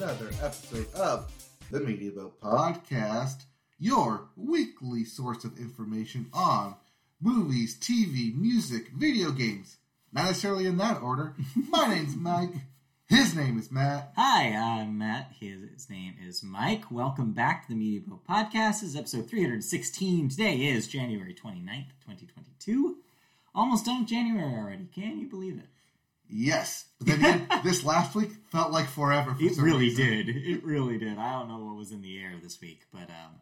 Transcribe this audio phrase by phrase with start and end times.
[0.00, 1.30] another episode of
[1.70, 3.42] the Media Boat Podcast,
[3.78, 6.74] your weekly source of information on
[7.20, 9.76] movies, TV, music, video games.
[10.10, 11.34] Not necessarily in that order.
[11.68, 12.54] My name's Mike.
[13.08, 14.14] His name is Matt.
[14.16, 15.32] Hi, I'm Matt.
[15.38, 16.90] His, his name is Mike.
[16.90, 18.80] Welcome back to the Media Boat Podcast.
[18.80, 20.30] This is episode 316.
[20.30, 22.96] Today is January 29th, 2022.
[23.54, 24.88] Almost done with January already.
[24.94, 25.66] Can you believe it?
[26.32, 26.84] Yes.
[26.98, 29.34] But then again, this last week felt like forever.
[29.34, 30.04] For It really reason.
[30.06, 30.28] did.
[30.28, 31.18] It really did.
[31.18, 33.36] I don't know what was in the air this week, but um,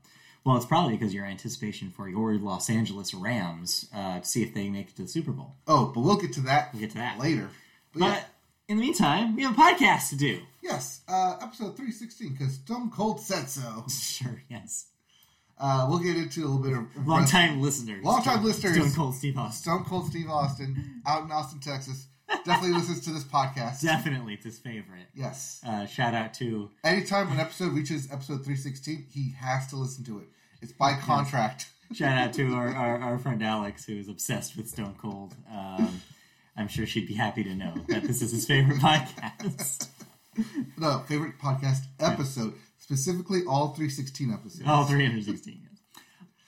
[0.44, 4.54] well, it's probably because your anticipation for your Los Angeles Rams uh, to see if
[4.54, 5.56] they make it to the Super Bowl.
[5.66, 7.50] Oh, but we'll get to that We'll get to that later.
[7.92, 8.24] But, But yeah,
[8.68, 10.40] in the meantime, we have a podcast to do.
[10.62, 13.84] yes, uh, episode 316, because Stone Cold said so.
[13.90, 14.86] Sure, yes.
[15.60, 18.04] Uh, we'll get into a little bit of Long time listeners.
[18.04, 18.76] Long-time listeners.
[18.76, 19.60] Stone Cold Steve Austin.
[19.72, 22.06] Stone Cold Steve Austin out in Austin, Texas.
[22.44, 23.82] Definitely listens to this podcast.
[23.82, 25.06] Definitely it's his favorite.
[25.14, 25.60] Yes.
[25.66, 30.18] Uh, shout out to Anytime an episode reaches episode 316, he has to listen to
[30.18, 30.26] it.
[30.60, 31.68] It's by contract.
[31.92, 35.34] shout out to our, our, our friend Alex who is obsessed with Stone Cold.
[35.52, 36.00] Um,
[36.56, 39.88] I'm sure she'd be happy to know that this is his favorite podcast.
[40.78, 42.54] No, favorite podcast episode.
[42.78, 44.68] Specifically, all 316 episodes.
[44.68, 45.60] All 316.
[45.62, 45.80] Yes.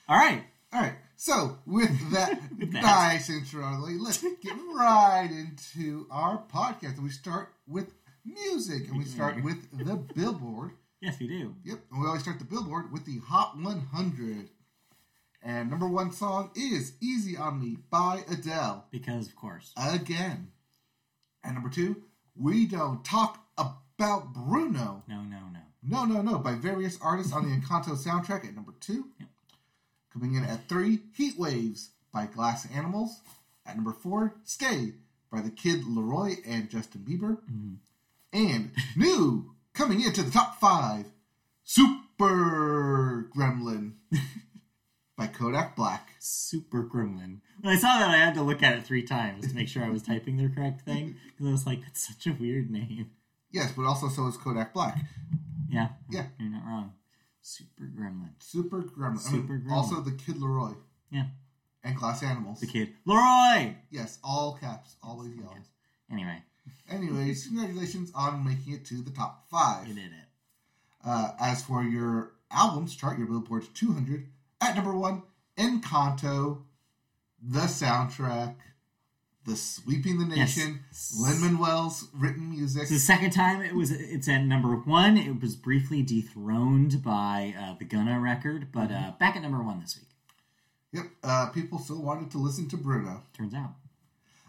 [0.08, 0.44] All right.
[0.72, 0.94] All right.
[1.22, 2.82] So, with that, With that.
[2.82, 6.94] nice intro, out of the way, let's get right into our podcast.
[6.94, 7.92] And we start with
[8.24, 10.70] music, and we start with the Billboard.
[11.02, 11.54] Yes, we do.
[11.62, 14.48] Yep, and we always start the Billboard with the Hot 100.
[15.42, 18.86] And number one song is Easy on Me by Adele.
[18.90, 19.74] Because of course.
[19.76, 20.52] Again.
[21.44, 21.96] And number two,
[22.34, 25.02] We Don't Talk About Bruno.
[25.06, 25.60] No, no, no.
[25.82, 29.08] No, no, no, by various artists on the Encanto soundtrack at number two.
[29.18, 29.28] Yep.
[30.12, 33.20] Coming in at three, Heat Waves by Glass Animals.
[33.66, 34.94] At number four, Stay
[35.30, 37.38] by the Kid LAROI and Justin Bieber.
[37.50, 37.74] Mm-hmm.
[38.32, 41.06] And new, coming into the top five,
[41.64, 43.92] Super Gremlin
[45.16, 46.10] by Kodak Black.
[46.18, 47.38] Super Gremlin.
[47.60, 49.84] When I saw that, I had to look at it three times to make sure
[49.84, 53.10] I was typing the correct thing because I was like, "That's such a weird name."
[53.52, 54.98] Yes, but also so is Kodak Black.
[55.68, 56.26] Yeah, Yeah.
[56.38, 56.92] you're not wrong.
[57.42, 58.30] Super Gremlin.
[58.38, 59.04] Super Gremlin.
[59.06, 59.72] I mean, Super Gremlin.
[59.72, 60.76] Also the Kid LAROI
[61.10, 61.26] Yeah,
[61.84, 62.60] and Glass Animals.
[62.60, 63.76] the kid LAROI.
[63.90, 65.54] Yes, all caps, always yellow.
[65.56, 65.66] Yes.
[66.10, 66.42] Anyway,
[66.90, 69.86] Anyways, congratulations on making it to the top five.
[69.88, 70.28] you did it.
[71.04, 74.26] Uh, as for your albums chart, your Billboard 200,
[74.60, 75.22] at number one,
[75.56, 76.62] Encanto,
[77.42, 78.54] the soundtrack,
[79.50, 80.56] the Sweeping the Yes.
[80.56, 80.80] Nation,
[81.18, 82.82] Lin Manuel's written music.
[82.82, 83.90] It's the second time it was.
[83.90, 85.16] It's at number one.
[85.16, 89.80] It was briefly dethroned by uh, the Gunna record, but uh, back at number one
[89.80, 90.06] this week.
[90.92, 93.22] Yep, uh, people still wanted to listen to Bruno.
[93.36, 93.70] Turns out.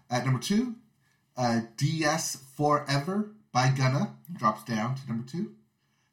[0.10, 0.76] At number two,
[1.38, 5.52] uh, DS Forever by Gunna drops down to number two.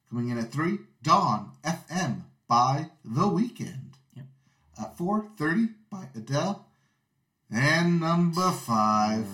[0.08, 3.94] Coming in at three, Dawn FM by The Weeknd.
[4.14, 4.24] Yep.
[4.80, 6.64] At four, 30 by Adele.
[7.50, 9.26] And number five,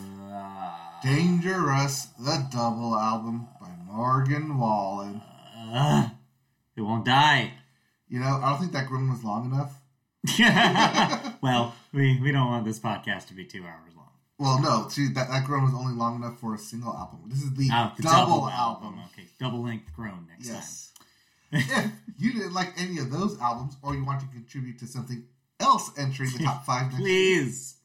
[1.02, 5.20] Dangerous, the double album by Morgan Wallen.
[5.72, 6.08] uh,
[6.76, 7.52] it won't die.
[8.08, 9.80] You know, I don't think that groan was long enough.
[11.42, 14.08] well, we, we don't want this podcast to be two hours long.
[14.38, 17.20] Well, no, see, that, that groan was only long enough for a single album.
[17.26, 18.98] This is the, Oh, the double, album.
[19.12, 20.92] Okay, double length groan next Yes.
[21.52, 25.24] if you didn't like any of those albums, or you want to contribute to something
[25.60, 26.90] else entering the top five time.
[26.92, 27.76] next Please.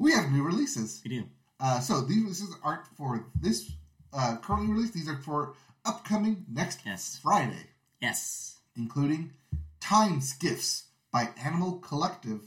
[0.00, 1.00] We have new releases.
[1.04, 1.24] We do.
[1.60, 3.70] Uh, so these releases aren't for this
[4.12, 4.94] uh, currently released.
[4.94, 7.20] These are for upcoming next Yes.
[7.22, 7.66] Friday,
[8.00, 8.56] Yes.
[8.76, 9.30] including
[9.78, 12.40] Time Skiffs by Animal Collective.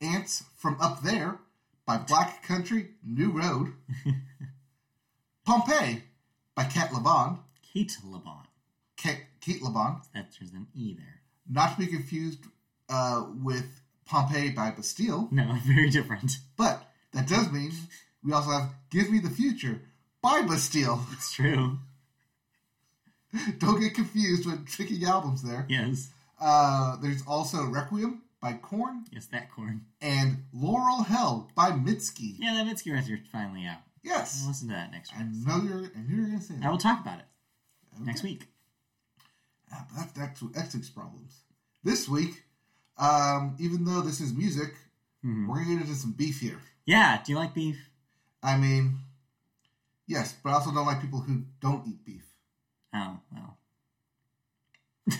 [0.00, 1.38] Ants from Up There
[1.86, 3.72] by Black Country New Road,
[5.46, 6.02] Pompeii
[6.54, 7.38] by Kat Laban,
[7.72, 8.42] Cate Laban.
[8.96, 11.20] Kate, Cate Laban, That's there's an E there.
[11.48, 12.40] not to be confused
[12.90, 13.66] uh, with
[14.06, 16.38] Pompeii by Bastille, No, very different.
[16.56, 17.72] but that does mean
[18.22, 19.80] we also have Give Me the Future
[20.22, 21.00] by Bastille.
[21.12, 21.78] It's true.
[23.58, 25.66] Don't get confused with tricky albums there.
[25.68, 26.10] Yes.
[26.40, 29.86] Uh, there's also Requiem by Korn Yes, that corn.
[30.00, 32.36] and Laurel Hell by Mitski.
[32.38, 33.78] Yeah, that Mitski record's finally out.
[34.04, 35.22] Yes, I'll listen to that next week.
[35.22, 35.24] I
[35.56, 35.90] know you're.
[35.96, 36.70] I knew you were gonna say I that.
[36.70, 37.24] will talk about it
[38.00, 38.46] next week.
[39.72, 41.40] Ah, but that's that's week's problems.
[41.82, 42.44] This week,
[42.98, 44.74] um, even though this is music,
[45.24, 45.46] Mhm.
[45.48, 46.60] we're gonna get into some beef here.
[46.84, 47.78] Yeah, do you like beef?
[48.42, 48.98] I mean,
[50.06, 52.26] yes, but I also don't like people who don't eat beef.
[52.94, 53.58] Oh, well.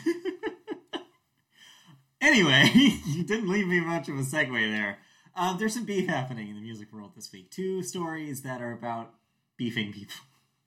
[2.20, 2.70] anyway,
[3.06, 4.98] you didn't leave me much of a segue there.
[5.36, 7.50] Um, there's some beef happening in the music world this week.
[7.50, 9.14] Two stories that are about
[9.56, 10.14] beefing people.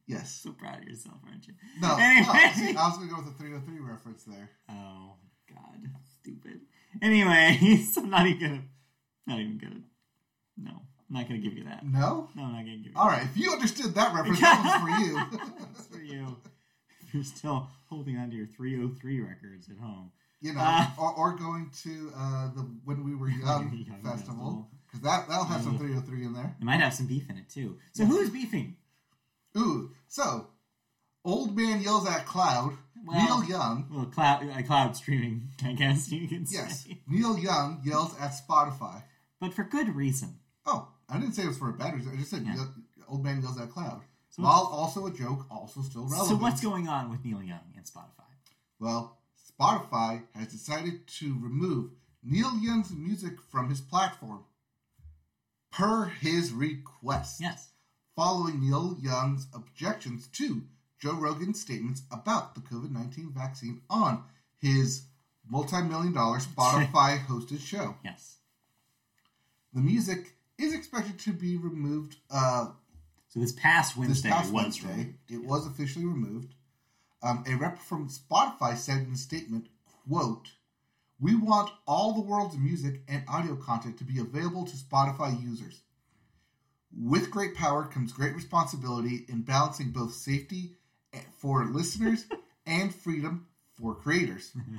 [0.07, 0.39] Yes.
[0.43, 1.53] So proud of yourself, aren't you?
[1.81, 2.25] No, Anyway.
[2.33, 4.49] no, see, I was going to go with the 303 reference there.
[4.69, 5.15] Oh
[5.53, 5.89] God,
[6.21, 6.61] stupid.
[7.01, 7.59] Anyway,
[7.97, 8.61] I'm not even gonna,
[9.27, 9.81] not even gonna.
[10.57, 11.85] No, I'm not gonna give you that.
[11.85, 12.29] No?
[12.35, 12.91] No, I'm not gonna give you.
[12.95, 15.39] All right, if you understood that reference, that was for you.
[15.73, 16.35] That's for you.
[17.05, 20.11] If you're still holding on to your 303 records at home.
[20.41, 24.11] you know, Uh, or, or going to uh, the When We Were Young, Young festival,
[24.11, 24.69] festival.
[24.85, 26.55] because that, that'll have some 303 in there.
[26.59, 27.77] It might have some beef in it too.
[27.93, 28.75] So who's beefing?
[29.57, 30.47] Ooh, so,
[31.23, 36.11] Old Man Yells at Cloud, Well- Neil Young, Well, cloud, uh, cloud streaming, I guess
[36.11, 36.57] you can say.
[36.57, 39.03] yes, Neil Young yells at Spotify.
[39.39, 40.39] But for good reason.
[40.65, 42.11] Oh, I didn't say it was for a bad reason.
[42.13, 42.55] I just said Yeah.
[42.55, 42.73] Yell-
[43.07, 44.03] Old Man Yells at Cloud.
[44.29, 46.27] So While also a joke, also still relevant.
[46.29, 48.25] So what's going on with Neil Young and Spotify?
[48.79, 49.17] Well,
[49.59, 54.43] Spotify has decided to remove Neil Young's music from his platform
[55.71, 57.39] per his request.
[57.39, 57.69] Yes.
[58.15, 60.63] Following Neil Young's objections to
[60.99, 64.23] Joe Rogan's statements about the COVID 19 vaccine on
[64.59, 65.03] his
[65.49, 67.95] multi million dollar Spotify hosted show.
[68.03, 68.37] Yes.
[69.73, 72.67] The music is expected to be removed uh,
[73.29, 74.87] So this past this Wednesday past was Wednesday.
[74.87, 75.13] removed.
[75.29, 76.55] It was officially removed.
[77.21, 79.67] Um, a rep from Spotify said in a statement,
[80.07, 80.49] quote,
[81.19, 85.81] We want all the world's music and audio content to be available to Spotify users.
[86.95, 90.77] With great power comes great responsibility in balancing both safety
[91.37, 92.25] for listeners
[92.65, 94.51] and freedom for creators.
[94.57, 94.77] Mm-hmm.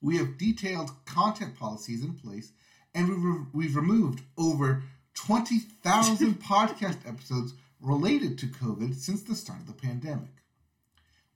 [0.00, 2.52] We have detailed content policies in place,
[2.94, 4.82] and we've, re- we've removed over
[5.14, 10.30] 20,000 podcast episodes related to COVID since the start of the pandemic.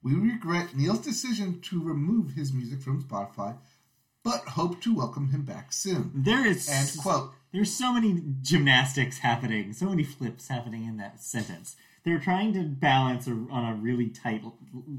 [0.03, 3.57] We regret Neil's decision to remove his music from Spotify,
[4.23, 6.11] but hope to welcome him back soon.
[6.13, 11.21] There is And quote, There's so many gymnastics happening, so many flips happening in that
[11.21, 11.75] sentence.
[12.07, 14.41] They're trying to balance a, on a really tight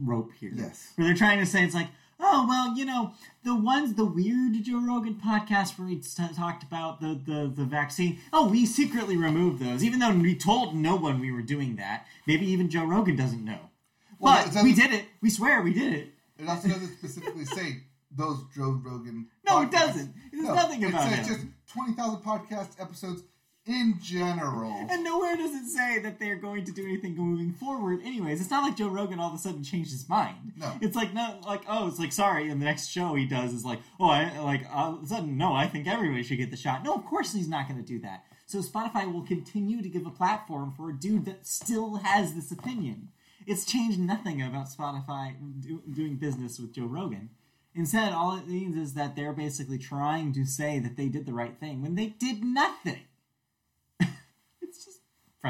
[0.02, 0.50] rope here.
[0.54, 0.92] Yes.
[0.96, 1.88] Where they're trying to say it's like,
[2.20, 3.12] oh well, you know,
[3.44, 7.64] the ones, the weird Joe Rogan podcast where he t- talked about the, the the
[7.64, 8.18] vaccine.
[8.30, 12.06] Oh, we secretly removed those, even though we told no one we were doing that.
[12.26, 13.70] Maybe even Joe Rogan doesn't know.
[14.18, 15.06] Well, but we did it.
[15.22, 16.08] We swear we did it.
[16.38, 17.84] it also doesn't specifically say
[18.14, 19.28] those Joe Rogan.
[19.46, 20.12] No, it doesn't.
[20.30, 21.16] There's nothing about it.
[21.16, 21.54] says him.
[21.66, 23.22] just 20,000 podcast episodes
[23.68, 24.86] in general.
[24.90, 28.00] And nowhere does it say that they're going to do anything moving forward.
[28.02, 30.52] Anyways, it's not like Joe Rogan all of a sudden changed his mind.
[30.56, 30.72] No.
[30.80, 32.48] it's like not like oh, it's like sorry.
[32.48, 35.36] And the next show he does is like oh, I like all of a sudden
[35.36, 36.82] no, I think everybody should get the shot.
[36.82, 38.24] No, of course he's not going to do that.
[38.46, 42.50] So Spotify will continue to give a platform for a dude that still has this
[42.50, 43.08] opinion.
[43.46, 47.30] It's changed nothing about Spotify do, doing business with Joe Rogan.
[47.74, 51.32] Instead, all it means is that they're basically trying to say that they did the
[51.32, 53.02] right thing when they did nothing.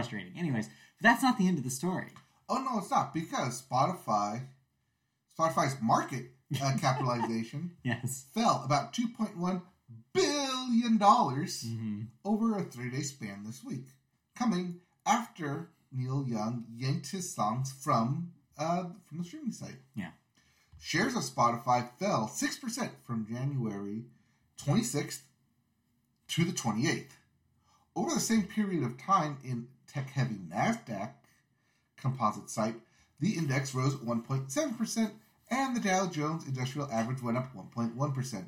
[0.01, 0.39] Frustrating.
[0.39, 0.69] Anyways,
[1.01, 2.09] that's not the end of the story.
[2.49, 4.47] Oh no, it's not because Spotify,
[5.39, 6.31] Spotify's market
[6.63, 8.27] uh, capitalization Yes.
[8.35, 9.63] fell about two point one
[10.13, 13.87] billion dollars hmm over a three-day span this week,
[14.35, 19.77] coming after Neil Young yanked his songs from uh, from the streaming site.
[19.95, 20.11] Yeah.
[20.81, 24.05] Shares of Spotify fell six percent from January
[24.57, 25.23] twenty sixth
[26.29, 27.17] to the twenty eighth.
[27.97, 31.11] Over the same period of time in tech-heavy Nasdaq
[32.01, 32.77] composite site,
[33.21, 35.11] the index rose 1.7%,
[35.51, 38.45] and the Dow Jones Industrial Average went up 1.1%.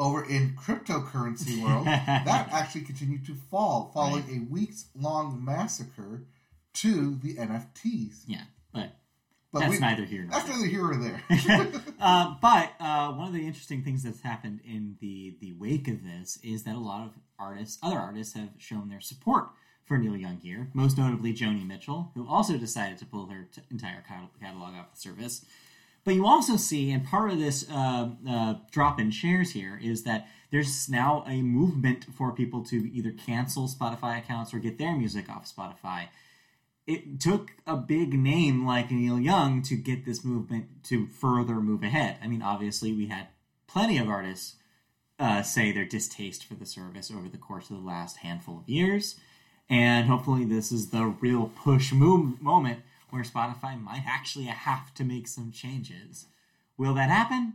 [0.00, 6.22] Over in cryptocurrency world, that actually continued to fall following a weeks long massacre
[6.74, 8.22] to the NFTs.
[8.26, 8.42] Yeah,
[8.72, 8.90] but
[9.52, 10.56] But that's we, neither here nor that's there.
[10.56, 11.22] neither here or there.
[12.00, 16.04] uh, but uh, one of the interesting things that's happened in the the wake of
[16.04, 19.48] this is that a lot of artists, other artists, have shown their support
[19.88, 20.68] for Neil Young here.
[20.74, 24.04] Most notably, Joni Mitchell, who also decided to pull her t- entire
[24.40, 25.44] catalog off the service.
[26.04, 30.04] But you also see, and part of this uh, uh, drop in shares here is
[30.04, 34.94] that there's now a movement for people to either cancel Spotify accounts or get their
[34.96, 36.08] music off Spotify
[36.88, 41.82] it took a big name like Neil Young to get this movement to further move
[41.82, 42.16] ahead.
[42.22, 43.28] I mean, obviously, we had
[43.66, 44.54] plenty of artists
[45.18, 48.68] uh, say their distaste for the service over the course of the last handful of
[48.68, 49.16] years.
[49.70, 55.04] And hopefully, this is the real push move moment where Spotify might actually have to
[55.04, 56.26] make some changes.
[56.76, 57.54] Will that happen?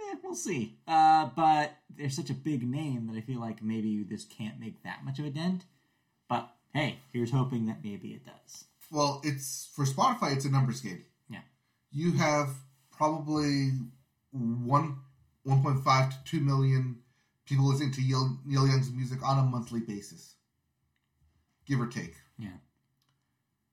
[0.00, 0.76] Eh, we'll see.
[0.86, 4.82] Uh, but there's such a big name that I feel like maybe this can't make
[4.82, 5.64] that much of a dent.
[6.28, 8.64] But hey, here's hoping that maybe it does.
[8.90, 11.04] well, it's for Spotify, it's a numbers game.
[11.28, 11.40] Yeah.
[11.90, 12.50] You have
[12.90, 13.70] probably
[14.32, 14.98] one
[15.46, 16.98] 1.5 to 2 million
[17.46, 20.36] people listening to Neil, Neil Young's music on a monthly basis,
[21.66, 22.14] give or take.
[22.38, 22.48] Yeah.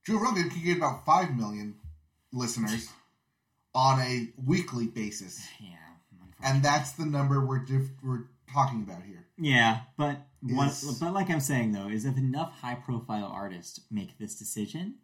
[0.06, 1.76] Joe Rogan can get about five million
[2.32, 2.88] listeners
[3.74, 5.68] on a weekly basis, Yeah.
[6.42, 9.26] and that's the number we're diff- we're talking about here.
[9.38, 14.18] Yeah, but what, but like I'm saying though, is if enough high profile artists make
[14.18, 14.96] this decision,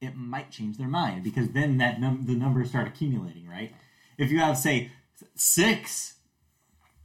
[0.00, 3.72] it might change their mind because then that num- the numbers start accumulating, right?
[4.18, 4.92] If you have say
[5.34, 6.14] six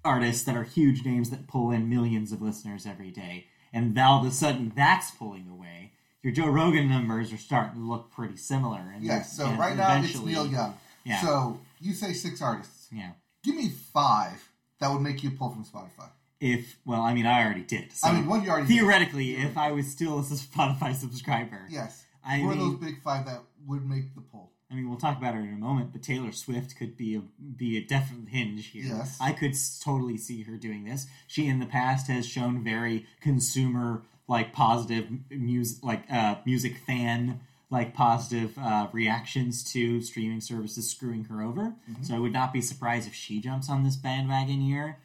[0.04, 4.22] artists that are huge names that pull in millions of listeners every day, and all
[4.22, 5.92] of a sudden that's pulling away,
[6.24, 8.80] your Joe Rogan numbers are starting to look pretty similar.
[8.94, 9.36] And Yes.
[9.38, 10.76] So and right now it's Neil Young.
[11.06, 11.22] Yeah.
[11.22, 12.88] So you say six artists.
[12.92, 13.12] Yeah.
[13.44, 16.10] Give me five that would make you pull from Spotify.
[16.40, 17.92] If well, I mean, I already did.
[17.94, 18.74] So I mean, one you already did.
[18.78, 22.04] theoretically, if I was still a Spotify subscriber, Yes.
[22.26, 24.52] I are mean- those big five that would make the pull?
[24.70, 27.22] I mean, we'll talk about it in a moment, but Taylor Swift could be a
[27.40, 28.86] be a definite hinge here.
[28.86, 29.18] Yes.
[29.22, 31.08] I could totally see her doing this.
[31.26, 37.40] She in the past has shown very consumer like positive music like uh, music fan
[37.70, 41.74] like positive uh, reactions to streaming services screwing her over.
[42.02, 45.00] So I would not be surprised if she jumps on this bandwagon here.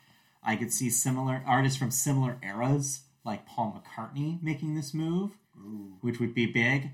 [0.45, 5.93] I could see similar artists from similar eras like Paul McCartney making this move Ooh.
[6.01, 6.91] which would be big.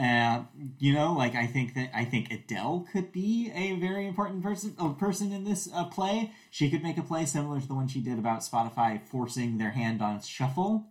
[0.00, 0.44] Uh,
[0.78, 4.74] you know, like I think that I think Adele could be a very important person
[4.78, 6.32] a person in this uh, play.
[6.50, 9.70] She could make a play similar to the one she did about Spotify forcing their
[9.70, 10.86] hand on shuffle.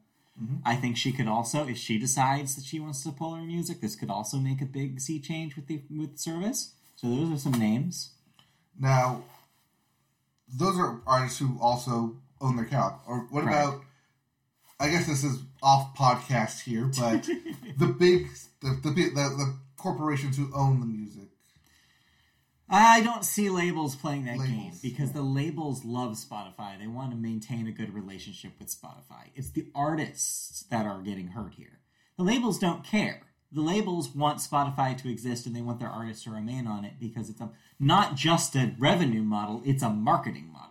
[0.66, 3.80] I think she could also, if she decides that she wants to pull her music,
[3.80, 6.74] this could also make a big sea change with the with service.
[6.96, 8.14] So those are some names.
[8.80, 9.24] Now,
[10.52, 13.02] those are artists who also own their catalog.
[13.08, 13.54] Or what Right.
[13.54, 13.84] about?
[14.82, 17.24] I guess this is off podcast here, but
[17.78, 18.30] the big,
[18.62, 21.30] the the, big- the the corporations who own the music.
[22.68, 25.16] I don't see labels playing that Labels, game because yeah.
[25.16, 26.80] the labels love Spotify.
[26.80, 29.30] They want to maintain a good relationship with Spotify.
[29.36, 31.80] It's the artists that are getting hurt here.
[32.18, 33.24] The labels don't care.
[33.52, 36.94] The labels want Spotify to exist and they want their artists to remain on it
[36.98, 40.71] because it's a, not just a revenue model, it's a marketing model.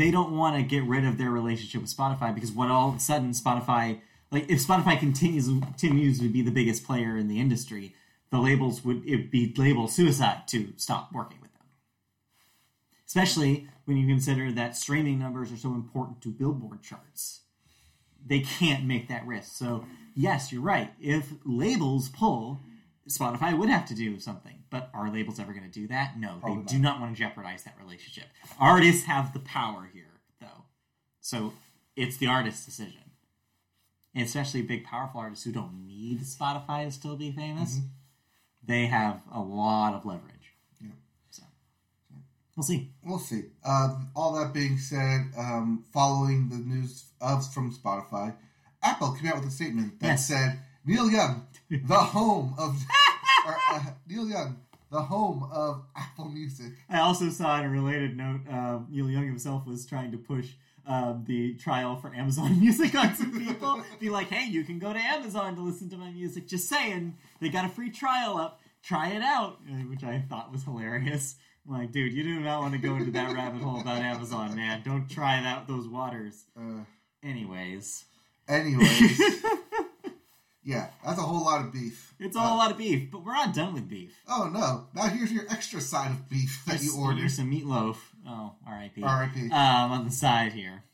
[0.00, 2.96] They don't want to get rid of their relationship with Spotify because what all of
[2.96, 4.00] a sudden Spotify
[4.32, 7.94] like if Spotify continues continues to be the biggest player in the industry,
[8.30, 11.66] the labels would it be label suicide to stop working with them.
[13.06, 17.40] Especially when you consider that streaming numbers are so important to Billboard charts.
[18.26, 19.52] They can't make that risk.
[19.52, 20.94] So, yes, you're right.
[20.98, 22.60] If labels pull,
[23.06, 24.59] Spotify would have to do something.
[24.70, 26.18] But are labels ever going to do that?
[26.18, 28.24] No, Probably they do not want to jeopardize that relationship.
[28.60, 30.64] Artists have the power here, though.
[31.20, 31.52] So,
[31.96, 33.00] it's the artist's decision.
[34.14, 37.86] And especially big, powerful artists who don't need Spotify to still be famous Mm-hmm.
[38.66, 40.54] they have a lot of leverage.
[40.80, 40.90] Yeah.
[41.30, 41.42] So
[42.56, 42.90] we'll see.
[43.04, 43.44] We'll see.
[43.64, 48.34] Uh, all that being said, um, following the news of from Spotify,
[48.82, 50.28] Apple came out with a statement that Yes.
[50.28, 52.80] said Neil Young, the home of
[53.46, 54.56] or, uh, Neil Young,
[54.90, 56.72] the home of Apple Music.
[56.88, 60.50] I also saw on a related note, uh, Neil Young himself was trying to push
[60.86, 63.82] um, the trial for Amazon Music on some people.
[63.98, 66.48] Be like, hey, you can go to Amazon to listen to my music.
[66.48, 68.60] Just saying, they got a free trial up.
[68.82, 71.36] Try it out, uh, which I thought was hilarious.
[71.68, 74.56] I'm like, dude, you do not want to go into that rabbit hole about Amazon,
[74.56, 74.80] man.
[74.82, 76.44] Don't try that those waters.
[76.58, 76.84] Uh,
[77.22, 78.06] Anyways,
[78.48, 79.20] anyways,
[80.62, 82.14] yeah, that's a whole lot of beef.
[82.18, 84.14] it's all a lot of beef, but we're not done with beef.
[84.28, 84.86] Oh no!
[84.94, 87.18] Now here's your extra side of beef that you ordered.
[87.20, 87.96] Here's some meatloaf.
[88.26, 89.02] Oh, R.I.P.
[89.02, 89.46] R.I.P.
[89.50, 90.84] Um, on the side here.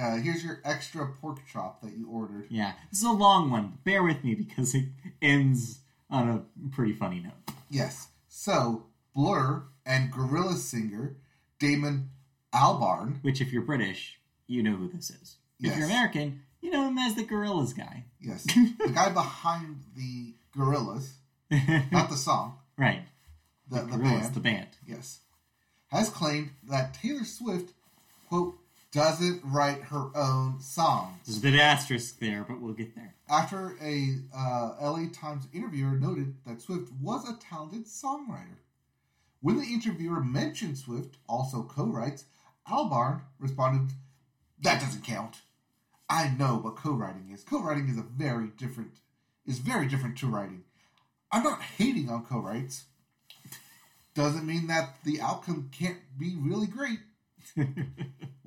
[0.00, 2.46] Uh, here's your extra pork chop that you ordered.
[2.48, 3.78] Yeah, this is a long one.
[3.84, 4.84] Bear with me because it
[5.20, 7.54] ends on a pretty funny note.
[7.68, 8.06] Yes.
[8.28, 11.16] So Blur and Gorilla singer
[11.58, 12.10] Damon
[12.54, 13.22] Albarn.
[13.22, 15.36] Which, if you're British, you know who this is.
[15.58, 15.76] If Yes.
[15.76, 18.04] you're American, you know him as the Gorillaz guy.
[18.20, 21.08] Yes, the guy behind the Gorillaz,
[21.92, 23.02] not the song, right.
[23.68, 24.34] the, the, Gorillaz, band.
[24.34, 24.68] the band.
[24.86, 25.20] yes,
[25.88, 27.72] has claimed that Taylor Swift
[28.28, 28.56] quote
[28.92, 31.16] doesn't write her own songs.
[31.24, 33.14] There's a bit of asterisk there, but we'll get there.
[33.28, 38.58] After a uh, LA Times interviewer noted that Swift was a talented songwriter.
[39.40, 42.24] When the interviewer mentioned Swift also co-writes,
[42.68, 43.94] Albarn responded,
[44.60, 45.40] "That doesn't count.
[46.10, 47.44] I know what co-writing is.
[47.44, 48.92] Co-writing is a very different
[49.46, 50.64] is very different to writing.
[51.32, 52.84] I'm not hating on co-writes.
[54.14, 56.98] Doesn't mean that the outcome can't be really great.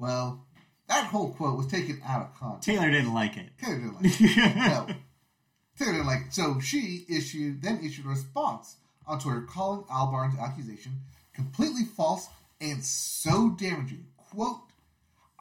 [0.04, 0.46] Well,
[0.90, 2.68] that whole quote was taken out of context.
[2.68, 3.52] Taylor didn't like it.
[3.58, 4.56] Taylor didn't like it.
[4.58, 4.88] No.
[5.80, 6.34] Taylor didn't like it.
[6.34, 8.76] So she issued then issued a response
[9.08, 10.92] on Twitter calling Albarn's accusation
[11.34, 12.28] completely false
[12.60, 14.08] and so damaging.
[14.18, 14.60] Quote,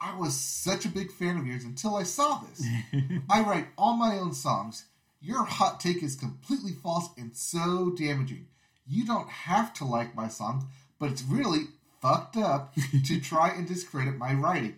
[0.02, 2.66] I was such a big fan of yours until I saw this.
[3.30, 4.86] I write all my own songs.
[5.20, 8.46] Your hot take is completely false and so damaging.
[8.84, 10.64] You don't have to like my songs,
[10.98, 11.66] but it's really
[12.00, 12.74] fucked up
[13.06, 14.74] to try and discredit my writing.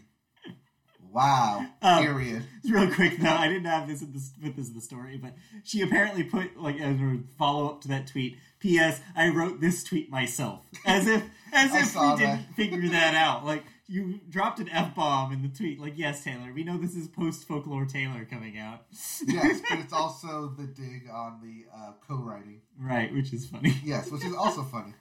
[1.11, 1.65] Wow.
[1.81, 2.43] Um, period.
[2.69, 5.33] Real quick though, I didn't have this in this with this in the story, but
[5.63, 8.37] she apparently put like as a follow up to that tweet.
[8.59, 9.01] P.S.
[9.15, 13.45] I wrote this tweet myself, as if as if we didn't figure that out.
[13.47, 15.81] Like you dropped an f bomb in the tweet.
[15.81, 18.83] Like yes, Taylor, we know this is post folklore Taylor coming out.
[19.27, 22.61] Yes, but it's also the dig on the uh, co-writing.
[22.79, 23.77] right, which is funny.
[23.85, 24.95] Yes, which is also funny.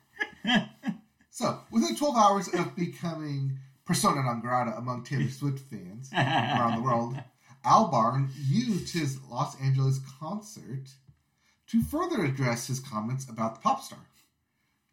[1.35, 6.83] So, within 12 hours of becoming persona non grata among Taylor Swift fans around the
[6.83, 7.15] world,
[7.65, 10.91] Albarn used his Los Angeles concert
[11.65, 14.05] to further address his comments about the pop star.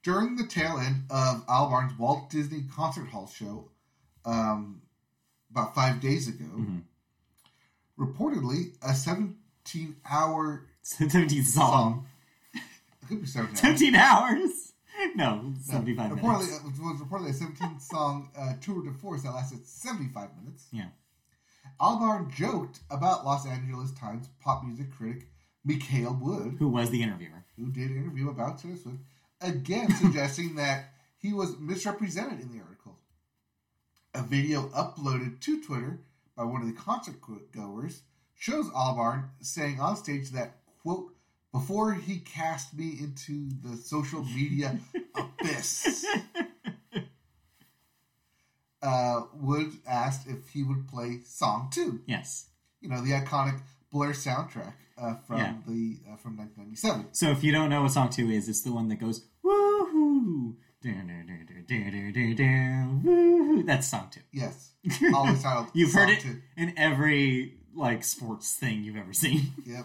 [0.02, 3.68] During the tail end of Albarn's Walt Disney Concert Hall show
[4.24, 4.82] um,
[5.50, 6.82] about five days ago, Mhm.
[7.98, 12.06] reportedly a 17 hour Seventeenth song.
[12.52, 12.62] song.
[13.08, 14.72] Could be 17 hours.
[15.14, 16.78] No, seventy five reportedly, minutes.
[16.78, 20.66] It was reportedly a 17 song uh, tour de force that lasted 75 minutes.
[20.72, 20.88] Yeah.
[21.80, 25.28] Albarn joked about Los Angeles Times pop music critic
[25.64, 27.44] Mikael Wood, Who was the interviewer?
[27.56, 28.98] who did interview about Taylor Swift,
[29.40, 32.60] again suggesting that he was misrepresented in the.
[34.14, 36.00] A video uploaded to Twitter
[36.36, 37.16] by one of the concert
[37.52, 38.02] goers
[38.34, 41.14] shows Albarn saying on stage that, quote,
[41.52, 44.78] before he cast me into the social media
[45.14, 46.04] abyss,
[48.82, 52.46] uh, Wood asked if he would play Song 2, Yes.
[52.80, 53.60] you know, the iconic
[53.92, 55.54] Blur soundtrack uh, from Yeah.
[55.66, 57.06] the uh, from 1997.
[57.12, 60.54] So if you don't know what song two is, it's the one that goes woohoo,
[63.66, 64.20] that's song two.
[64.32, 64.72] Yes,
[65.14, 65.68] always titled.
[65.74, 66.24] you've heard it
[66.56, 69.52] in every like sports thing you've ever seen.
[69.66, 69.84] Yep.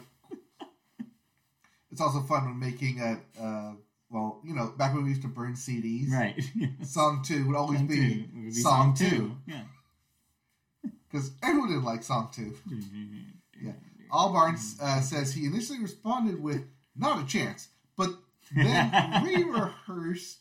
[1.92, 3.20] it's also fun when making a.
[3.42, 3.74] Uh,
[4.10, 6.42] well, you know, back when we used to burn CDs, right?
[6.86, 9.10] song two would always be, song, two.
[9.10, 9.38] two.
[9.48, 9.64] Yeah,
[11.12, 12.56] because everyone did like song two.
[13.62, 13.74] yeah,
[14.12, 16.66] Albarn uh, says he initially responded with
[16.96, 17.68] "Not a chance,"
[17.98, 18.12] but
[18.56, 20.38] then re-rehearsed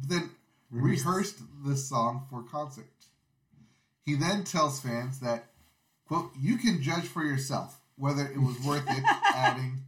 [0.00, 0.30] then
[0.70, 2.90] rehearsed the song for concert.
[4.04, 5.52] He then tells fans that,
[6.06, 9.04] "quote You can judge for yourself whether it was worth it."
[9.34, 9.84] adding,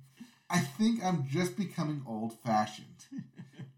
[0.49, 3.07] "I think I'm just becoming old-fashioned."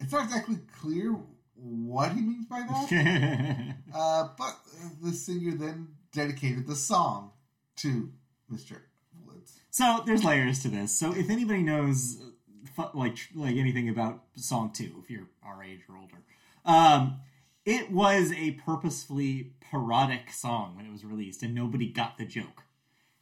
[0.00, 1.16] It's not exactly clear
[1.54, 3.74] what he means by that.
[3.94, 4.54] Uh, but
[5.02, 7.32] the singer then dedicated the song
[7.76, 8.12] to
[8.52, 8.76] Mr.
[9.24, 9.58] Woods.
[9.70, 10.96] So there's layers to this.
[10.96, 12.20] So if anybody knows
[12.94, 16.22] like like anything about song two, if you're our age or older,
[16.64, 17.20] um,
[17.64, 22.64] it was a purposefully parodic song when it was released, and nobody got the joke.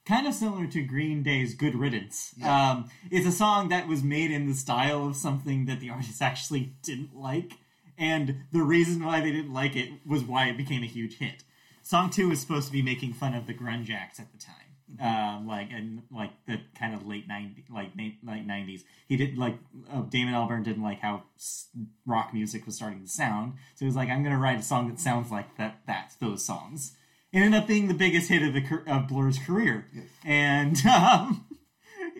[0.04, 2.70] Kind of similar to Green Day's "Good Riddance." Yeah.
[2.70, 6.22] Um, it's a song that was made in the style of something that the artist
[6.22, 7.54] actually didn't like,
[7.98, 11.42] and the reason why they didn't like it was why it became a huge hit.
[11.82, 14.65] Song two was supposed to be making fun of the grunge acts at the time
[15.00, 19.56] um, like and like the kind of late 90s like late 90s he did like
[19.92, 21.68] uh, damon albarn didn't like how s-
[22.06, 23.54] rock music was starting to sound.
[23.74, 26.44] So he was like i'm gonna write a song that sounds like that that's those
[26.44, 26.92] songs.
[27.32, 29.86] It ended up being the biggest hit of the of blur's career.
[29.92, 30.04] Yes.
[30.24, 31.46] and um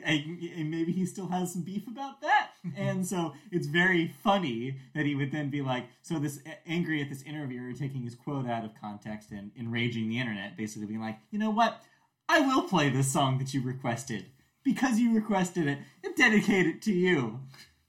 [0.04, 2.50] and, and maybe he still has some beef about that.
[2.76, 7.08] And so it's very funny that he would then be like so this angry at
[7.08, 11.16] this interviewer taking his quote out of context and enraging the internet basically being like
[11.30, 11.80] you know what
[12.28, 14.26] i will play this song that you requested
[14.64, 17.40] because you requested it and dedicate it to you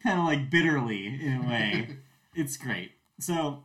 [0.01, 1.97] kind of like bitterly in a way
[2.35, 3.63] it's great so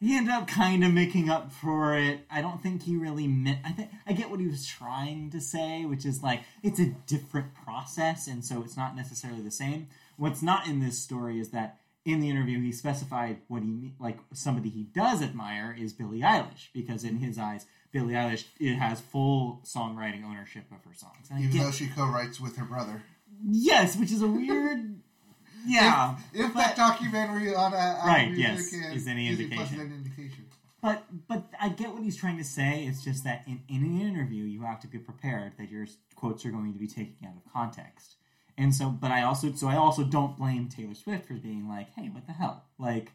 [0.00, 2.20] he ended up kind of making up for it.
[2.30, 3.58] I don't think he really meant.
[3.66, 6.94] I think I get what he was trying to say, which is like it's a
[7.06, 9.88] different process, and so it's not necessarily the same.
[10.16, 14.18] What's not in this story is that in the interview he specified what he like
[14.32, 19.00] somebody he does admire is Billie Eilish because in his eyes Billie Eilish it has
[19.00, 21.28] full songwriting ownership of her songs.
[21.30, 23.02] And Even get- though she co-writes with her brother.
[23.48, 25.00] yes, which is a weird.
[25.66, 29.78] Yeah, If but- that documentary on uh, Right, yes, is any indication.
[29.80, 30.46] an indication.
[30.80, 32.86] But but I get what he's trying to say.
[32.86, 36.46] It's just that in, in an interview, you have to be prepared that your quotes
[36.46, 38.14] are going to be taken out of context.
[38.56, 41.88] And so, but I also so I also don't blame Taylor Swift for being like,
[41.94, 42.64] hey, what the hell?
[42.78, 43.12] Like,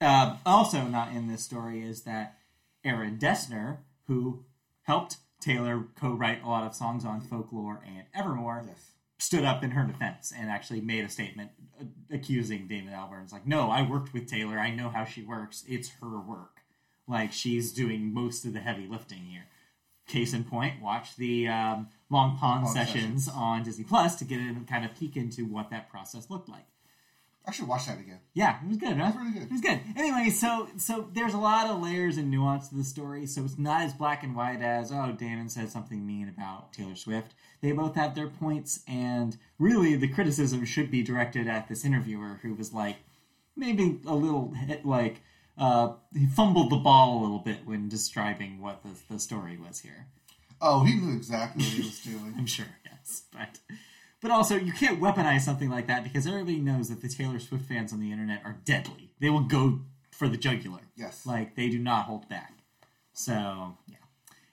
[0.00, 2.38] uh, also not in this story is that
[2.84, 4.44] Aaron Dessner, who
[4.82, 8.92] helped Taylor co-write a lot of songs on Folklore and Evermore, Yes.
[9.18, 12.94] stood up in her defense and actually made a statement uh, accusing Damon.
[13.22, 14.58] It's like, no, I worked with Taylor.
[14.58, 15.64] I know how she works.
[15.68, 16.60] It's her work.
[17.06, 19.44] Like she's doing most of the heavy lifting here.
[20.06, 23.28] case in point, watch the um, Long Pond Pond sessions, sessions.
[23.28, 26.66] on Disney Plus to get a kind of peek into what that process looked like.
[27.46, 28.20] I should watch that again.
[28.34, 29.08] Yeah, it was good, right?
[29.08, 29.42] It's really good.
[29.42, 29.80] It was good.
[29.96, 33.58] Anyway, so so there's a lot of layers and nuance to the story, so it's
[33.58, 37.34] not as black and white as oh, Damon said something mean about Taylor Swift.
[37.60, 42.40] They both have their points, and really the criticism should be directed at this interviewer
[42.42, 42.96] who was like
[43.56, 45.22] maybe a little hit, like
[45.58, 49.80] uh, he fumbled the ball a little bit when describing what the, the story was
[49.80, 50.06] here.
[50.60, 52.34] Oh, he knew exactly what he was doing.
[52.38, 53.58] I'm sure, yes, but
[54.20, 57.64] but also you can't weaponize something like that because everybody knows that the Taylor Swift
[57.66, 59.10] fans on the internet are deadly.
[59.20, 59.80] They will go
[60.10, 60.80] for the jugular.
[60.96, 61.24] Yes.
[61.26, 62.58] Like they do not hold back.
[63.12, 63.96] So yeah,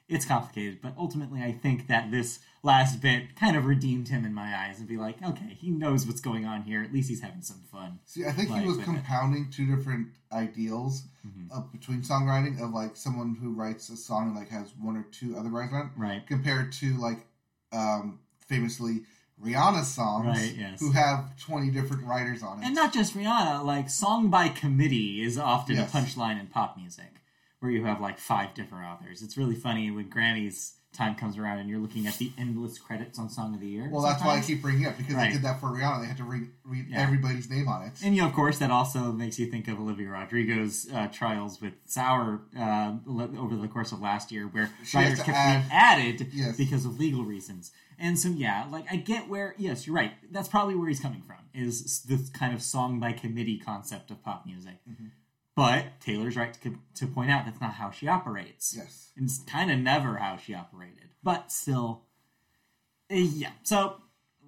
[0.07, 4.33] it's complicated, but ultimately I think that this last bit kind of redeemed him in
[4.33, 6.81] my eyes and be like, okay, he knows what's going on here.
[6.83, 7.99] At least he's having some fun.
[8.05, 8.89] See, I think Like he was with it.
[8.89, 11.51] compounding two different ideals Mhm.
[11.51, 15.03] of between songwriting of like someone who writes a song and like has one or
[15.03, 16.25] two other writers on it, Right.
[16.27, 17.25] compared to like
[17.73, 19.03] um, famously
[19.43, 20.79] Rihanna's songs, Right, yes.
[20.79, 22.65] who have twenty different writers on it.
[22.65, 25.93] And not just Rihanna, like song by committee is often Yes.
[25.93, 27.11] a punchline in pop music,
[27.59, 29.21] where you have like five different authors.
[29.21, 33.19] It's really funny when Grammys time comes around and you're looking at the endless credits
[33.19, 33.87] on Song of the Year.
[33.91, 35.27] well, that's why I keep bringing it up because Right.
[35.29, 36.01] they did that for Rihanna.
[36.01, 36.99] They had to read, read Yeah.
[36.99, 37.93] everybody's name on it.
[38.03, 41.61] And you know, of course, that also makes you think of Olivia Rodrigo's uh, trials
[41.61, 45.71] with Sour uh, over the course of last year, where She writers kept add- being
[45.71, 46.57] added Yes.
[46.57, 47.71] because of legal reasons.
[47.99, 50.13] And so, yeah, like I get where, yes, you're right.
[50.31, 54.23] That's probably where he's coming from, is this kind of song by committee concept of
[54.23, 54.79] pop music.
[54.89, 55.11] Mhm.
[55.57, 58.75] But Taylor's right to, to point out that's not how she operates.
[58.77, 59.09] Yes.
[59.17, 61.09] And it's kind of never how she operated.
[61.23, 62.03] But still,
[63.09, 63.49] eh, yeah.
[63.63, 63.95] So,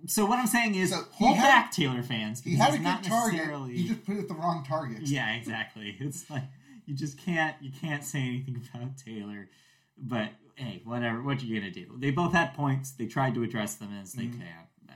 [0.05, 2.41] so what I'm saying is, So hold had- back, Taylor fans.
[2.43, 3.71] He had a good target.
[3.71, 4.99] He just put it at the wrong target.
[5.01, 5.97] yeah, exactly.
[5.99, 6.43] It's like
[6.85, 9.49] you just can't you can't say anything about Taylor.
[9.97, 11.23] But hey, whatever.
[11.23, 11.87] What you gonna do?
[11.97, 12.91] They both had points.
[12.91, 14.33] They tried to address them as they Mhm.
[14.37, 14.95] can, but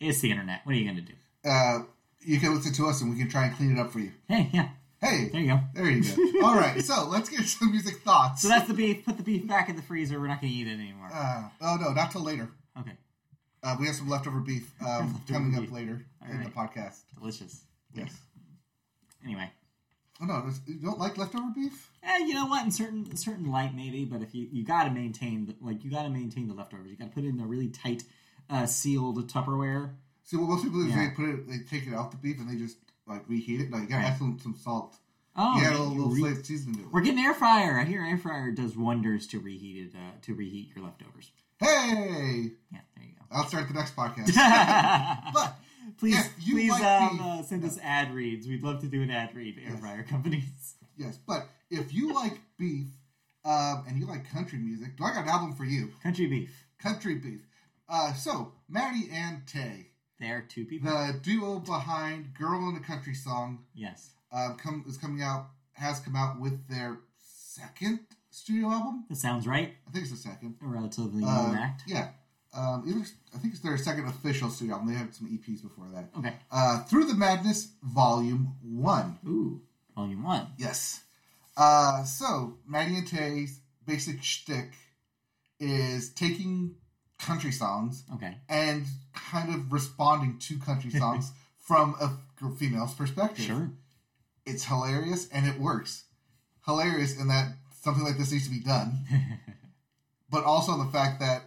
[0.00, 0.60] it's the internet.
[0.64, 1.14] What are you gonna do?
[1.44, 1.80] Uh,
[2.20, 4.12] you can listen to us and we can try and clean it up for you.
[4.28, 4.68] Hey, yeah,
[5.02, 5.60] Hey, there you go.
[5.74, 6.02] there you
[6.40, 6.46] go.
[6.46, 8.42] All right, so let's get some music thoughts.
[8.42, 9.04] So that's the beef.
[9.04, 10.20] Put the beef back in the freezer.
[10.20, 11.08] We're not gonna eat it anymore.
[11.12, 12.48] Uh, oh no, not till later.
[12.78, 12.92] Okay,
[13.64, 15.68] Uh, we have some leftover beef um, Leftover coming beef.
[15.68, 16.44] up later All in right.
[16.46, 17.00] the podcast.
[17.18, 17.64] delicious.
[17.94, 18.16] Yes.
[19.24, 19.50] Anyway,
[20.20, 21.90] Oh no, you don't like leftover beef?
[22.04, 22.64] eh, you know what?
[22.64, 24.04] In certain certain light, maybe.
[24.04, 26.90] But if you you got to maintain the, like you got to maintain the leftovers.
[26.90, 28.04] You got to put it in a really tight,
[28.48, 29.94] uh, sealed Tupperware.
[30.24, 31.08] See, what most people do is Yeah.
[31.08, 33.70] they put it, they take it out the beef and they just like reheat it.
[33.70, 34.12] Like, you gotta Right.
[34.12, 34.96] add some, some salt.
[35.34, 36.92] Oh, yeah, a little, little re- flavored seasoning to it.
[36.92, 37.78] We're getting air fryer.
[37.80, 41.30] I hear air fryer does wonders to reheat it, uh, to reheat your leftovers.
[41.58, 43.24] Hey, Yeah, there you go.
[43.30, 44.34] I'll start the next podcast.
[45.32, 45.54] but
[45.98, 48.46] please, please like um, beef- uh, send us ad reads.
[48.46, 49.56] We'd love to do an ad read.
[49.58, 49.80] Air Yes.
[49.80, 50.74] fryer companies.
[50.98, 52.88] yes, but if you like beef
[53.46, 55.90] um, and you like country music, do I got an album for you?
[56.02, 56.66] Country beef.
[56.78, 57.40] Country beef.
[57.88, 59.86] Uh, so Maddie and Tae,
[60.22, 60.88] They are two people.
[60.90, 65.98] the duo behind "Girl in a Country Song," yes, um, come is coming out has
[66.00, 69.04] come out with their second studio album.
[69.10, 69.74] that sounds right.
[69.86, 70.54] I think it's the second.
[70.62, 71.82] A relatively Uh, new act.
[71.86, 72.10] Yeah.
[72.54, 73.04] Um, either,
[73.34, 74.88] I think it's their second official studio album.
[74.92, 76.10] They had some EPs before that.
[76.18, 76.34] Okay.
[76.50, 79.18] Uh, Through the Madness, Volume 1.
[79.26, 79.62] Ooh,
[79.96, 80.48] volume one.
[80.58, 81.00] Yes.
[81.56, 84.72] Uh, so, Maddie and Tae's basic shtick
[85.58, 86.74] is taking
[87.18, 88.36] country songs Okay.
[88.48, 92.10] and kind of responding to country songs from a
[92.58, 93.44] female's perspective.
[93.44, 93.70] Sure.
[94.44, 96.04] It's hilarious and it works.
[96.66, 99.04] Hilarious in that something like this needs to be done,
[100.30, 101.42] but also the fact that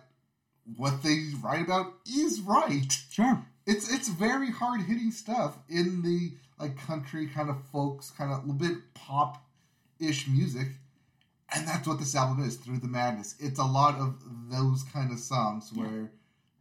[0.77, 2.91] what they write about is right.
[3.11, 3.45] sure.
[3.65, 8.37] It's it's very hard hitting stuff in the like country kind of folks kind of
[8.39, 9.43] a little bit pop
[9.99, 10.67] ish music,
[11.53, 12.55] and that's what this album is.
[12.57, 15.83] Through the Madness, it's a lot of those kind of songs Yeah.
[15.83, 16.11] where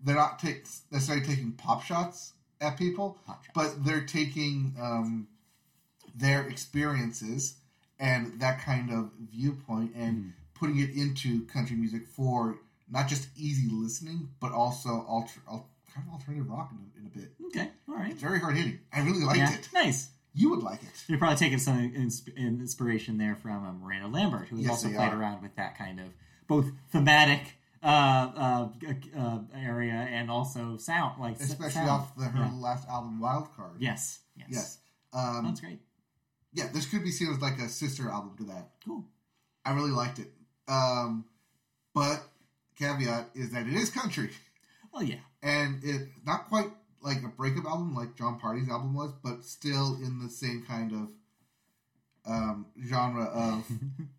[0.04, 3.48] they're not take, necessarily taking pop shots at people, shots.
[3.54, 5.26] but they're taking um,
[6.14, 7.56] their experiences
[7.98, 10.32] and that kind of viewpoint and Mhm.
[10.54, 12.58] putting it into country music for
[12.90, 17.06] not just easy listening, but also alter, al- kind of alternative rock in a, in
[17.06, 17.34] a bit.
[17.46, 17.70] Okay.
[17.88, 18.10] All right.
[18.12, 18.78] It's very hard hitting.
[18.92, 19.54] I really liked yeah.
[19.54, 19.68] it.
[19.72, 20.10] Nice.
[20.34, 21.04] You would like it.
[21.06, 24.88] You're probably taking some insp- inspiration there from uh, Miranda Lambert, who has Yes, also
[24.88, 25.16] played are.
[25.20, 26.06] around with that kind of
[26.48, 28.68] both thematic uh, uh,
[29.18, 31.90] uh, area and also sound, like Especially sound.
[31.90, 32.50] off the, her Yeah.
[32.54, 33.76] last album, Wild Card.
[33.78, 34.20] Yes.
[34.36, 34.48] Yes.
[34.50, 34.78] Yes.
[35.12, 35.80] Um, That's great.
[36.52, 38.70] yeah, this could be seen as like a sister album to that.
[38.84, 39.04] Cool.
[39.64, 40.32] I really liked it.
[40.66, 41.26] Um,
[41.94, 42.22] but
[42.78, 44.30] caveat is that it is country.
[44.92, 45.20] Well, yeah.
[45.42, 46.70] and it not quite
[47.02, 50.90] like a breakup album like Jon Pardi's album was, but still in the same kind
[50.92, 51.08] of
[52.26, 53.64] um, genre of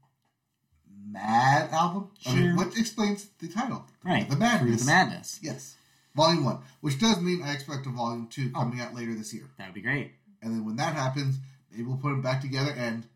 [1.16, 2.66] Mad album, I mean, Sure.
[2.66, 4.30] which explains the title, Right.
[4.30, 4.82] The Madness.
[4.82, 5.40] the Madness.
[5.42, 5.76] Yes,
[6.16, 9.46] Volume One, which does mean I expect a Volume two coming out later this year.
[9.58, 10.12] That would be great.
[10.42, 11.38] And then when that happens,
[11.72, 13.08] maybe we'll put them back together, and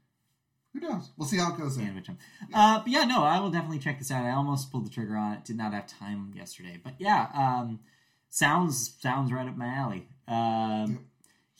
[0.74, 1.10] who knows?
[1.18, 1.76] We'll see how it goes.
[1.78, 1.88] Then.
[2.08, 2.18] 'em.
[2.54, 4.24] Uh, but yeah, no, I will definitely check this out.
[4.26, 5.44] I almost pulled the trigger on it.
[5.46, 7.80] Did not have time yesterday, but yeah, um,
[8.30, 10.08] sounds sounds right up my alley.
[10.28, 11.00] Um, Yep.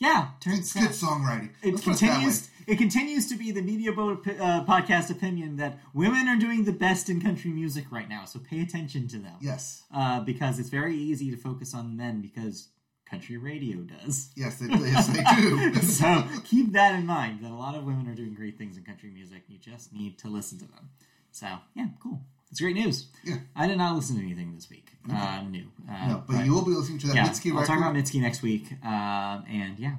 [0.02, 1.50] Yeah, turns It's good songwriting.
[1.62, 2.08] it Let's put it that way.
[2.14, 2.50] continues.
[2.70, 6.72] It continues to be the Media Boat uh, podcast opinion that women are doing the
[6.72, 8.26] best in country music right now.
[8.26, 9.34] So pay attention to them.
[9.42, 12.68] Yes, uh, because it's very easy to focus on men because
[13.10, 14.30] country radio does.
[14.36, 15.74] yes, they, yes, they do.
[15.82, 18.84] so keep that in mind that a lot of women are doing great things in
[18.84, 19.42] country music.
[19.48, 20.92] You just need to listen to them.
[21.32, 22.22] So yeah, cool.
[22.52, 23.08] It's great news.
[23.24, 23.38] Yeah.
[23.56, 24.90] I did not listen to anything this week.
[25.12, 25.66] Uh, new.
[25.90, 28.22] Uh, no, but you will be listening to that yeah, Mitski I'll talk about Mitski
[28.22, 28.72] next week.
[28.84, 29.96] Um, and yeah.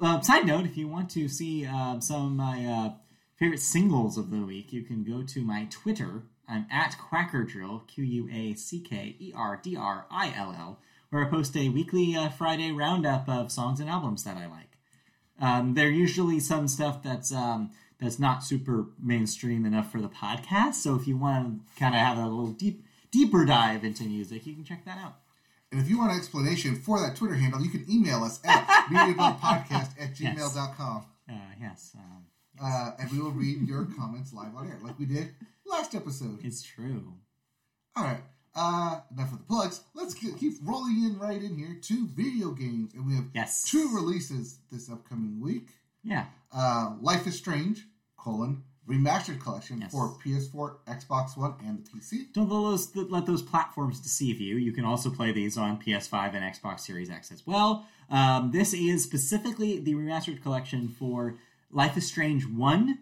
[0.00, 2.90] Uh, side note: If you want to see um, some of my uh,
[3.36, 6.22] favorite singles of the week, you can go to my Twitter.
[6.48, 10.54] I'm at Quacker Drill, Q U A C K E R D R I L
[10.56, 10.78] L,
[11.10, 14.78] where I post a weekly uh, Friday roundup of songs and albums that I like.
[15.40, 20.74] Um, they're usually some stuff that's um, that's not super mainstream enough for the podcast.
[20.74, 24.46] So if you want to kind of have a little deep deeper dive into music,
[24.46, 25.16] you can check that out.
[25.70, 28.66] And if you want an explanation for that Twitter handle, you can email us at
[28.90, 31.04] mediabellpodcast at gmail.com.
[31.28, 32.24] Uh, yes, um,
[32.60, 35.34] Uh, and we will read your comments live on air, like we did
[35.66, 36.38] last episode.
[36.42, 37.12] it's true.
[37.96, 38.22] All right.
[38.54, 39.82] Uh, enough of the plugs.
[39.94, 42.94] Let's ke- keep rolling in right in here to video games.
[42.94, 43.62] And we have Yes.
[43.70, 45.68] two releases this upcoming week.
[46.02, 46.26] Yeah.
[46.52, 49.92] Uh, Life is Strange, colon, remastered collection Yes.
[49.92, 52.32] for PS4, Xbox One, and the PC.
[52.32, 54.56] Don't let those let those platforms deceive you.
[54.56, 57.86] You can also play these on PS5 and Xbox Series X as well.
[58.10, 61.36] Um, this is specifically the remastered collection for
[61.70, 62.98] Life is Strange One,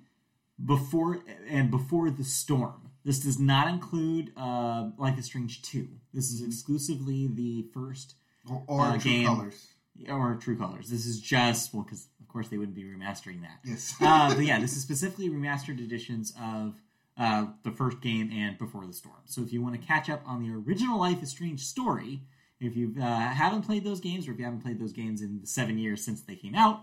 [0.64, 2.90] before and before the storm.
[3.04, 5.88] This does not include uh, Life is Strange Two.
[6.12, 8.14] This is exclusively the first
[8.50, 9.26] Or, or Uh, True game.
[9.26, 9.66] Colors.
[10.08, 10.88] or True Colors.
[10.90, 13.58] This is just well, because course they wouldn't be remastering that.
[13.64, 13.94] Yes.
[14.00, 16.74] uh, but yeah, this is specifically remastered editions of
[17.18, 19.22] uh, the first game and Before the Storm.
[19.24, 22.20] So if you want to catch up on the original Life is Strange story,
[22.60, 25.40] if you uh, haven't played those games, or if you haven't played those games in
[25.40, 26.82] the seven years since they came out,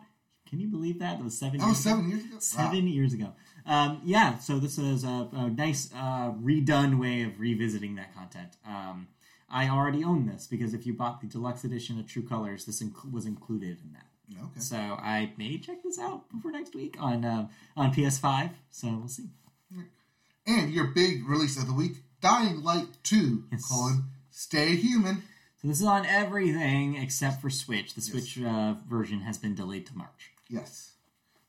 [0.50, 1.20] can you believe that?
[1.20, 1.96] It was seven that years was ago?
[1.96, 2.56] seven years ago.
[2.58, 2.92] Wow.
[2.94, 3.34] Years ago.
[3.66, 8.58] Um, yeah, so this is a, a nice uh, redone way of revisiting that content.
[8.68, 9.08] Um,
[9.50, 12.82] I already own this because if you bought the deluxe edition of True Colors, this
[12.84, 14.08] inc- was included in that.
[14.42, 14.60] Okay.
[14.60, 18.52] So I may check this out before next week on uh, on PS5.
[18.72, 19.26] So we'll see.
[20.46, 23.66] And your big release of the week, Dying Light 2, Yes.
[23.66, 25.24] colon, Stay Human.
[25.62, 27.94] So this is on everything except for Switch.
[27.94, 30.32] The Switch uh, version has been delayed to March.
[30.50, 30.92] Yes.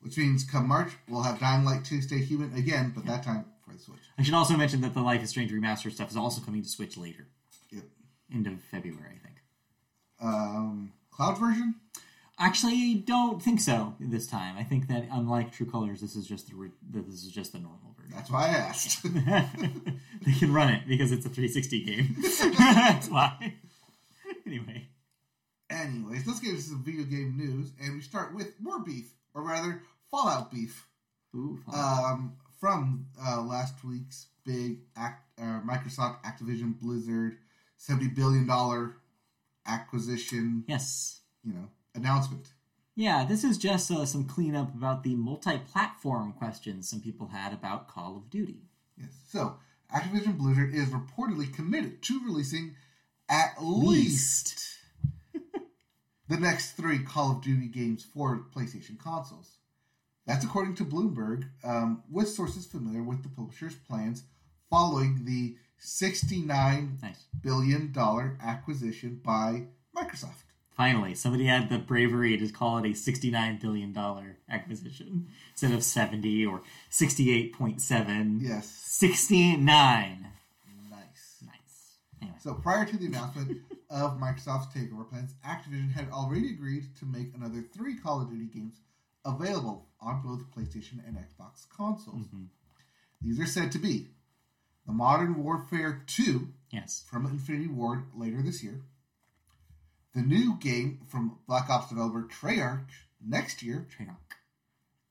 [0.01, 3.47] Which means come March, we'll have Dying Light 2 Stay Human again, but that time
[3.67, 3.99] for the Switch.
[4.17, 6.69] I should also mention that the Life is Strange remaster stuff is also coming to
[6.69, 7.27] Switch later,
[7.73, 7.83] Yep.
[8.33, 9.37] end of February, I think.
[10.21, 11.75] Um, cloud version?
[12.39, 14.57] Actually, don't think so this time.
[14.59, 17.59] I think that unlike True Colors, this is just the re- this is just the
[17.61, 18.17] normal version.
[18.17, 19.03] That's why I asked.
[20.25, 22.17] they can run it because it's a 360 game.
[22.59, 23.55] That's why.
[24.47, 24.89] Anyway,
[25.71, 29.43] Anyways, let's get into some video game news, and we start with more beef, or
[29.43, 30.87] rather, Fallout beef.
[31.35, 31.75] ooh, fun.
[31.75, 37.39] Um, from uh, last week's big act, uh, Microsoft Activision Blizzard
[37.81, 38.93] $70 billion
[39.67, 41.21] acquisition, yes.
[41.43, 42.49] you know, announcement.
[42.97, 47.89] Yeah, this is just uh, some cleanup about the multi-platform questions some people had about
[47.89, 48.63] Call of Duty.
[48.97, 49.11] Yes.
[49.29, 49.57] So,
[49.93, 52.77] Activision Blizzard is reportedly committed to releasing
[53.29, 54.79] at least
[56.29, 59.59] the next three Call of Duty games for PlayStation consoles.
[60.27, 64.23] That's according to Bloomberg, um, with sources familiar with the publisher's plans
[64.71, 67.25] following the $69 Nice.
[67.43, 67.93] billion
[68.43, 70.44] acquisition by Microsoft.
[70.77, 73.97] Finally, somebody had the bravery to call it a $69 billion
[74.51, 78.39] acquisition instead of 70 or 68.7.
[78.41, 78.67] Yes.
[78.69, 80.27] 69.
[80.91, 81.43] Nice.
[81.47, 81.97] Nice.
[82.21, 83.59] Anyway, So prior to the announcement
[83.91, 88.47] of Microsoft's takeover plans, Activision had already agreed to make another three Call of Duty
[88.53, 88.81] games
[89.25, 92.27] available on both PlayStation and Xbox consoles.
[92.27, 92.49] Mhm.
[93.23, 94.09] These are said to be
[94.87, 97.05] the Modern Warfare 2 yes.
[97.09, 98.83] from Infinity Ward later this year,
[100.15, 102.87] the new game from Black Ops developer Treyarch
[103.25, 104.17] next year, Treyarch.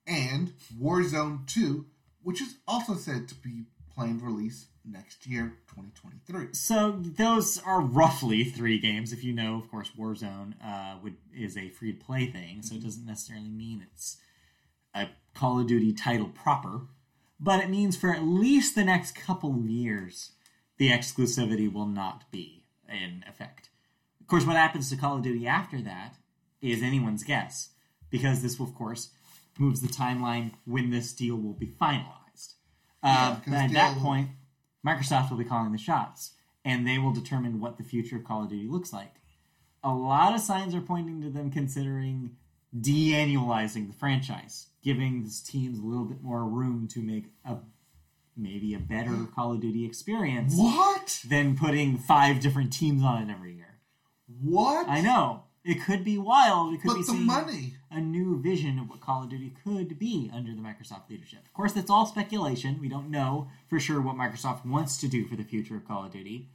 [0.08, 1.86] and Warzone 2,
[2.22, 3.64] which is also said to be
[3.94, 6.54] planned release next year, 2023.
[6.54, 9.14] So those are roughly three games.
[9.14, 12.76] If you know, of course, Warzone uh, would is a free to play thing, so
[12.76, 14.18] it doesn't necessarily mean it's
[14.94, 16.82] a Call of Duty title proper.
[17.40, 20.32] but it means for at least the next couple of years,
[20.78, 23.70] the exclusivity will not be in effect.
[24.24, 26.16] Of course, what happens to Call of Duty after that
[26.62, 27.70] is anyone's guess,
[28.10, 29.10] because this, of course,
[29.60, 32.56] moves the timeline when this deal will be finalized.
[33.04, 34.30] Uh, Yeah, 'cause but at that point,
[34.86, 36.32] Microsoft will be calling the shots,
[36.64, 39.16] and they will determine what the future of Call of Duty looks like.
[39.84, 42.38] A lot of signs are pointing to them considering
[42.80, 47.58] de-annualizing the franchise, giving these teams a little bit more room to make a
[48.36, 51.22] maybe a better Call of Duty experience What?
[51.28, 53.63] than putting five different teams on it every year.
[54.44, 54.88] What?
[54.90, 56.74] I know it could be wild.
[56.74, 57.74] It could But be the money.
[57.90, 61.40] a new vision of what Call of Duty could be under the Microsoft leadership.
[61.46, 62.80] Of course, that's all speculation.
[62.82, 66.06] We don't know for sure what Microsoft wants to do for the future of Call
[66.06, 66.50] of Duty.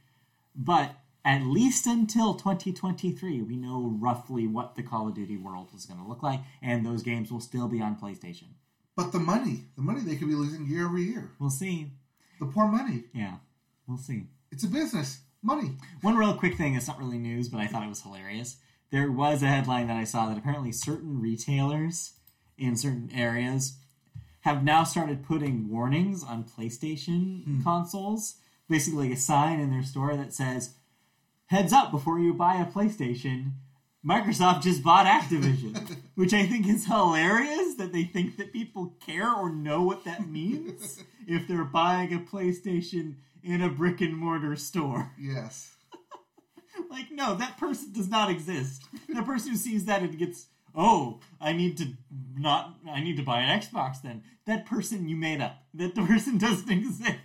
[0.55, 5.85] But at least until 2023, we know roughly what the Call of Duty world is
[5.85, 8.49] going to look like, and those games will still be on PlayStation.
[8.95, 9.65] But the money.
[9.75, 11.31] The money they could be losing year over year.
[11.39, 11.91] We'll see.
[12.39, 13.05] The poor money.
[13.13, 13.35] Yeah,
[13.87, 14.27] we'll see.
[14.51, 15.19] It's a business.
[15.41, 15.71] Money.
[16.01, 18.57] One real quick thing, it's not really news, but I thought it was hilarious.
[18.91, 22.13] There was a headline that I saw that apparently certain retailers
[22.57, 23.77] in certain areas
[24.41, 27.63] have now started putting warnings on PlayStation hmm.
[27.63, 28.35] consoles.
[28.69, 30.75] Basically, a sign in their store that says,
[31.47, 33.53] Heads up before you buy a PlayStation.
[34.05, 39.33] Microsoft just bought Activision, which I think is hilarious that they think that people care
[39.33, 44.55] or know what that means if they're buying a PlayStation in a brick and mortar
[44.55, 45.11] store.
[45.19, 45.75] Yes.
[46.89, 48.83] Like, no, that person does not exist.
[49.13, 51.87] The person who sees that and gets, oh, I need to
[52.37, 54.23] not, I need to buy an Xbox then.
[54.47, 55.57] That person you made up.
[55.73, 57.15] That person doesn't exist.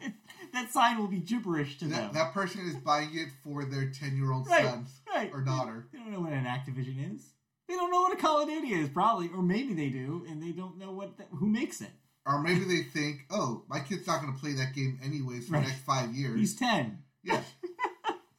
[0.53, 1.93] That sign will be gibberish to them.
[1.93, 5.31] That, that person is buying it for their 10 year old Right, son right.
[5.33, 5.87] or daughter.
[5.93, 7.25] They don't know what an Activision is.
[7.69, 10.43] They don't know what a Call of Duty is, probably, or maybe they do, and
[10.43, 11.91] they don't know what the, who makes it.
[12.27, 15.55] Or maybe they think, oh, my kid's not going to play that game anyways for
[15.55, 15.63] Right.
[15.65, 16.39] the next five years.
[16.41, 17.03] He's ten.
[17.23, 17.43] Yeah.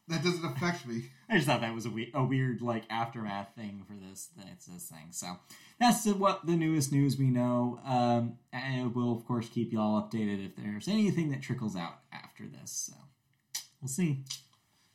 [0.08, 1.10] that doesn't affect me.
[1.30, 4.30] I just thought that was a, we- a weird like aftermath thing for this.
[4.54, 5.08] It's this thing.
[5.12, 5.28] So
[5.80, 7.80] that's what the newest news we know.
[7.86, 11.96] Um, and we'll of course keep you all updated if there's anything that trickles out
[12.14, 12.72] after this.
[12.92, 12.94] So
[13.82, 14.24] we'll see.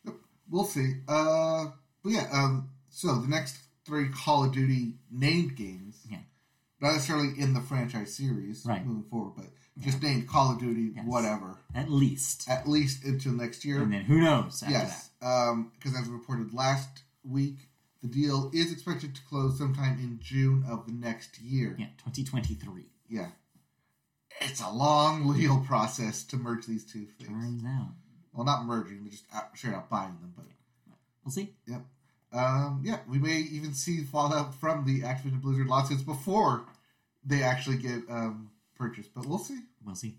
[0.05, 0.15] Yep.
[0.49, 0.95] We'll see.
[1.09, 1.67] Uh,
[2.05, 5.90] but yeah, um, so the next three Call of Duty named games.
[6.81, 8.85] Not necessarily in the franchise series Right.
[8.87, 9.47] moving forward, but
[9.79, 11.05] just named Call of Duty, Yes.
[11.07, 13.83] whatever, At least, at least until next year.
[13.83, 17.69] and then who knows after yes, because as reported last week,
[18.03, 21.77] the deal is expected to close sometime in June of the next year.
[21.79, 23.33] Yeah, 2023 Yeah.
[24.41, 27.29] It's a long legal process to merge these two things.
[27.29, 27.93] turns out.
[28.33, 30.33] Well, not merging, but just out, straight out buying them.
[30.37, 30.47] But
[31.25, 31.55] We'll see.
[31.67, 31.85] Yep.
[32.33, 36.65] Um, yeah, we may even see fallout from the Activision Blizzard lawsuits before
[37.25, 39.61] they actually get um, purchased, but we'll see.
[39.85, 40.17] We'll see.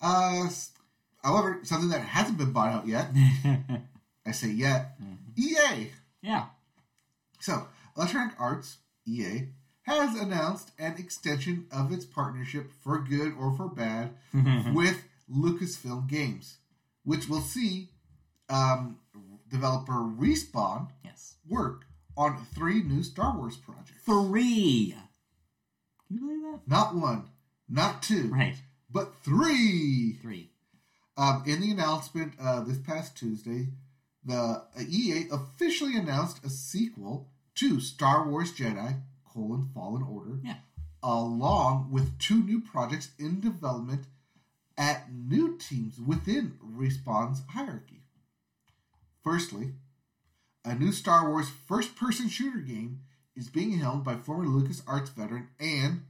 [0.00, 0.48] Uh,
[1.22, 3.08] however, something that hasn't been bought out yet,
[4.26, 4.98] I say yet,
[5.36, 5.90] EA.
[6.20, 6.46] yeah.
[7.40, 9.48] So, Electronic Arts, EA,
[9.82, 14.10] has announced an extension of its partnership for good or for bad
[14.74, 16.58] with Lucasfilm Games,
[17.04, 17.88] which will see
[18.48, 18.98] um,
[19.48, 21.36] developer Respawn yes.
[21.48, 24.02] work on three new Star Wars projects.
[24.04, 24.94] Three.
[26.08, 26.60] Can you believe that?
[26.66, 27.24] Not one,
[27.68, 28.56] not two, Right.
[28.90, 30.18] but three.
[30.22, 30.50] Three.
[31.16, 33.68] Um, in the announcement uh, this past Tuesday,
[34.24, 40.56] the uh, EA officially announced a sequel to Star Wars Jedi: colon, Fallen Order, Yeah.
[41.02, 44.06] along with two new projects in development
[44.76, 48.02] at new teams within Respawn's hierarchy.
[49.24, 49.72] Firstly,
[50.64, 53.00] a new Star Wars first-person shooter game
[53.36, 56.02] is being held by former LucasArts veteran and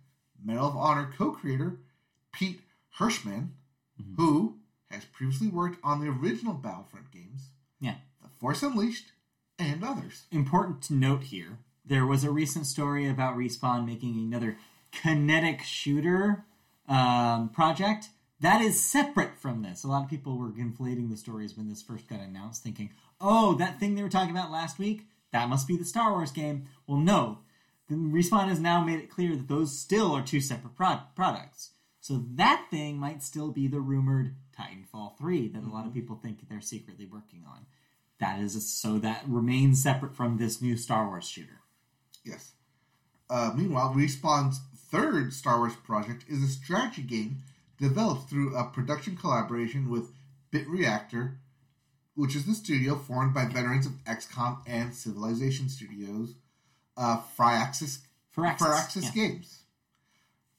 [0.44, 1.78] Medal of Honor co-creator
[2.32, 2.60] Pete
[2.98, 3.48] Hirschmann,
[4.16, 4.56] who
[4.90, 7.48] has previously worked on the original Battlefront games,
[7.80, 7.96] Yeah.
[8.22, 9.12] The Force Unleashed,
[9.58, 10.24] and others.
[10.30, 14.58] important to note here there was a recent story about respawn making another
[14.92, 16.44] kinetic shooter
[16.88, 18.08] um, project
[18.40, 21.82] that is separate from this a lot of people were conflating the stories when this
[21.82, 22.90] first got announced thinking
[23.20, 26.30] oh that thing they were talking about last week that must be the star wars
[26.30, 26.66] game.
[26.86, 27.38] Well no.
[27.88, 31.70] The respawn has now made it clear that those still are two separate pro- products.
[32.00, 36.16] So that thing might still be the rumored titanfall 3 that a lot of people
[36.16, 37.66] think they're secretly working on.
[38.18, 41.60] That is so that remains separate from this new Star Wars shooter.
[42.24, 42.52] Yes.
[43.28, 47.42] Uh, meanwhile, Respawn's third Star Wars project is a strategy game
[47.78, 50.12] developed through a production collaboration with
[50.50, 51.38] Bit Reactor,
[52.16, 56.34] which is the studio formed by veterans of XCOM and Civilization Studios,
[56.96, 57.98] uh, Firaxis,
[58.36, 59.28] Firaxis, Firaxis yeah.
[59.28, 59.60] Games.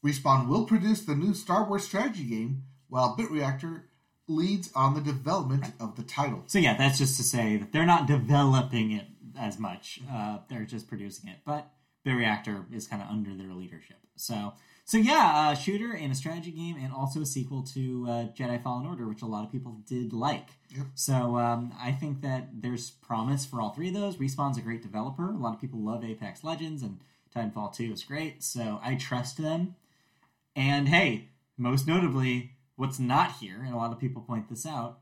[0.06, 3.82] Respawn will produce the new Star Wars strategy game, while BitReactor
[4.28, 6.44] leads on the development of the title.
[6.48, 10.00] So yeah, that's just to say that they're not developing it as much.
[10.12, 11.72] Uh, they're just producing it, but
[12.06, 13.98] BitReactor is kind of under their leadership.
[14.16, 14.54] So
[14.88, 18.64] so yeah, uh, shooter and a strategy game, and also a sequel to uh, Jedi
[18.64, 20.48] Fallen Order, which a lot of people did like.
[20.74, 20.86] Yep.
[20.96, 24.16] So um, I think that there's promise for all three of those.
[24.16, 25.30] Respawn's a great developer.
[25.30, 27.00] A lot of people love Apex Legends, and
[27.36, 28.42] Titanfall 2 is great.
[28.42, 29.76] So I trust them.
[30.56, 31.28] And hey,
[31.58, 35.00] most notably, what's not here, and a lot of people point this out,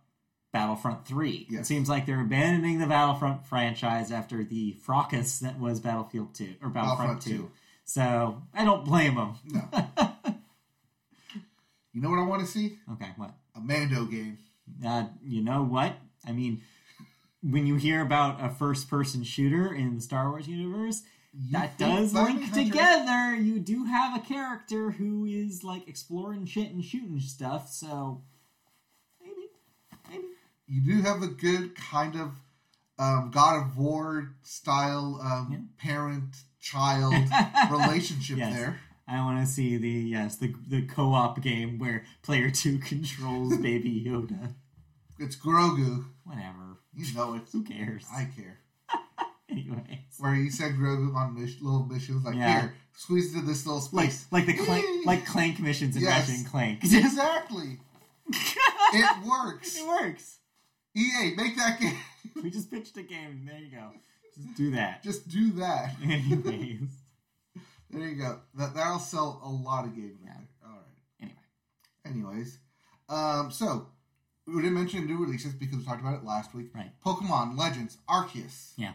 [0.52, 1.48] Battlefront 3.
[1.52, 6.56] It seems like they're abandoning the Battlefront franchise after the fracas that was Battlefield 2
[6.64, 7.30] or Battlefront, Battlefront 2.
[7.30, 7.52] 2.
[7.86, 9.36] So I don't blame them.
[9.46, 9.62] No.
[11.94, 12.80] you know what I want to see?
[12.94, 13.32] Okay, what?
[13.56, 14.40] A Mando game.
[14.86, 15.94] Uh, you know what?
[16.28, 16.62] I mean,
[17.44, 21.78] when you hear about a first person shooter in the Star Wars universe, You that
[21.78, 23.36] does link together.
[23.36, 28.24] You do have a character who is like exploring shit and shooting stuff, so
[29.22, 29.50] maybe,
[30.10, 30.24] maybe.
[30.68, 32.32] You do have a good kind of
[32.98, 35.58] um, God of War style um, Yeah.
[35.78, 37.14] parent child
[37.72, 38.56] relationship Yes.
[38.56, 38.80] there.
[39.08, 43.58] I want to see the yes the the co op game where player two controls
[43.58, 44.54] Baby Yoda.
[45.20, 46.06] It's Grogu.
[46.24, 47.44] Whatever, You know it.
[47.52, 48.06] who cares?
[48.12, 48.60] I care.
[49.50, 52.62] Anyways, Where you send Grogu on mis- little missions like, Yeah.
[52.62, 54.26] here, squeeze into this little like space.
[54.32, 56.22] like the clank like clank missions in Yes.
[56.28, 56.84] Ratchet and Clank.
[56.84, 57.78] exactly.
[58.94, 59.78] It works.
[59.78, 60.40] It works.
[60.96, 61.96] EA, make that game.
[62.44, 63.46] We just pitched a game.
[63.50, 63.92] There you go.
[64.36, 65.04] Just do that.
[65.04, 65.92] Just do that.
[66.04, 66.90] Anyways.
[67.90, 68.40] There you go.
[68.56, 70.34] That that'll sell a lot of games right Yeah.
[70.62, 70.70] there.
[70.70, 71.32] All right.
[72.06, 72.30] Anyway.
[72.34, 72.58] Anyways,
[73.10, 73.88] um, so
[74.48, 76.68] we didn't mention new releases because we talked about it last week.
[76.76, 76.92] Right.
[77.06, 78.72] Pokemon Legends Arceus.
[78.78, 78.94] Yeah.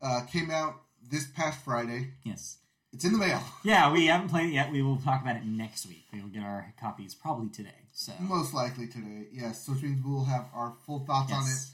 [0.00, 0.74] Uh, came out
[1.10, 2.08] this past Friday.
[2.24, 2.58] Yes.
[2.92, 3.40] It's in the mail.
[3.64, 4.70] Yeah, we haven't played it yet.
[4.72, 6.04] We will talk about it next week.
[6.12, 7.70] We will get our copies probably today.
[7.92, 9.28] So Most likely today.
[9.32, 9.64] Yes.
[9.64, 11.46] So which means we'll have our full thoughts on it.
[11.46, 11.72] yes.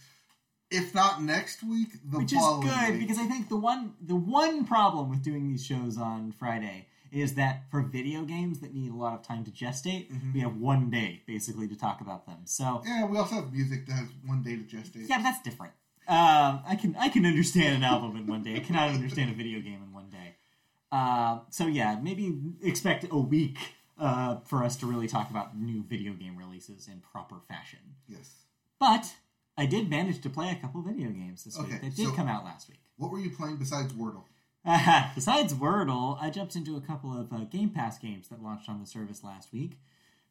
[0.71, 2.99] If not next week, the Which is good week.
[3.01, 7.35] because I think the one the one problem with doing these shows on Friday is
[7.37, 10.35] that for video games that need a lot of time to gestate, Mhm.
[10.35, 12.41] we have one day basically to talk about them.
[12.45, 15.09] So yeah, we also have music that has one day to gestate.
[15.09, 15.73] Yeah, that's different.
[16.07, 18.57] Um, I can I can understand an album in one day.
[18.57, 20.37] I cannot understand a video game in one day.
[20.93, 23.59] Uh, so yeah, maybe expect a week
[23.99, 27.81] uh, for us to really talk about new video game releases in proper fashion.
[28.07, 28.45] Yes.
[28.79, 29.14] But
[29.59, 32.13] I did manage to play a couple video games this week Okay, that did so-
[32.13, 32.79] come out last week.
[32.97, 34.25] What were you playing besides Wordle?
[35.15, 38.81] Besides Wordle, I jumped into a couple of uh, Game Pass games that launched on
[38.81, 39.79] the service last week.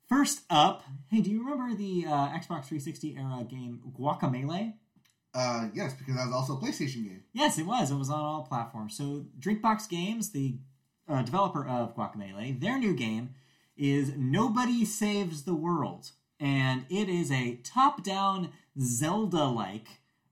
[0.07, 4.73] First up, hey, do you remember the uh, Xbox 360 era game Guacamelee?
[5.33, 7.23] Uh, yes, because that was also a PlayStation game.
[7.33, 7.89] Yes, it was.
[7.89, 8.95] It was on all platforms.
[8.95, 10.57] So, Drinkbox Games, the
[11.07, 13.31] uh, developer of Guacamelee, their new game
[13.75, 16.11] is Nobody Saves the World.
[16.39, 18.49] And it is a top down
[18.79, 19.87] Zelda like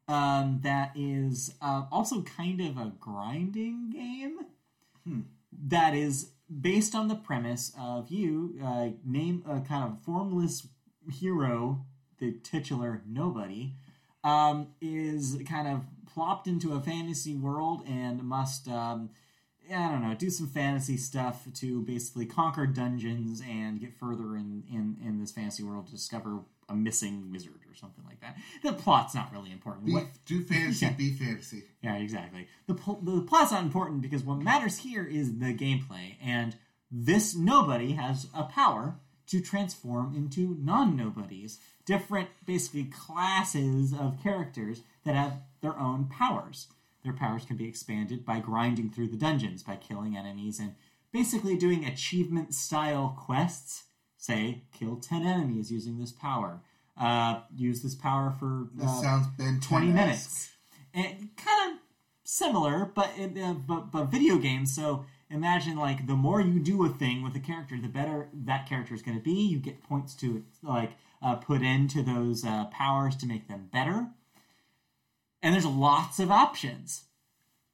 [0.08, 4.40] um, that is uh, also kind of a grinding game
[5.06, 5.22] Hmm.
[5.68, 6.32] that is
[6.62, 10.68] based on the premise of you uh, name a kind of formless
[11.12, 11.86] hero,
[12.20, 13.76] the titular Nobody
[14.24, 15.82] um, is kind of
[16.12, 19.12] plopped into a fantasy world and must, um,
[19.72, 24.64] I don't know, do some fantasy stuff to basically conquer dungeons and get further in,
[24.72, 26.40] in, in this fantasy world to discover
[26.70, 28.38] a missing wizard or something like that.
[28.64, 29.86] The plot's not really important.
[29.86, 30.92] Be, What, do fantasy, Yeah.
[30.98, 31.64] be fantasy.
[31.82, 32.48] yeah, exactly.
[32.68, 36.56] The, the plot's not important because what matters here is the gameplay, and
[36.92, 38.96] this nobody has a power
[39.28, 41.60] to transform into non nobodies.
[41.86, 46.68] Different, basically, classes of characters that have their own powers.
[47.04, 50.74] Their powers can be expanded by grinding through the dungeons, by killing enemies, and
[51.12, 53.84] basically doing achievement style quests.
[54.26, 56.62] Say, kill 10 enemies using this power.
[57.00, 60.50] Uh, use this power for This uh, sounds Ben 20 minutes.
[60.96, 61.80] And kind of
[62.24, 64.74] similar, but in, uh, but but video games.
[64.74, 68.68] So imagine like the more you do a thing with a character, the better that
[68.68, 69.46] character is going to be.
[69.46, 74.08] You get points to like uh, put into those uh, powers to make them better.
[75.44, 77.04] And there's lots of options,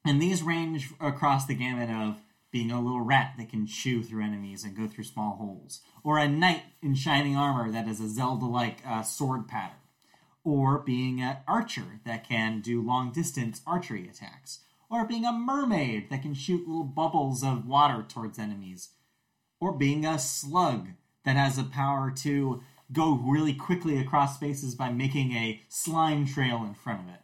[0.04, 2.21] and these range across the gamut of
[2.52, 6.18] being a little rat that can chew through enemies and go through small holes, or
[6.18, 9.78] a knight in shining armor that is a Zelda-like uh, sword pattern.
[10.44, 16.10] Or being an archer that can do long distance archery attacks, or being a mermaid
[16.10, 18.90] that can shoot little bubbles of water towards enemies,
[19.58, 20.88] or being a slug
[21.24, 26.62] that has the power to go really quickly across spaces by making a slime trail
[26.64, 27.21] in front of it.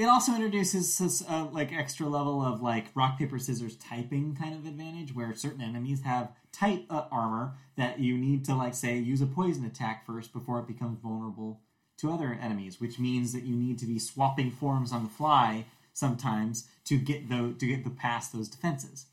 [0.00, 4.54] It also introduces this uh, like extra level of like rock paper scissors typing kind
[4.54, 8.96] of advantage, where certain enemies have type uh, armor that you need to like say
[8.96, 11.60] use a poison attack first before it becomes vulnerable
[11.98, 15.66] to other enemies, which means that you need to be swapping forms on the fly
[15.92, 19.04] sometimes to get the to get the past those defenses.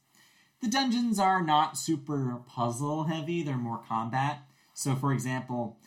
[0.61, 4.39] The dungeons are not super puzzle heavy; they're more combat.
[4.73, 5.79] So, for example,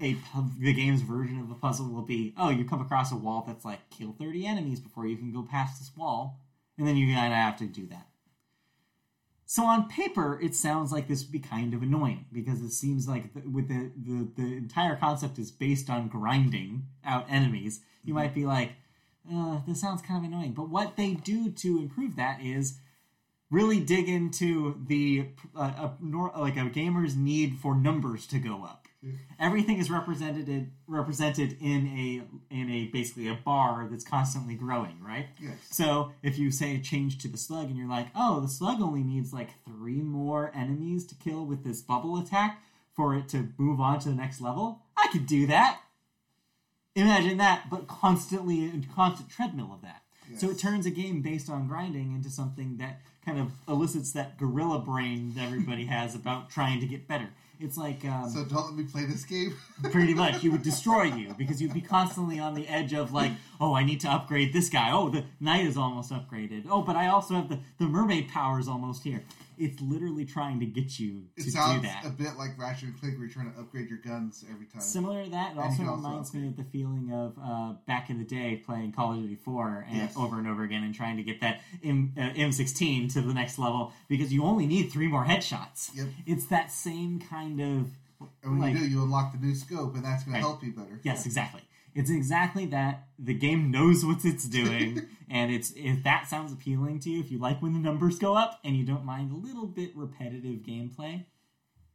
[0.00, 0.16] a
[0.58, 3.64] the game's version of a puzzle will be oh you come across a wall that's
[3.64, 6.40] like kill 30 enemies before you can go past this wall
[6.78, 8.08] and then you kind of have to do that.
[9.46, 13.08] So on paper it sounds like this would be kind of annoying because it seems
[13.08, 17.80] like the, with the, the the entire concept is based on grinding out enemies.
[18.04, 18.72] You might be like
[19.32, 22.78] uh, this sounds kind of annoying but what they do to improve that is
[23.50, 28.83] really dig into the uh, a, like a gamer's need for numbers to go up
[29.38, 35.26] everything is represented represented in a in a basically a bar that's constantly growing, right?
[35.40, 35.56] Yes.
[35.70, 39.02] So if you say change to the slug and you're like, oh, the slug only
[39.02, 42.62] needs like three more enemies to kill with this bubble attack
[42.94, 45.80] for it to move on to the next level, I could do that.
[46.94, 50.02] Imagine that, but constantly a constant treadmill of that.
[50.36, 54.38] So it turns a game based on grinding into something that kind of elicits that
[54.38, 57.28] gorilla brain that everybody has about trying to get better.
[57.64, 59.56] It's like um, So don't let me play this game.
[59.90, 63.32] pretty much he would destroy you because you'd be constantly on the edge of like
[63.60, 64.90] oh i need to upgrade this guy.
[64.92, 66.66] Oh the knight is almost upgraded.
[66.68, 69.24] Oh but i also have the, the mermaid powers almost here
[69.58, 71.52] it's literally trying to get you It to do
[71.82, 74.66] that a bit like Ratchet and Clank, where you're trying to upgrade your guns every
[74.66, 74.80] time.
[74.80, 78.18] Similar to that, it also also reminds me of the feeling of uh, back in
[78.18, 80.16] the day playing Call of Duty 4 and Yes.
[80.16, 83.58] over and over again and trying to get that M, uh, M16 to the next
[83.58, 85.90] level because you only need three more headshots.
[85.94, 86.06] Yep.
[86.26, 87.90] It's that same kind of
[88.42, 90.40] and when like- you do, you unlock the new scope, and that's going Right.
[90.40, 90.98] to help you better.
[91.02, 91.60] Yes, exactly.
[91.94, 93.06] It's exactly that.
[93.18, 97.30] The game knows what it's doing, and it's if that sounds appealing to you, if
[97.30, 100.60] you like when the numbers go up and you don't mind a little bit repetitive
[100.60, 101.24] gameplay,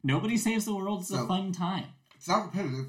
[0.03, 1.85] Nobody Saves the World is a fun time.
[2.15, 2.87] It's not repetitive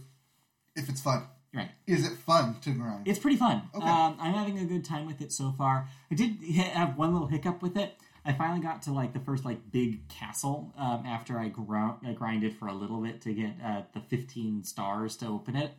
[0.77, 1.27] if it's fun.
[1.53, 1.71] Right.
[1.87, 3.09] Is it fun to grind?
[3.09, 3.63] It's pretty fun.
[3.75, 3.85] Okay.
[3.85, 5.89] Um, I'm having a good time with it so far.
[6.11, 7.95] I did have one little hiccup with it.
[8.25, 12.13] I finally got to like the first like big castle um, after I, gro- I
[12.13, 15.73] grinded for a little bit to get uh, the 15 stars to open it.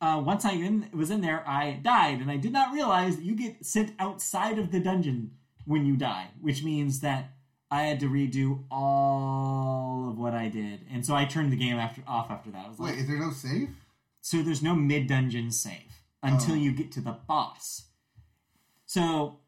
[0.00, 3.24] Uh, once I in, was in there, I died, and I did not realize that
[3.24, 5.32] you get sent outside of the dungeon
[5.64, 7.30] when you die, which means that
[7.70, 11.76] I had to redo all of what I did, and so I turned the game
[11.78, 12.66] after off after that.
[12.66, 13.70] I was like, Wait, is there no save?
[14.20, 16.58] so there's no mid dungeon save until Oh.
[16.58, 17.86] you get to the boss.
[18.84, 19.38] So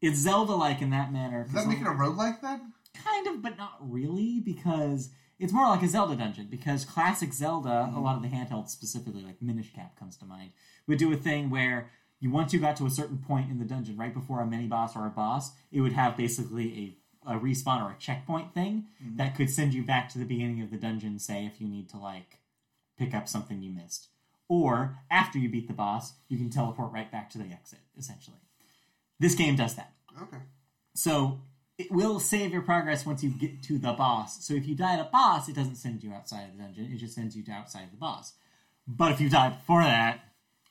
[0.00, 1.44] it's Zelda like in that manner.
[1.44, 2.72] Does that make it a roguelike then?
[3.02, 6.48] kind of, but not really, because it's more like a Zelda dungeon.
[6.50, 8.02] Because classic Zelda, a mm-hmm.
[8.02, 10.50] lot of the handhelds, specifically like Minish Cap comes to mind,
[10.86, 13.64] would do a thing where you once you got to a certain point in the
[13.64, 17.38] dungeon, right before a mini boss or a boss, it would have basically a, a
[17.38, 19.16] respawn or a checkpoint thing mm-hmm.
[19.16, 21.18] that could send you back to the beginning of the dungeon.
[21.18, 22.38] Say if you need to like
[22.98, 24.08] pick up something you missed,
[24.48, 27.80] or after you beat the boss, you can teleport right back to the exit.
[27.98, 28.38] Essentially,
[29.18, 29.92] this game does that.
[30.22, 30.42] Okay.
[30.94, 31.40] So
[31.78, 34.44] it will save your progress once you get to the boss.
[34.44, 36.90] So if you die at a boss, it doesn't send you outside of the dungeon.
[36.92, 38.32] It just sends you to outside the boss.
[38.86, 40.20] But if you die before that,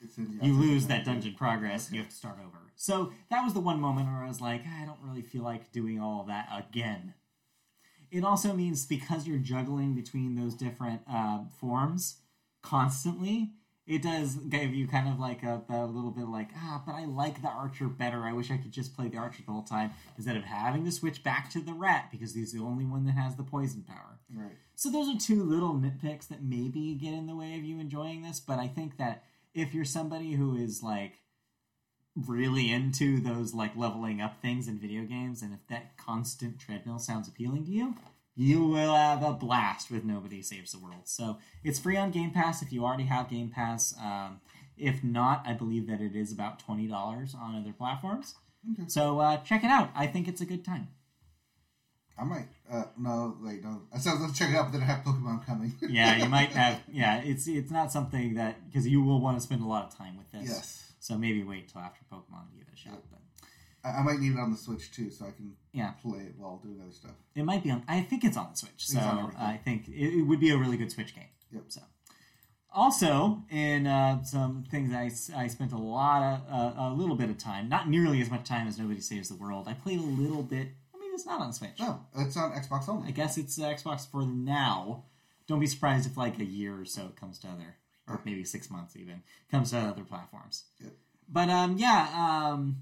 [0.01, 2.57] It's in the you lose that dungeon progress and you have to start over.
[2.75, 5.71] So that was the one moment where I was like, I don't really feel like
[5.71, 7.13] doing all of that again.
[8.11, 12.17] It also means because you're juggling between those different uh, forms
[12.61, 13.51] constantly,
[13.87, 17.05] it does give you kind of like a, a little bit like, ah, but I
[17.05, 18.23] like the archer better.
[18.23, 20.91] I wish I could just play the archer the whole time instead of having to
[20.91, 24.19] switch back to the rat because he's the only one that has the poison power.
[24.33, 24.57] Right.
[24.73, 28.23] So those are two little nitpicks that maybe get in the way of you enjoying
[28.23, 29.23] this, but I think that
[29.53, 31.19] if you're somebody who is like
[32.15, 36.97] really into those like leveling up things in video games and if that constant treadmill
[36.97, 37.95] sounds appealing to you,
[38.35, 41.03] you will have a blast with Nobody Saves the World.
[41.05, 43.95] So it's free on Game Pass if you already have Game Pass.
[44.01, 44.41] Um,
[44.77, 48.35] if not, I believe that it is about twenty dollars on other platforms.
[48.73, 48.83] Okay.
[48.87, 49.89] So uh, check it out.
[49.95, 50.89] I think it's a good time.
[52.17, 52.47] I might.
[52.71, 53.81] Uh, no, wait, no.
[53.93, 55.73] I said let's check it out, but then I have Pokemon coming.
[55.89, 56.81] yeah, you might have.
[56.91, 59.97] Yeah, it's it's not something that because you will want to spend a lot of
[59.97, 60.49] time with this.
[60.49, 60.81] yes.
[60.99, 63.01] So maybe wait till after Pokemon to give it a shot.
[63.11, 63.19] But
[63.85, 65.91] I, I might need it on the Switch too, so I can Yeah.
[66.01, 67.11] play it while doing other stuff.
[67.35, 67.83] it might be on.
[67.87, 68.87] I think it's on the Switch.
[68.87, 69.41] So It's on everything.
[69.41, 71.29] I think it, it would be a really good Switch game.
[71.51, 71.63] Yep.
[71.67, 71.81] So.
[72.73, 75.09] Also, in uh, some things I,
[75.43, 76.41] I spent a lot of
[76.77, 79.35] uh, a little bit of time, not nearly as much time as Nobody Saves the
[79.35, 79.67] World.
[79.69, 80.67] I played a little bit.
[80.93, 81.79] I mean, it's not on Switch.
[81.79, 83.07] No, it's on Xbox only.
[83.07, 85.03] I guess it's uh, Xbox for now.
[85.47, 87.75] Don't be surprised if like a year or so it comes to other,
[88.09, 90.63] or maybe six months even, comes to other platforms.
[90.83, 90.91] Yep.
[91.29, 92.09] But um, yeah,
[92.51, 92.81] um,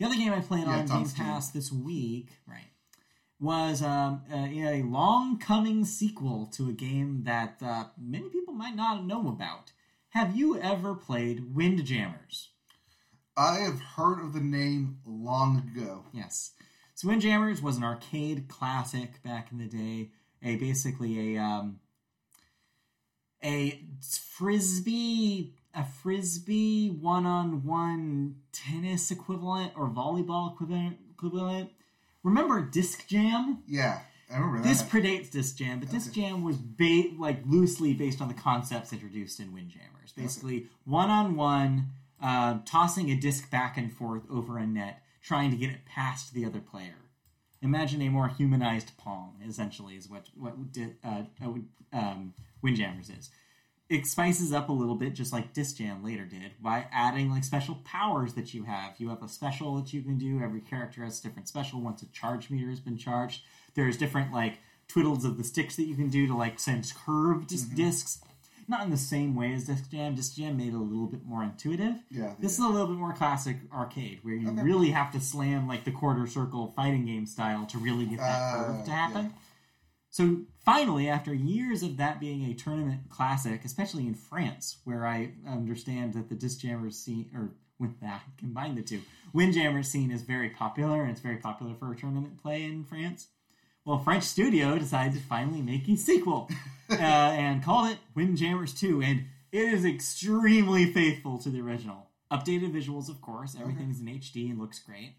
[0.00, 2.70] the other game I played Yeah, on it's on Game Pass this week, right,
[3.38, 8.74] was um, a, a long coming sequel to a game that uh, many people might
[8.74, 9.72] not know about.
[10.08, 12.48] Have you ever played Windjammers?
[13.36, 16.06] I have heard of the name long ago.
[16.12, 16.52] Yes.
[16.94, 20.10] So Windjammers was an arcade classic back in the day.
[20.42, 21.80] A basically a um,
[23.44, 31.70] a frisbee a frisbee one on one tennis equivalent or volleyball equivalent equivalent.
[32.22, 33.62] Remember Disc Jam?
[33.66, 34.00] Yeah,
[34.30, 34.68] I remember that.
[34.68, 38.92] This predates Disc Jam, but Disc Jam was ba- like loosely based on the concepts
[38.92, 40.12] introduced in Windjammers.
[40.16, 41.90] Basically, one on one,
[42.20, 46.44] tossing a disc back and forth over a net, trying to get it past the
[46.44, 46.96] other player.
[47.62, 51.52] Imagine a more humanized Pong, essentially, is what what di- uh, uh,
[51.92, 53.30] um, Windjammers is.
[53.90, 57.42] It spices up a little bit, just like Disc Jam later did, by adding like
[57.42, 58.94] special powers that you have.
[58.98, 60.40] You have a special that you can do.
[60.40, 63.42] Every character has a different special once a charge meter has been charged.
[63.74, 67.48] There's different like twiddles of the sticks that you can do to like send curved
[67.48, 68.20] dis- discs.
[68.68, 70.14] Not in the same way as Disc Jam.
[70.14, 71.96] Disc Jam made it a little bit more intuitive.
[72.08, 74.62] Yeah, This is a little bit more classic arcade, where you Okay.
[74.62, 78.40] really have to slam like the quarter circle fighting game style to really get that
[78.40, 79.08] Uh, curve to yeah.
[80.10, 85.32] So finally, after years of that being a tournament classic, especially in France, where I
[85.48, 89.00] understand that the Disc Jammers scene, or with that, combine the two,
[89.32, 93.28] Windjammer scene is very popular, and it's very popular for tournament play in France.
[93.84, 96.50] Well, French studio decided to finally make a sequel
[96.90, 102.08] uh, and called it Windjammers 2, and it is extremely faithful to the original.
[102.32, 105.14] Updated visuals, of course, everything's in HD and looks great,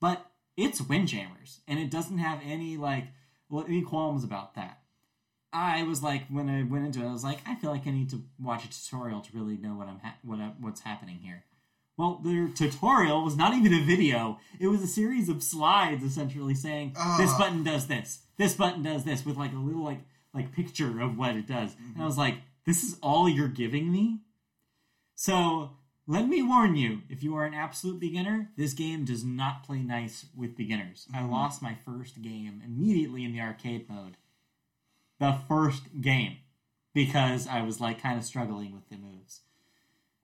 [0.00, 3.08] but it's Windjammers, and it doesn't have any like
[3.52, 4.80] any qualms about that.
[5.52, 7.90] I was like, when I went into it, I was like, I feel like I
[7.90, 11.18] need to watch a tutorial to really know what I'm ha- what I, what's happening
[11.22, 11.44] here.
[11.96, 16.54] Well, their tutorial was not even a video; it was a series of slides, essentially
[16.54, 17.36] saying this Ah.
[17.38, 20.00] button does this, this button does this, with like a little like
[20.34, 21.74] like picture of what it does.
[21.94, 22.34] And I was like,
[22.66, 24.18] this is all you're giving me.
[25.14, 25.70] So
[26.06, 29.82] let me warn you: if you are an absolute beginner, this game does not play
[29.82, 31.08] nice with beginners.
[31.12, 31.30] I Mhm.
[31.30, 34.16] lost my first game immediately in the arcade mode.
[35.18, 36.38] The first game
[36.92, 39.42] because I was like kind of struggling with the moves.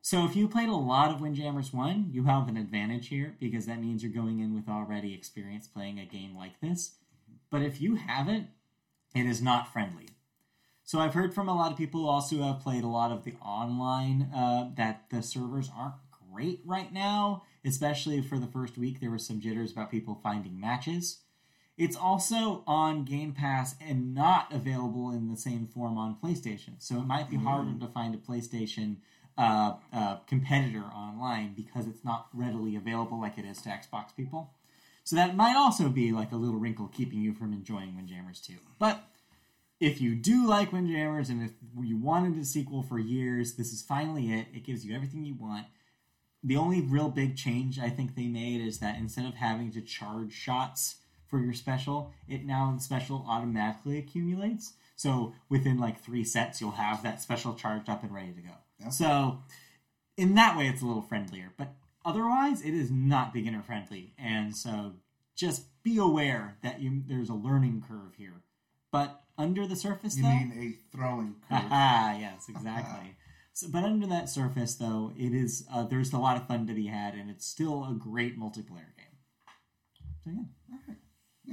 [0.00, 3.66] So if you played a lot of Windjammers 1, you have an advantage here because
[3.66, 6.96] that means you're going in with already experience playing a game like this.
[7.50, 8.48] But if you haven't,
[9.14, 10.08] it is not friendly.
[10.84, 13.24] So I've heard from a lot of people who also have played a lot of
[13.24, 15.94] the online uh, that the servers aren't
[16.32, 19.00] great right now, especially for the first week.
[19.00, 21.18] There were some jitters about people finding matches.
[21.78, 26.74] It's also on Game Pass and not available in the same form on PlayStation.
[26.78, 28.96] So it might be harder to find a PlayStation
[29.38, 34.52] uh, uh, competitor online because it's not readily available like it is to Xbox people.
[35.04, 38.54] So that might also be like a little wrinkle keeping you from enjoying Windjammers 2.
[38.78, 39.02] But
[39.82, 41.50] if you do like Windjammers and if
[41.82, 44.46] you wanted a sequel for years, this is finally it.
[44.54, 45.66] It gives you everything you want.
[46.44, 49.80] The only real big change I think they made is that instead of having to
[49.80, 54.74] charge shots for your special, it now the special automatically accumulates.
[54.94, 58.54] So within like three sets, you'll have that special charged up and ready to go.
[58.78, 58.90] Yeah.
[58.90, 59.42] So
[60.16, 61.54] in that way, it's a little friendlier.
[61.58, 61.74] But
[62.04, 64.92] otherwise, it is not beginner friendly, and so
[65.34, 68.42] just be aware that you there's a learning curve here.
[68.92, 71.62] But under the surface, You though, mean a throwing curve?
[71.70, 73.14] Ah, yes, exactly.
[73.52, 76.74] so, but under that surface, though, it is uh, there's a lot of fun to
[76.74, 79.16] be had, and it's still a great multiplayer game.
[80.24, 80.98] So yeah, Alright.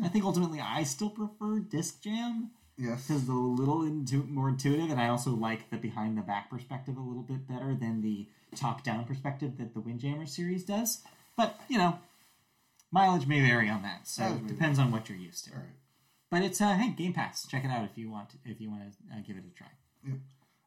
[0.04, 3.08] I think ultimately I still prefer Disc Jam yes.
[3.08, 6.98] because the little intu- more intuitive, and I also like the behind the back perspective
[6.98, 11.02] a little bit better than the top down perspective that the Windjammer series does.
[11.36, 12.00] But you know,
[12.92, 15.52] mileage may vary on that, so it depends on what you're used to.
[15.52, 15.70] All right.
[16.32, 18.84] But it's uh, hey Game Pass, check it out if you want if you want
[18.84, 19.68] to uh, give it a try.
[20.08, 20.14] Yeah.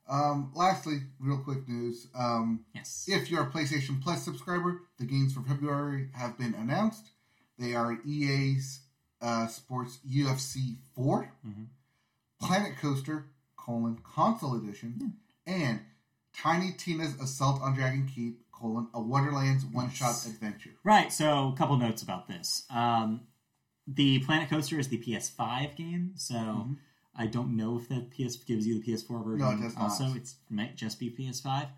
[0.09, 2.09] Um, lastly, real quick news.
[2.15, 3.05] Um, Yes.
[3.09, 7.11] if you're a PlayStation Plus subscriber, the games for February have been announced.
[7.59, 8.81] They are EA's
[9.21, 11.67] uh, Sports UFC 4, Mhm.
[12.41, 15.15] Planet Coaster, colon, console edition,
[15.47, 15.81] and
[16.37, 20.27] Tiny Tina's Assault on Dragon Keep, colon, a Wonderlands one-shot Yes.
[20.27, 20.71] adventure.
[20.83, 22.67] Right, so a couple notes about this.
[22.71, 23.21] Um,
[23.87, 26.77] the Planet Coaster is the PS5 game, so Mhm.
[27.15, 29.47] I don't know if that PS gives you the PS4 version.
[29.47, 29.83] No, it does not.
[29.85, 31.69] Also, it might just be PS5.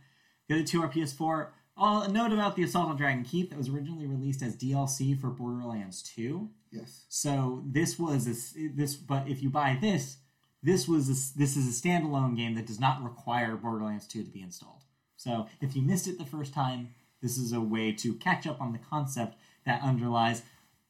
[0.48, 1.52] The other two are PS4.
[1.76, 5.12] Oh, a note about the Assault on Dragon Keep that was originally released as DLC
[5.14, 6.50] for Borderlands 2.
[6.70, 7.04] Yes.
[7.08, 10.18] So this was a, this, but if you buy this,
[10.62, 14.30] this was a, this is a standalone game that does not require Borderlands 2 to
[14.30, 14.84] be installed.
[15.16, 18.60] So if you missed it the first time, This is a way to catch up
[18.60, 20.42] on the concept that underlies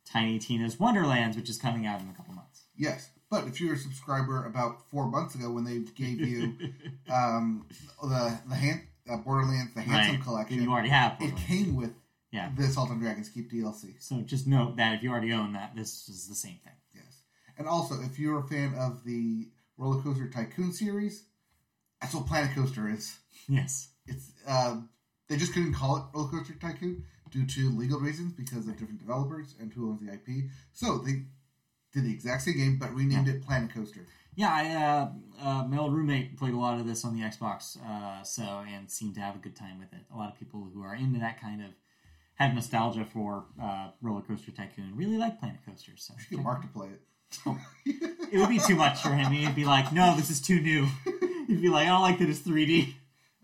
[0.05, 2.65] Tiny Tina's Wonderlands, which is coming out in a couple months.
[2.77, 6.57] Yes, but if you're a subscriber about four months ago when they gave you
[7.13, 7.67] um,
[8.03, 10.25] the the hand, uh, Borderlands the Handsome Right.
[10.25, 11.17] Collection, You already have.
[11.21, 11.93] it came with
[12.33, 12.51] Yeah.
[12.57, 13.95] the Assault on Dragons Keep DLC.
[14.03, 16.73] So just note that if you already own that, this is the same thing.
[16.95, 17.23] Yes,
[17.59, 21.25] and also if you're a fan of the Roller Coaster Tycoon series,
[22.01, 23.17] that's what Planet Coaster is.
[23.49, 23.89] Yes.
[24.07, 24.77] It's uh,
[25.29, 29.01] they just couldn't call it Roller Coaster Tycoon due to legal reasons because of different
[29.01, 30.49] developers and who owns the IP.
[30.73, 31.25] So they
[31.93, 34.07] did the exact same game but renamed it Planet Coaster.
[34.37, 37.79] Yeah, I, uh, uh, my old roommate played a lot of this on the Xbox,
[37.85, 40.01] uh, so and seemed to have a good time with it.
[40.13, 41.71] A lot of people who are into that kind of
[42.35, 44.97] have nostalgia for uh, Roller Coaster Tycoon.
[44.97, 47.01] Really like Planet Coaster, so You get Mark to play it.
[48.33, 49.31] it would be too much for him.
[49.31, 50.87] He'd be like, "No, this is too new."
[51.47, 52.95] He'd be like, "I don't like that it's 3D."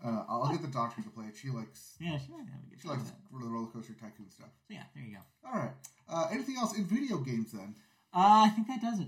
[0.03, 1.35] Uh, I'll get the doctor to play it.
[1.35, 4.49] She likes Yeah, she might have a good she likes the roller coaster tycoon stuff.
[4.67, 5.21] So yeah, there you go.
[5.47, 5.71] All right.
[6.09, 7.75] Uh, anything else in video games then?
[8.13, 9.07] Uh, I think that does it.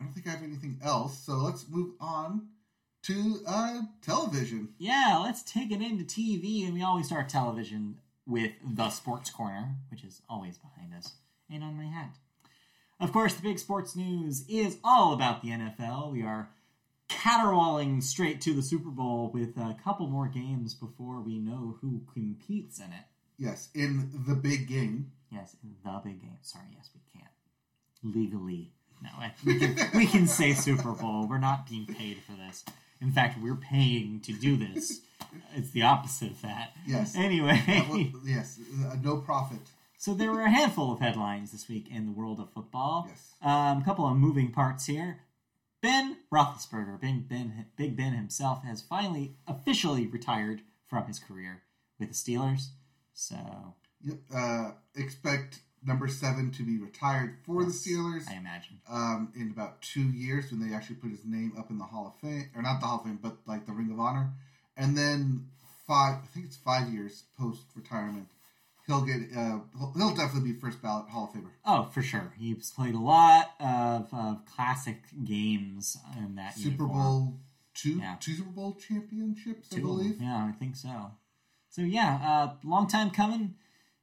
[0.00, 1.18] I don't think I have anything else.
[1.18, 2.48] So let's move on
[3.04, 4.70] to uh, television.
[4.78, 9.76] Yeah, let's take it into TV, and we always start television with the Sports Corner,
[9.90, 11.12] which is always behind us
[11.50, 12.16] and on my hat.
[12.98, 16.12] Of course, the big sports news is all about the NFL.
[16.12, 16.48] We are
[17.08, 22.02] caterwauling straight to the Super Bowl with a couple more games before we know who
[22.12, 23.04] competes in it.
[23.38, 25.12] Yes, in the big game.
[25.30, 26.38] Yes, in the big game.
[26.42, 28.72] Sorry, yes, we can't legally.
[29.02, 29.10] No,
[29.44, 31.26] we can, we can say Super Bowl.
[31.28, 32.64] We're not being paid for this.
[33.00, 35.00] In fact, we're paying to do this.
[35.54, 36.70] It's the opposite of that.
[36.86, 37.14] Yes.
[37.14, 39.58] Anyway, Uh, yes, uh, no profit.
[39.98, 43.06] so there were a handful of headlines this week in the world of football.
[43.08, 43.32] Yes.
[43.42, 45.18] Um, a couple of moving parts here.
[45.82, 51.62] Ben Roethlisberger, Big Ben, Big Ben himself, has finally officially retired from his career
[51.98, 52.68] with the Steelers.
[53.14, 53.36] So
[54.04, 54.18] Yep.
[54.34, 58.80] Uh, expect number seven to be retired for the Steelers I imagine.
[58.88, 62.06] um, in about two years when they actually put his name up in the Hall
[62.06, 64.32] of Fame, or not the Hall of Fame, but like the Ring of Honor,
[64.76, 65.46] and then
[65.86, 66.16] five.
[66.22, 68.28] I think it's five years post retirement.
[68.86, 69.16] He'll get.
[69.36, 69.58] Uh,
[69.96, 71.50] he'll, definitely be first ballot Hall of Famer.
[71.64, 72.32] Oh, for sure.
[72.38, 76.90] He's played a lot of, of classic games in that Super uniform.
[76.92, 77.40] Bowl
[77.74, 78.16] two, Yeah.
[78.20, 79.86] two Super Bowl championships, I Two them.
[79.90, 80.20] believe.
[80.22, 81.10] Yeah, I think so.
[81.68, 83.54] So yeah, uh, long time coming.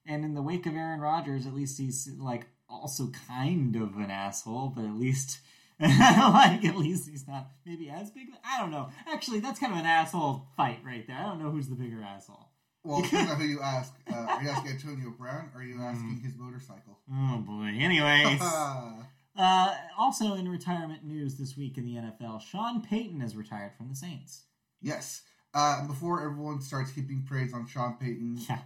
[0.05, 4.11] And in the wake of Aaron Rodgers, at least he's like also kind of an
[4.11, 5.39] asshole, but at least
[5.79, 8.27] like at least he's not maybe as big.
[8.45, 8.89] I don't know.
[9.07, 11.15] Actually, that's kind of an asshole fight right there.
[11.17, 12.49] I don't know who's the bigger asshole.
[12.83, 13.93] Well, depends on who you ask.
[14.11, 16.23] Uh, are you asking Antonio Brown, or are you asking Mm.
[16.23, 16.99] his motorcycle?
[17.11, 17.71] Oh boy.
[17.77, 18.41] Anyways.
[19.35, 23.89] Uh, also in retirement news this week in the NFL, Sean Payton has retired from
[23.89, 24.43] the Saints.
[24.79, 25.23] yes.
[25.55, 28.59] Uh, before everyone starts heaping praise on Sean Payton, Yeah.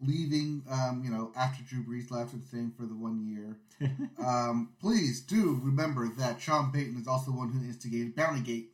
[0.00, 3.58] leaving, um, you know, after Drew Brees left and staying for the one year.
[4.18, 8.68] um, please do remember that Sean Payton is also the one who instigated Bountygate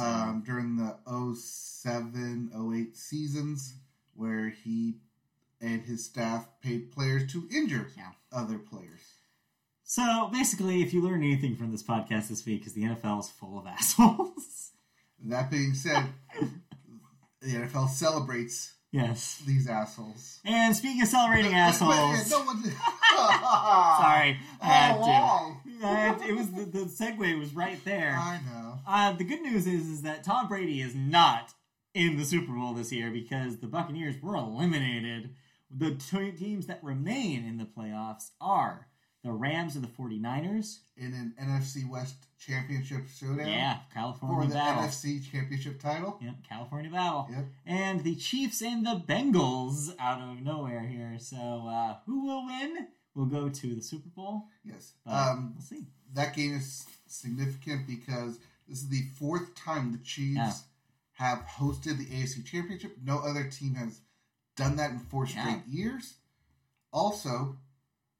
[0.00, 3.74] um, during the 07 08 seasons,
[4.14, 4.94] where he
[5.60, 8.10] and his staff paid players to injure Yeah.
[8.32, 9.00] other players.
[9.84, 13.28] so basically, if you learn anything from this podcast this week, is the NFL is
[13.28, 14.70] full of assholes.
[15.24, 16.04] That being said,
[17.40, 19.42] the NFL celebrates yes.
[19.44, 20.38] these assholes.
[20.44, 22.62] And speaking of celebrating assholes, no one.
[22.62, 25.67] sorry, I had Oh, to.
[25.80, 28.16] It was the, the segue was right there.
[28.18, 28.78] I know.
[28.86, 31.54] Uh, the good news is is that Tom Brady is not
[31.94, 35.30] in the Super Bowl this year because the Buccaneers were eliminated.
[35.70, 38.86] The two teams that remain in the playoffs are
[39.24, 40.78] the Rams and the 49ers.
[40.96, 44.84] In an NFC West Championship showdown Yeah, California for the battle.
[44.84, 46.18] NFC Championship title.
[46.22, 47.26] Yep, California battle.
[47.30, 47.44] Yep.
[47.66, 51.16] And the Chiefs and the Bengals out of nowhere here.
[51.18, 51.36] So
[51.68, 52.86] uh, who will win?
[53.18, 54.44] We'll go to the Super Bowl.
[54.64, 54.92] Yes.
[55.04, 55.86] Um, we'll see.
[56.14, 58.38] that game is significant because
[58.68, 60.52] this is the fourth time the Chiefs Yeah.
[61.14, 62.96] have hosted the AFC Championship.
[63.02, 64.00] No other team has
[64.54, 65.42] done that in four Yeah.
[65.42, 66.14] straight years.
[66.92, 67.58] Also,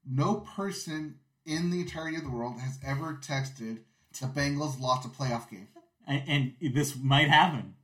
[0.04, 3.78] no person in the entirety of the world has ever texted
[4.20, 5.68] the Bengals lost a playoff game.
[6.08, 7.76] And, and this might happen.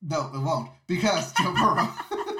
[0.00, 1.88] No, it won't because Joe Burrow.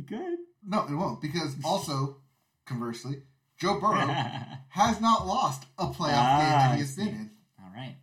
[0.04, 0.38] Good.
[0.62, 2.18] no, it won't because also,
[2.66, 3.22] conversely,
[3.58, 4.06] Joe Burrow
[4.68, 7.30] has not lost a playoff Ah, game that he has been in.
[7.62, 7.96] All right.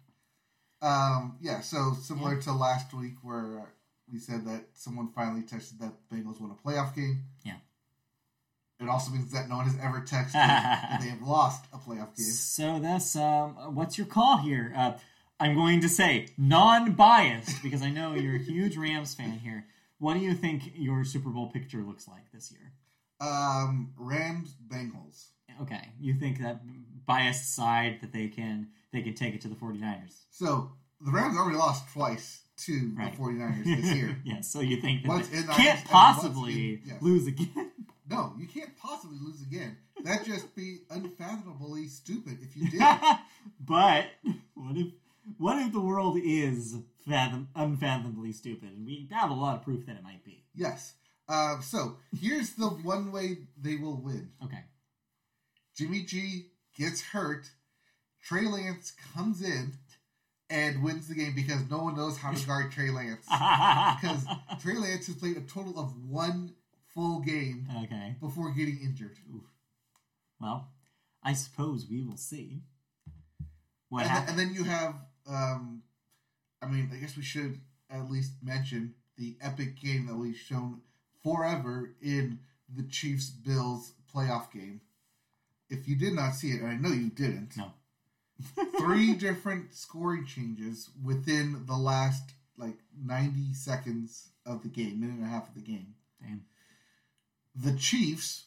[0.82, 3.74] Um, yeah, so similar to last week where
[4.12, 7.24] we said that someone finally texted that the Bengals won a playoff game.
[7.44, 7.54] Yeah.
[8.80, 12.16] It also means that no one has ever texted that they have lost a playoff
[12.16, 12.26] game.
[12.26, 14.72] So that's um, what's your call here?
[14.78, 14.94] Uh,
[15.40, 19.66] I'm going to say non-biased because I know you're a huge Rams fan here.
[20.00, 22.72] What do you think your Super Bowl picture looks like this year?
[23.20, 25.26] Um, Rams Bengals.
[25.62, 26.62] Okay, you think that
[27.06, 30.26] biased side that they can they can take it to the 49ers.
[30.30, 33.12] So the Rams already lost twice to Right.
[33.16, 34.18] the 49ers this year.
[34.24, 37.02] yeah, so you think that Once they can't possibly in- yes.
[37.02, 37.72] lose again?
[38.10, 39.76] No, you can't possibly lose again.
[40.02, 42.80] That'd just be unfathomably stupid if you did.
[43.60, 44.06] but
[44.54, 44.88] what if
[45.38, 49.86] what if the world is fathom unfathomably stupid, and we have a lot of proof
[49.88, 50.46] that it might be?
[50.56, 50.94] yes.
[51.30, 54.32] Um, so here's the one way they will win.
[54.44, 54.64] Okay.
[55.76, 56.48] Jimmy G
[56.78, 57.50] gets hurt.
[58.24, 59.74] Trey Lance comes in
[60.50, 63.26] and wins the game because no one knows how to guard Trey Lance.
[64.02, 64.26] Because
[64.62, 66.54] Trey Lance has played a total of one
[66.94, 68.16] full game okay.
[68.20, 69.18] before getting injured.
[70.40, 70.70] Well,
[71.24, 72.62] I suppose we will see.
[73.90, 74.96] What and, then, and then you have,
[75.28, 75.84] um,
[76.62, 77.60] I mean, I guess we should
[77.90, 80.82] at least mention the epic game that we've shown
[81.24, 82.40] forever in
[82.74, 84.82] the Chiefs Bills playoff game.
[85.70, 87.74] If you did not see it, and I know you didn't, No.
[88.80, 95.26] three different scoring changes within the last like 90 seconds of the game, minute and
[95.26, 95.96] a half of the game.
[96.22, 96.46] Damn.
[97.56, 98.46] The Chiefs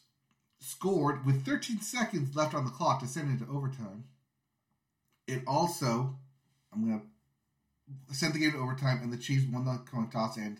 [0.59, 4.05] scored with 13 seconds left on the clock to send it into overtime.
[5.27, 6.15] It also,
[6.73, 7.01] I'm going
[8.09, 10.59] to send the game to overtime, and the Chiefs won the coin toss and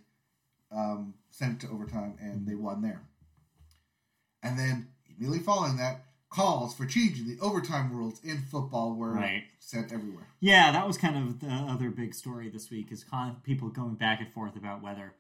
[0.72, 3.02] um, sent it to overtime, and they won there.
[4.44, 9.44] And then immediately following that, calls for changing the overtime rules in football were Right.
[9.60, 10.28] sent everywhere.
[10.40, 13.96] Yeah, that was kind of the other big story this week is con- people going
[13.96, 15.14] back and forth about whether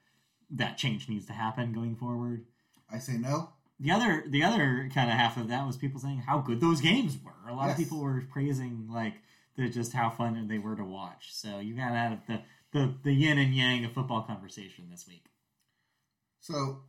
[0.51, 2.45] that change needs to happen going forward.
[2.89, 3.49] I say no.
[3.79, 6.81] The other, the other kind of half of that was people saying how good those
[6.81, 7.49] games were.
[7.49, 9.15] A lot of people were praising like
[9.55, 11.33] the just how fun they were to watch.
[11.33, 12.41] So you got out of the
[12.71, 15.25] the the yin and yang of football conversation this week.
[16.41, 16.83] So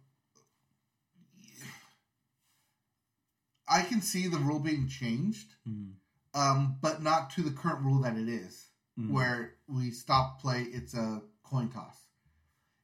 [3.69, 5.95] I can see the rule being changed, Mhm.
[6.35, 9.11] um, but not to the current rule that it is, Mhm.
[9.11, 10.65] where we stop play.
[10.65, 11.97] It's a coin toss.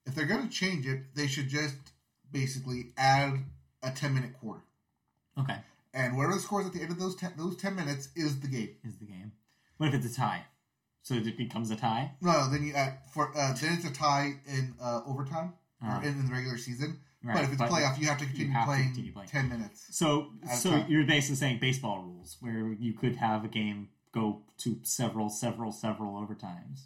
[0.07, 1.77] If they're going to change it, they should just
[2.31, 3.45] basically add
[3.83, 4.65] a ten minute quarter,
[5.39, 5.63] Okay,
[5.93, 8.49] and whatever the scores at the end of those ten, those ten minutes is the
[8.49, 8.77] game.
[8.83, 9.33] is the game.
[9.79, 10.47] What if it's a tie?
[11.03, 12.17] So it becomes a tie.
[12.21, 15.55] No, then you add for uh, then it's a tie in uh, overtime
[15.85, 16.99] Uh, or in, in the regular season.
[17.23, 19.29] right, but if it's playoff, you have to continue have to playing continue playing.
[19.29, 19.87] ten minutes.
[19.91, 20.87] So, so time.
[20.89, 25.71] you're basically saying baseball rules, where you could have a game go to several, several,
[25.71, 26.81] several overtimes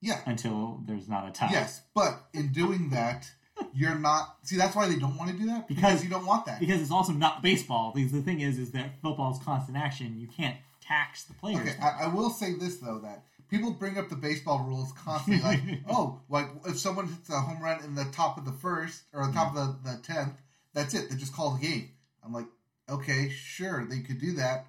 [0.00, 1.50] Yeah, until there's not a tie.
[1.52, 3.30] Yes, but in doing that,
[3.72, 4.36] you're not.
[4.42, 6.58] See, that's why they don't want to do that because, Because- you don't want that.
[6.60, 7.92] because it's also not baseball.
[7.94, 10.18] Because the thing is, is that football is constant action.
[10.18, 11.60] You can't tax the players.
[11.60, 15.42] okay, I, I will say this though that people bring up the baseball rules constantly,
[15.42, 19.02] like, oh, like if someone hits a home run in the top of the first
[19.12, 20.34] or the top of the, the tenth,
[20.74, 21.08] that's it.
[21.10, 21.90] They just call the game.
[22.24, 22.46] I'm like,
[22.88, 24.66] okay, sure, they could do that,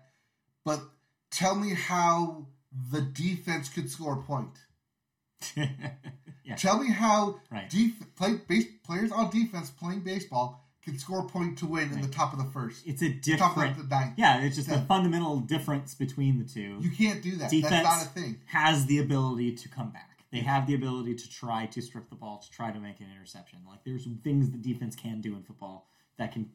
[0.63, 0.81] but
[1.31, 2.47] tell me how
[2.91, 4.57] the defense could score a point.
[5.55, 7.69] yeah, Tell me how Right.
[7.69, 12.01] def- play base, players on defense playing baseball can score a point to win in
[12.01, 12.85] the top of the first.
[12.87, 13.89] it's a top of different.
[13.89, 14.13] the ninth.
[14.17, 16.77] Yeah, it's just a fundamental difference between the two.
[16.79, 17.51] You can't do that.
[17.51, 18.39] Defense That's not a thing.
[18.45, 20.23] has the ability to come back.
[20.31, 23.07] They have the ability to try to strip the ball, to try to make an
[23.15, 23.59] interception.
[23.67, 26.49] Like there's things the defense can do in football that can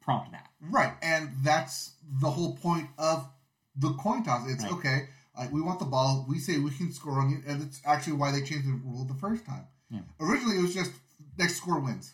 [0.00, 0.48] prompt that.
[0.60, 3.28] Right, and that's the whole point of
[3.76, 4.48] the coin toss.
[4.50, 4.72] It's Right.
[4.72, 4.98] okay.
[5.36, 6.26] Like we want the ball.
[6.28, 9.04] We say we can score on you, and it's actually why they changed the rule
[9.04, 9.66] the first time.
[9.90, 10.00] Yeah.
[10.20, 10.92] Originally, it was just
[11.38, 12.12] next score wins.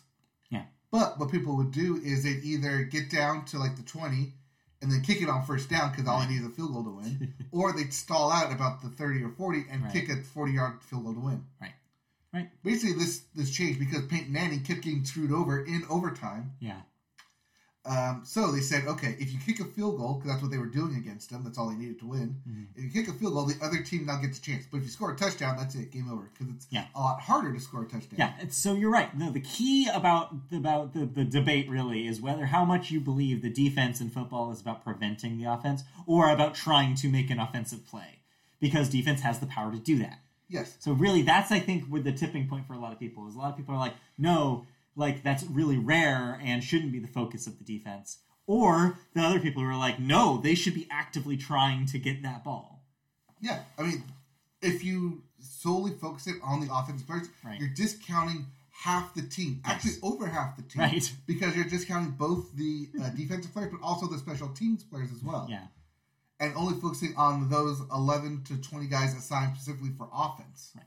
[0.95, 4.33] But what people would do is they'd either get down to like the twenty
[4.81, 6.83] and then kick it on first down because all they need is a field goal
[6.83, 9.93] to win, or they'd stall out about the thirty or forty and Right.
[9.93, 11.43] kick a forty-yard field goal to win.
[11.61, 11.73] Right.
[12.33, 12.49] Right.
[12.63, 16.51] Basically, this this changed because Peyton Manning kept getting screwed over in overtime.
[16.59, 16.81] Yeah.
[17.87, 20.57] Um, so they said, okay, if you kick a field goal, because that's what they
[20.57, 22.35] were doing against them, that's all they needed to win.
[22.49, 22.65] Mhm.
[22.75, 24.65] If you kick a field goal, the other team now gets a chance.
[24.71, 26.23] But if you score a touchdown, that's it, game over.
[26.33, 26.87] Because it's Yeah.
[26.95, 28.17] a lot harder to score a touchdown.
[28.17, 29.15] Yeah, so you're right.
[29.15, 33.43] No, the key about about the, the debate really is whether how much you believe
[33.43, 37.39] the defense in football is about preventing the offense or about trying to make an
[37.39, 38.21] offensive play,
[38.59, 40.21] because defense has the power to do that.
[40.47, 40.75] Yes.
[40.79, 43.35] So really, that's I think with the tipping point for a lot of people is
[43.35, 44.65] a lot of people are like, no,
[44.95, 48.19] like that's really rare and shouldn't be the focus of the defense.
[48.47, 52.21] Or the other people who are like, no, they should be actively trying to get
[52.23, 52.83] that ball.
[53.41, 53.59] Yeah.
[53.77, 54.03] I mean,
[54.61, 57.59] if you solely focus it on the offensive players, Right.
[57.59, 59.61] you're discounting half the team.
[59.65, 60.81] Actually, over half the team.
[60.83, 61.11] Right.
[61.27, 65.23] Because you're discounting both the uh, defensive players, but also the special teams players as
[65.23, 65.47] well.
[65.49, 65.65] Yeah.
[66.39, 70.71] And only focusing on those 11 to 20 guys assigned specifically for offense.
[70.75, 70.85] Right.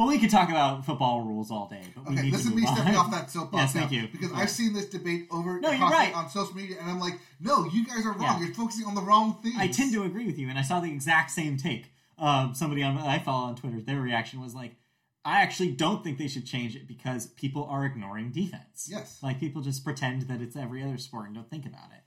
[0.00, 2.48] Well, we could talk about football rules all day, but we Okay, need this to
[2.48, 4.08] is me stepping off that soapbox Yes, now, thank you.
[4.10, 4.38] because Yeah.
[4.38, 6.14] I've seen this debate over No, you're right.
[6.14, 8.22] on social media, and I'm like, no, you guys are wrong.
[8.22, 8.46] Yeah.
[8.46, 9.52] You're focusing on the wrong thing.
[9.58, 11.92] I tend to agree with you, and I saw the exact same take.
[12.16, 14.74] Um, somebody on I follow on Twitter, their reaction was like,
[15.22, 18.88] "I actually don't think they should change it because people are ignoring defense.
[18.90, 19.18] Yes.
[19.22, 22.02] like people just pretend that it's every other sport and don't think about it.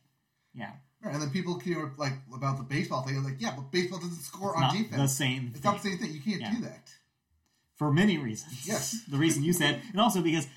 [0.55, 3.17] Yeah, Right, and then people care like about the baseball thing.
[3.17, 4.95] Are like, yeah, but baseball doesn't score It's on not defense.
[4.95, 5.51] the same.
[5.53, 5.71] It's thing.
[5.71, 6.11] not the same thing.
[6.11, 6.55] You can't Yeah.
[6.55, 6.91] do that.
[7.75, 8.67] For many reasons.
[8.67, 9.01] Yes.
[9.09, 10.47] the reason you said, and also because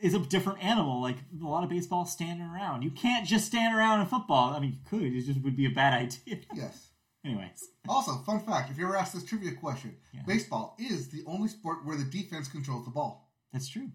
[0.00, 1.00] it's a different animal.
[1.00, 2.82] Like a lot of baseball standing around.
[2.82, 4.52] You can't just stand around in football.
[4.54, 5.12] I mean, you could.
[5.14, 5.92] It just would be a bad
[6.26, 6.40] idea.
[6.54, 6.88] Yes.
[7.24, 10.20] Anyways, Also, fun fact: if you ever asked this trivia question, Yeah.
[10.26, 13.32] baseball is the only sport where the defense controls the ball.
[13.52, 13.88] that's true.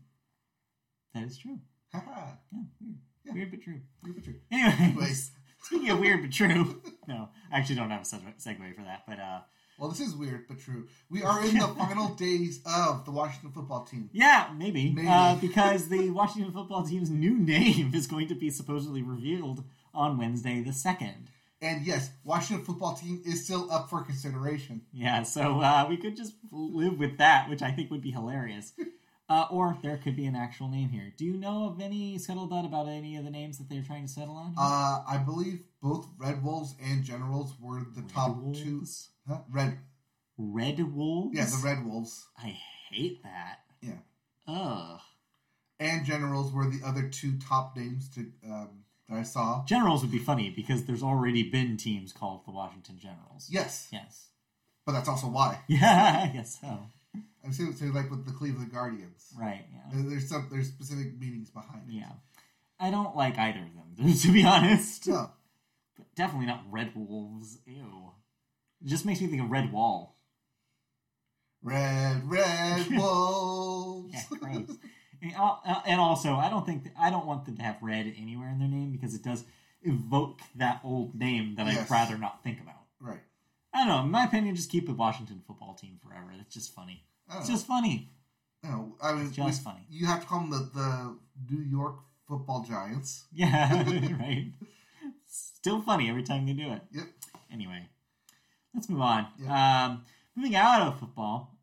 [1.13, 1.59] That is true.
[1.93, 2.31] Haha.
[2.51, 2.95] Yeah, weird,
[3.25, 3.33] Yeah.
[3.33, 3.81] weird but true.
[4.03, 4.35] Weird but true.
[4.51, 5.31] Anyways, Anyways,
[5.63, 9.03] speaking of weird but true, no, I actually don't have a seg- segue for that.
[9.07, 9.41] But uh,
[9.79, 10.87] well, this is weird but true.
[11.09, 14.09] We are in the final days of the Washington football team.
[14.13, 15.07] yeah, maybe, Maybe.
[15.07, 19.63] Uh, because the Washington football team's new name is going to be supposedly revealed
[19.93, 21.29] on Wednesday the second.
[21.61, 24.81] And yes, Washington football team is still up for consideration.
[24.93, 28.73] Yeah, so uh, we could just live with that, which I think would be hilarious.
[29.31, 31.13] Uh, or there could be an actual name here.
[31.15, 34.11] Do you know of any scuttlebutt about any of the names that they're trying to
[34.11, 34.55] settle on?
[34.57, 38.83] Uh, I believe both Red Wolves and Generals were the Red top two.
[39.29, 39.39] Huh?
[39.51, 39.77] Red,
[40.37, 41.37] Red Wolves?
[41.37, 42.27] yeah, the Red Wolves.
[42.37, 42.57] I
[42.89, 43.59] hate that.
[43.81, 43.99] Yeah.
[44.47, 44.99] Ugh.
[45.79, 48.69] and Generals were the other two top names to um,
[49.07, 49.63] that I saw.
[49.65, 53.47] Generals would be funny because there's already been teams called the Washington Generals.
[53.49, 54.27] Yes, Yes.
[54.85, 55.59] but that's also why.
[55.67, 56.79] Yeah, I guess so.
[57.45, 59.31] I'm saying so like with the Cleveland Guardians.
[59.39, 60.01] Right, yeah.
[60.03, 61.93] There's some there's specific meanings behind it.
[61.93, 62.11] Yeah.
[62.79, 65.07] I don't like either of them, to be honest.
[65.07, 65.29] No,
[65.97, 67.59] But definitely not Red Wolves.
[67.65, 68.11] Ew.
[68.83, 70.15] It just makes me think of Red Wall.
[71.61, 74.13] red red wolves.
[74.13, 74.77] Yeah, gross.
[75.21, 78.13] and al- uh, and also, I don't think I don't want them to have red
[78.17, 79.43] anywhere in their name because it does
[79.81, 81.79] evoke that old name that Yes.
[81.79, 82.83] I'd rather not think about.
[82.99, 83.19] right.
[83.73, 84.01] I don't know.
[84.03, 86.31] In my opinion, just keep the Washington football team forever.
[86.35, 87.03] That's just funny.
[87.37, 87.53] It's know.
[87.55, 88.09] just funny.
[88.63, 89.85] No, I mean It's just we- funny.
[89.89, 91.17] You have to call them the, the
[91.53, 93.25] New York Football Giants.
[93.33, 93.83] Yeah,
[94.19, 94.51] right.
[95.27, 96.81] Still funny every time they do it.
[96.91, 97.05] Yep.
[97.51, 97.87] Anyway,
[98.73, 99.27] let's move on.
[99.41, 99.85] Yeah.
[99.85, 100.03] Um,
[100.35, 101.55] moving out of football,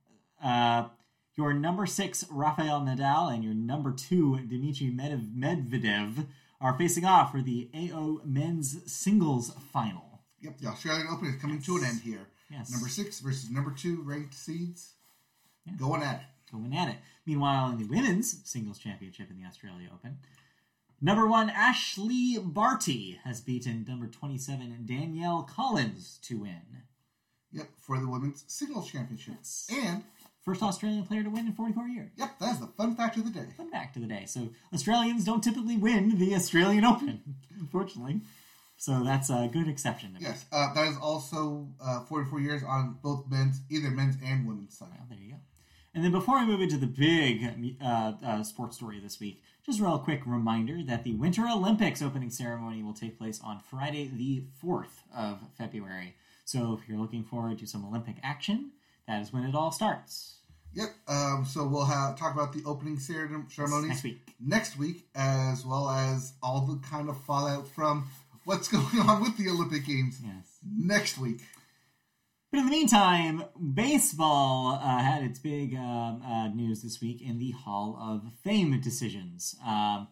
[0.42, 0.88] uh,
[1.36, 6.26] your number six Rafael Nadal and your number two Dmitry Medvedev
[6.60, 10.22] are facing off for the AO Men's Singles Final.
[10.40, 10.58] Yep.
[10.58, 12.26] The Australian Open is coming to an end here.
[12.50, 14.92] Yes, Number six versus number two ranked seeds.
[15.66, 15.72] Yeah.
[15.78, 16.52] Going at it.
[16.52, 16.96] going at it.
[17.26, 20.18] Meanwhile, in the women's singles championship in the Australia Open,
[21.00, 26.84] number one Ashleigh Barty has beaten number twenty-seven Danielle Collins to win.
[27.56, 27.68] Yep.
[27.80, 29.34] For the women's singles championship.
[29.38, 29.66] Yes.
[29.72, 30.02] And
[30.44, 32.10] First Australian player to win in 44 years.
[32.16, 33.46] yep, that's the fun fact of the day.
[33.56, 34.24] Fun fact of the day.
[34.26, 37.20] So Australians don't typically win the Australian Open,
[37.58, 38.20] unfortunately.
[38.76, 40.14] So that's a good exception.
[40.14, 44.46] To Yes, uh, that is also uh, 44 years on both men's, either men's and
[44.46, 44.90] women's side.
[44.92, 45.36] Well, there you go.
[45.94, 49.80] And then before we move into the big uh, uh, sports story this week, just
[49.80, 54.10] a real quick reminder that the Winter Olympics opening ceremony will take place on Friday,
[54.14, 56.14] the 4th of February.
[56.46, 58.70] So if you're looking forward to some Olympic action,
[59.06, 60.36] that is when it all starts.
[60.74, 60.88] Yep.
[61.08, 64.28] Um, so we'll have talk about the opening cere- ceremonies Next week.
[64.40, 68.08] next week, as well as all the kind of fallout from
[68.44, 70.44] what's going on with the Olympic Games Yes.
[70.64, 71.40] next week.
[72.52, 73.42] But in the meantime,
[73.74, 78.78] baseball uh, had its big um, uh, news this week in the Hall of Fame
[78.80, 79.56] decisions.
[79.66, 80.06] Um,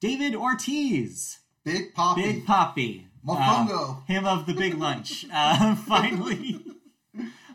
[0.00, 6.64] David Ortiz, Big Papi, Big Papi, uh, him of the Big Lunch, uh, finally.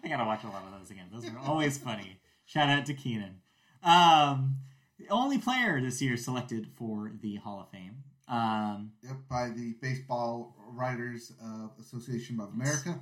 [0.04, 1.06] I gotta watch a lot of those again.
[1.12, 2.20] Those are always funny.
[2.46, 3.42] Shout out to Kenan.
[3.84, 4.58] Um,
[5.00, 8.04] the only player this year selected for the Hall of Fame.
[8.28, 13.02] Um, Yep, by the Baseball Writers uh, Association of America.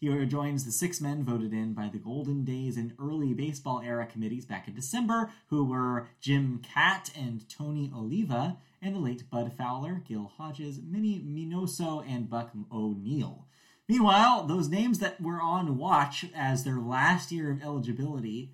[0.00, 4.06] He joins the six men voted in by the Golden Days and early baseball era
[4.06, 9.52] committees back in December, who were Jim Kaat and Tony Oliva, and the late Bud
[9.52, 13.48] Fowler, Gil Hodges, Minnie Minoso, and Buck O'Neil.
[13.88, 18.52] Meanwhile, those names that were on watch as their last year of eligibility,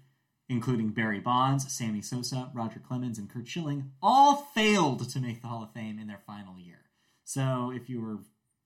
[0.48, 5.48] including Barry Bonds, Sammy Sosa, Roger Clemens, and Curt Schilling, all failed to make the
[5.48, 6.84] Hall of Fame in their final year.
[7.22, 8.18] So if you were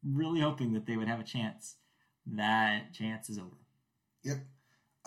[0.05, 1.75] really hoping that they would have a chance,
[2.37, 3.57] that chance is over.
[4.25, 4.39] Yep.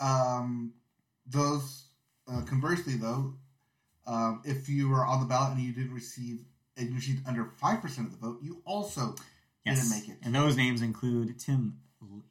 [0.00, 0.72] Um,
[1.26, 1.84] those
[2.30, 3.34] uh, conversely, though,
[4.06, 6.40] um, if you were on the ballot and you didn't receive
[6.76, 9.14] and you received under five percent of the vote, you also
[9.64, 9.88] Yes.
[9.88, 10.18] didn't make it.
[10.24, 11.78] And those names include Tim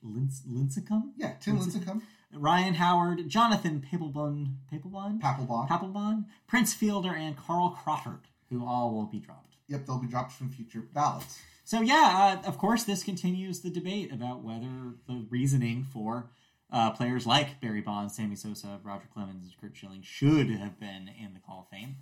[0.05, 2.01] Lins- Lincecum, yeah, Tim Lincecum.
[2.33, 5.67] Ryan Howard, Jonathan Papelbon, Papelbon, Papelbon.
[5.69, 9.55] Papelbon, Prince Fielder, and Carl Crawford, who all will be dropped.
[9.69, 11.39] Yep, they'll be dropped from future ballots.
[11.71, 16.29] So yeah, uh, of course, this continues the debate about whether the reasoning for
[16.69, 21.09] uh, players like Barry Bonds, Sammy Sosa, Roger Clemens, and Curt Schilling should have been
[21.17, 21.95] in the Hall of Fame.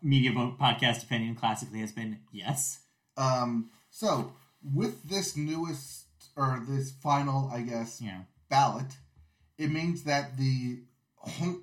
[0.00, 2.78] Media Boat podcast opinion classically has been yes.
[3.18, 4.32] Um, so
[4.62, 8.22] with this newest or this final, I guess, Yeah.
[8.48, 8.96] ballot,
[9.58, 10.84] it means that the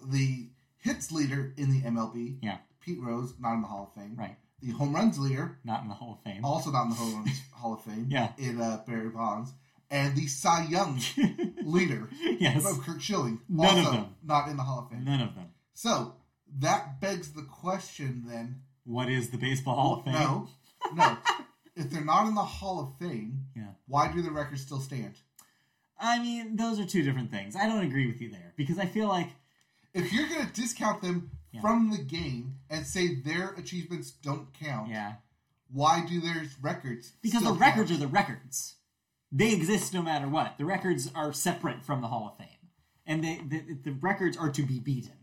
[0.06, 2.60] the hits leader in the MLB, Yeah.
[2.80, 4.18] Pete Rose, not in the Hall of Fame.
[4.18, 4.38] Right.
[4.64, 6.46] The home runs leader, Not in the Hall of Fame.
[6.46, 8.06] also not in the home runs Hall of Fame.
[8.10, 8.32] Yeah.
[8.38, 9.52] In uh, Barry Bonds,
[9.92, 11.00] and the Cy Young
[11.64, 12.08] leader,
[12.40, 12.66] yes.
[12.66, 14.16] of Curt Schilling, None of them.
[14.24, 15.04] not in the Hall of Fame.
[15.04, 15.48] None of them.
[15.74, 16.16] So
[16.60, 18.62] that begs the question then.
[18.86, 20.14] What is the Baseball Hall of Fame?
[20.14, 20.48] No,
[20.94, 21.18] no.
[21.76, 23.72] if they're not in the Hall of Fame, Yeah.
[23.88, 25.16] why do the records still stand?
[26.00, 27.56] I mean, those are two different things.
[27.56, 29.30] I don't agree with you there because I feel like
[29.94, 31.62] If you're going to discount them Yeah.
[31.62, 35.14] from the game and say their achievements don't count, yeah,
[35.72, 37.14] why do their records?
[37.22, 38.02] because the records count?
[38.02, 38.76] are the records.
[39.32, 40.58] They exist no matter what.
[40.58, 42.70] The records are separate from the Hall of Fame,
[43.06, 45.14] and they the, the records are to be beaten.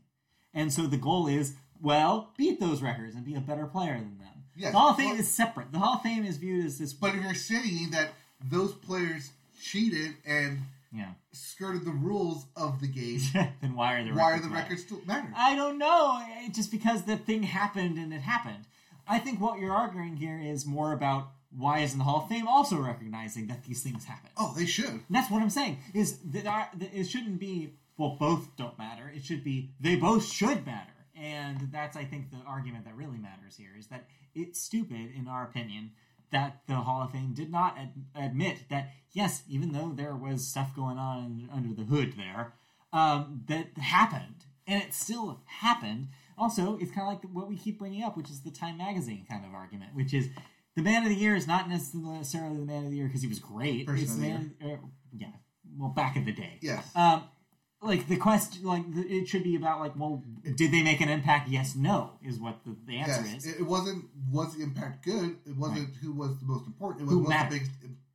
[0.53, 4.19] And so the goal is, well, beat those records and be a better player than
[4.19, 4.45] them.
[4.57, 5.71] Yes, the Hall of Fame is separate.
[5.73, 6.93] The Hall of Fame is viewed as this.
[6.93, 8.11] But if you're saying that
[8.51, 9.31] those players
[9.63, 10.61] cheated and
[10.93, 11.13] yeah.
[11.33, 13.21] skirted the rules of the game,
[13.61, 14.63] then why are the why are records the matter?
[14.63, 15.33] records still matter?
[15.37, 16.21] I don't know.
[16.45, 18.65] It- Just because the thing happened and it happened.
[19.09, 22.47] I think what you're arguing here is more about why isn't the Hall of Fame
[22.47, 24.31] also recognizing that these things happen?
[24.37, 24.87] oh, they should.
[24.89, 25.79] And that's what I'm saying.
[25.95, 29.13] Is that, that it shouldn't be well, both don't matter.
[29.15, 30.91] It should be they both should matter.
[31.17, 35.27] And that's I think the argument that really matters here is that it's stupid, in
[35.29, 35.91] our opinion,
[36.33, 40.47] that the Hall of Fame did not ad- admit that yes, even though there was
[40.47, 42.53] stuff going on under the hood there,
[42.93, 46.09] um, that happened, and it still happened.
[46.39, 49.27] Also, it's kind of like what we keep bringing up, which is the Time Magazine
[49.29, 50.29] kind of argument, which is
[50.77, 53.29] the Man of the Year is not necessarily the Man of the Year because he
[53.29, 53.87] was great.
[53.87, 54.77] Person it's of the man, uh,
[55.17, 55.27] yeah,
[55.77, 56.59] well, back in the day.
[56.61, 56.85] Yes.
[56.97, 57.25] Um,
[57.83, 60.23] like the question, like it should be about like, well,
[60.57, 61.49] did they make an impact?
[61.49, 63.45] Yes, no, is what the, the answer yes.
[63.45, 63.55] is.
[63.55, 65.37] It, it wasn't was the impact good.
[65.47, 67.03] It wasn't who was the most important.
[67.03, 67.71] It was Who the biggest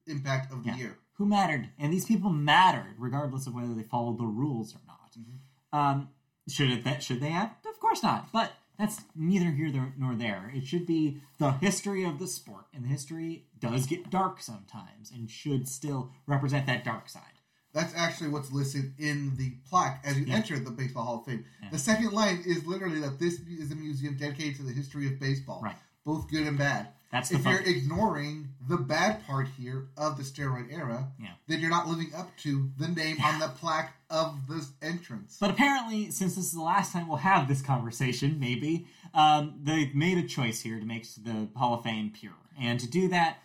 [0.08, 0.98] impact of the year.
[1.14, 1.70] Who mattered?
[1.80, 5.12] And these people mattered, regardless of whether they followed the rules or not.
[5.18, 5.78] Mm-hmm.
[5.78, 6.10] Um,
[6.48, 7.56] should it that should they have?
[7.68, 8.32] Of course not.
[8.32, 10.52] But that's neither here nor- nor there.
[10.54, 15.12] It should be the history of the sport, and the history does get dark sometimes,
[15.12, 17.35] and should still represent that dark side.
[17.76, 20.36] That's actually what's listed in the plaque as you Yeah.
[20.36, 21.44] enter the Baseball Hall of Fame.
[21.62, 21.70] Yeah.
[21.72, 25.20] The second line is literally that this is a museum dedicated to the history of
[25.20, 25.76] baseball, Right.
[26.06, 26.88] both good and bad.
[27.12, 31.34] That's if you're ignoring the bad part here of the steroid era, Yeah.
[31.48, 35.38] then you're not living up to the name on the plaque of this entrance.
[35.40, 39.94] But apparently, since this is the last time we'll have this conversation, maybe um, they've
[39.94, 43.40] made a choice here to make the Hall of Fame pure, and to do that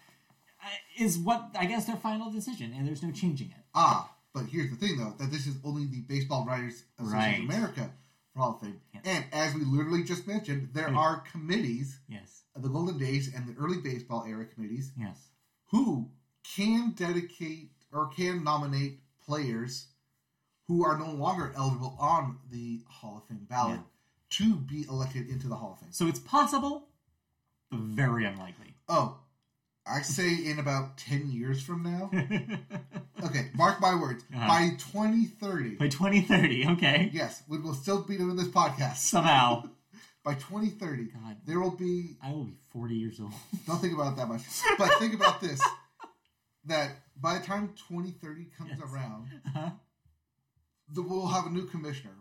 [0.62, 3.56] uh, what I guess their final decision, and there's no changing it.
[3.74, 7.38] ah, but here's the thing though, that this is only the Baseball Writers Association Right.
[7.38, 7.90] of America
[8.32, 8.80] for Hall of Fame.
[8.94, 9.00] Yeah.
[9.04, 13.58] And as we literally just mentioned, there are committees, Yes, the Golden Days and the
[13.60, 15.28] early baseball era committees, yes,
[15.70, 16.10] who
[16.56, 19.88] can dedicate or can nominate players
[20.66, 23.84] who are no longer eligible on the Hall of Fame ballot Yeah.
[24.30, 25.92] to be elected into the Hall of Fame.
[25.92, 26.88] So it's possible,
[27.70, 28.74] but very unlikely.
[28.88, 29.19] Oh,
[29.90, 32.10] I say in about 10 years from now.
[33.22, 34.24] Okay, mark my words.
[34.34, 34.48] Uh-huh.
[34.48, 38.96] By 2030, By 2030, okay, yes, we will still be doing this podcast.
[38.96, 39.64] somehow,
[40.24, 43.32] By 2030, God, there will be, I will be 40 years old.
[43.66, 44.42] don't think about it that much,
[44.78, 45.60] but think about this
[46.64, 48.80] that by the time 2030 comes Yes.
[48.90, 49.70] around, Uh-huh.
[50.94, 52.14] the, we'll have a new commissioner.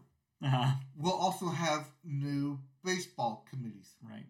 [0.44, 0.72] Uh-huh.
[0.98, 3.96] We'll also have new baseball committees.
[4.04, 4.26] Right.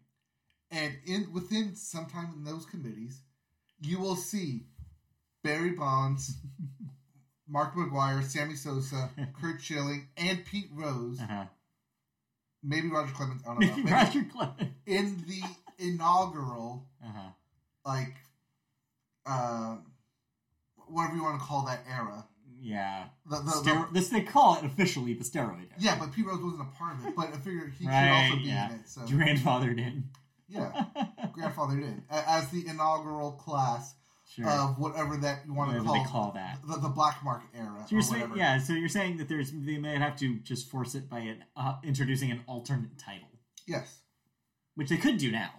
[0.69, 3.21] And in within sometime in those committees,
[3.81, 4.65] you will see
[5.43, 6.35] Barry Bonds,
[7.47, 11.45] Mark McGwire, Sammy Sosa, Curt Schilling, and Pete Rose, Uh-huh.
[12.63, 14.73] maybe Roger Clemens, I don't know, Maybe Roger Clemens.
[14.85, 15.41] in the
[15.79, 17.29] inaugural, Uh-huh.
[17.85, 18.15] like,
[19.25, 19.77] uh,
[20.87, 22.25] whatever you want to call that era.
[22.61, 23.05] Yeah.
[23.25, 25.59] The, the, the- this they call it officially the steroid.
[25.59, 25.65] era.
[25.79, 28.31] yeah, but Pete Rose wasn't a part of it, but I figured he Right, could
[28.33, 28.69] also be yeah.
[28.69, 28.89] in it.
[28.89, 30.09] So Grandfathered in.
[30.49, 30.85] Yeah,
[31.37, 33.95] grandfathered in as the inaugural class
[34.35, 34.47] Sure.
[34.47, 36.59] of whatever that you want to call, they call that.
[36.67, 38.59] the, the black mark era So you're or saying, yeah.
[38.59, 41.77] So you're saying that there's they may have to just force it by an, uh,
[41.83, 43.27] introducing an alternate title,
[43.65, 44.01] Yes,
[44.75, 45.49] which they could do now.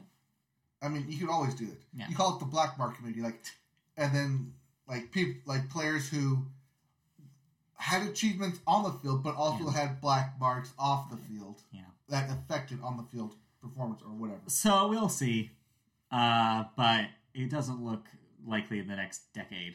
[0.81, 1.81] I mean you could always do it.
[1.93, 2.07] Yeah.
[2.09, 3.45] You call it the black mark committee, like,
[3.97, 4.53] and then
[4.87, 6.39] like people like players who
[7.77, 9.73] had achievements on the field, but also Yeah.
[9.73, 11.81] had black marks off the field Yeah.
[12.09, 14.41] that affected on the field performance or whatever.
[14.47, 15.51] So we'll see.
[16.11, 18.07] Uh, but it doesn't look
[18.47, 19.75] likely in the next decade.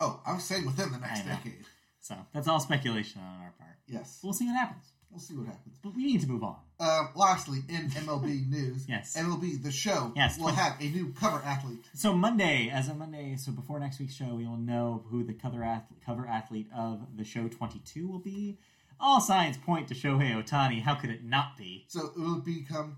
[0.00, 1.64] Oh, I was saying within the next decade.
[2.00, 3.70] So that's all speculation on our part.
[3.88, 4.84] Yes, We'll see what happens.
[5.10, 5.76] we'll see what happens.
[5.82, 6.56] But we need to move on.
[6.78, 9.16] Um, lastly, in MLB news, Yes.
[9.16, 11.84] MLB the show Yes, will have a new cover athlete.
[11.94, 15.32] So Monday, as a Monday, so before next week's show, we will know who the
[15.32, 18.58] cover athlete, cover athlete of the show 22 will be.
[18.98, 20.82] All signs point to Shohei Ohtani.
[20.82, 21.84] How could it not be?
[21.88, 22.96] So it will become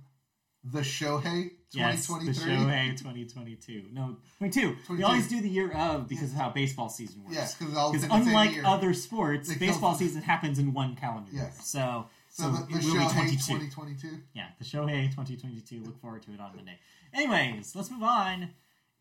[0.64, 3.88] the Shohei Yes, the Shohei 2022.
[3.92, 4.68] No, 22.
[4.68, 5.04] We 22.
[5.04, 7.34] always do the year of because of how baseball season works.
[7.36, 8.62] Yes, because all the same unlike year.
[8.64, 11.50] other sports, They baseball season happens in one calendar year.
[11.54, 11.68] Yes.
[11.68, 13.36] So, so, so, the, the it will be Shohei 22.
[13.36, 14.08] 2022.
[14.32, 15.82] Yeah, the Shohei 2022.
[15.84, 16.78] Look forward to it on Monday.
[17.12, 18.50] Anyways, let's move on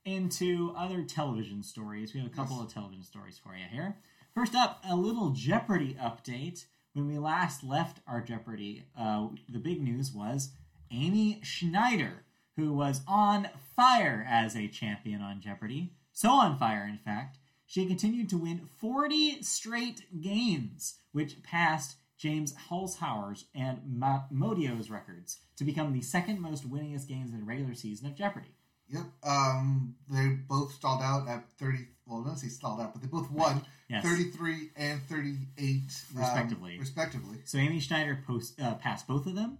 [0.03, 2.13] into other television stories.
[2.13, 2.65] We have a couple Yes.
[2.67, 3.95] of television stories for you here.
[4.33, 6.65] First up, a little Jeopardy update.
[6.97, 10.49] When we last left our Jeopardy, uh, the big news was
[10.89, 12.23] Amy Schneider,
[12.55, 15.91] who was on fire as a champion on Jeopardy.
[16.11, 17.37] So on fire, in fact,
[17.67, 25.37] she continued to win 40 straight games, which passed James Holzhauer's and Ma- Modio's records
[25.57, 28.56] to become the second most winningest games in regular season of Jeopardy.
[28.89, 29.03] Yep.
[29.23, 31.87] Um, they both stalled out at 30.
[32.05, 34.03] Well, I don't say stalled out, but they both won yes.
[34.03, 35.81] 33 and 38,
[36.15, 36.77] um, respectively.
[36.79, 37.37] Respectively.
[37.45, 39.57] So Amy Schneider post, uh, passed both of them.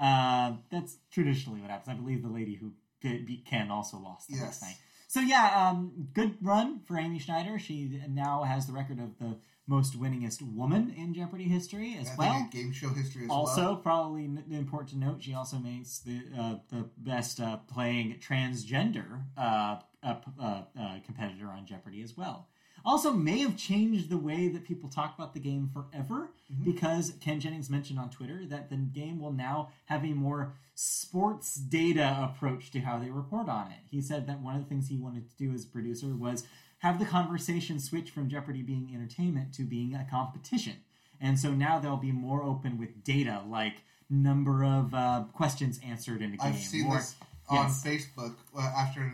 [0.00, 1.88] Uh, that's traditionally what happens.
[1.96, 4.76] I believe the lady who did beat Ken also lost the next night.
[5.08, 7.58] So yeah, um, good run for Amy Schneider.
[7.58, 9.36] She now has the record of the
[9.66, 12.48] most winningest woman in Jeopardy history as I well.
[12.52, 13.76] game show history as Also, well.
[13.76, 19.22] probably n- important to note, she also makes the uh, the best uh, playing transgender
[19.36, 22.48] uh, uh, uh, uh, competitor on Jeopardy as well.
[22.84, 26.64] Also, may have changed the way that people talk about the game forever Mhm.
[26.64, 31.54] because Ken Jennings mentioned on Twitter that the game will now have a more sports
[31.56, 33.80] data approach to how they report on it.
[33.90, 36.46] He said that one of the things he wanted to do as producer was
[36.78, 40.76] have the conversation switch from Jeopardy being entertainment to being a competition.
[41.20, 46.22] And so now they'll be more open with data, like number of uh, questions answered
[46.22, 46.46] in a game.
[46.54, 47.14] I've seen more- this
[47.48, 47.84] on yes.
[47.84, 49.12] Facebook uh, after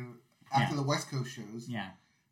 [0.52, 0.80] after Yeah.
[0.80, 1.90] the West Coast shows Yeah,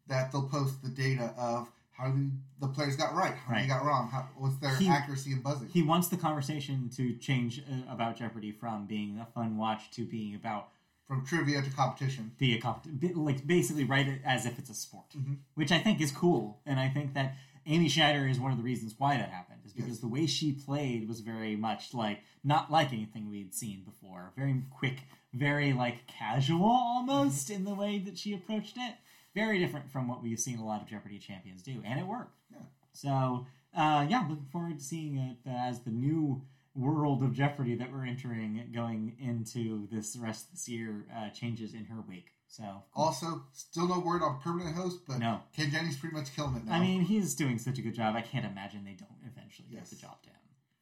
[0.08, 2.12] that they'll post the data of how
[2.60, 3.62] the, players got right, how Right.
[3.62, 5.68] they got wrong, how, what's their He- accuracy and buzzing.
[5.68, 10.04] he wants the conversation to change uh, about Jeopardy from being a fun watch to
[10.04, 10.70] being about
[11.06, 12.32] From trivia to competition.
[12.38, 15.36] be a comp- like basically write it as if it's a sport, Mhm.
[15.54, 17.36] which I think is cool, and I think that
[17.66, 19.98] Amy Schneider is one of the reasons why that happened, is because Yes.
[20.00, 24.62] the way she played was very much like not like anything we'd seen before, very
[24.70, 25.02] quick,
[25.32, 28.96] very like casual almost in the way that she approached it,
[29.34, 32.38] very different from what we've seen a lot of Jeopardy champions do, and it worked.
[32.50, 32.58] Yeah.
[32.92, 33.46] So
[33.76, 36.42] uh, yeah, looking forward to seeing it uh, as the new
[36.76, 41.72] world of Jeopardy that we're entering going into this rest of this year uh, changes
[41.74, 42.30] in her wake.
[42.48, 45.40] So Also, still no word on permanent host, but No.
[45.56, 46.74] Ken Jennings pretty much killing it now.
[46.74, 48.14] I mean, he's doing such a good job.
[48.16, 49.90] I can't imagine they don't eventually Yes.
[49.90, 50.36] give the job to him.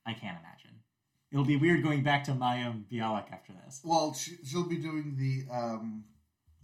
[0.05, 0.71] I can't imagine.
[1.31, 3.81] It'll be weird going back to Mayim Bialik after this.
[3.85, 6.05] well, she, she'll be doing the um,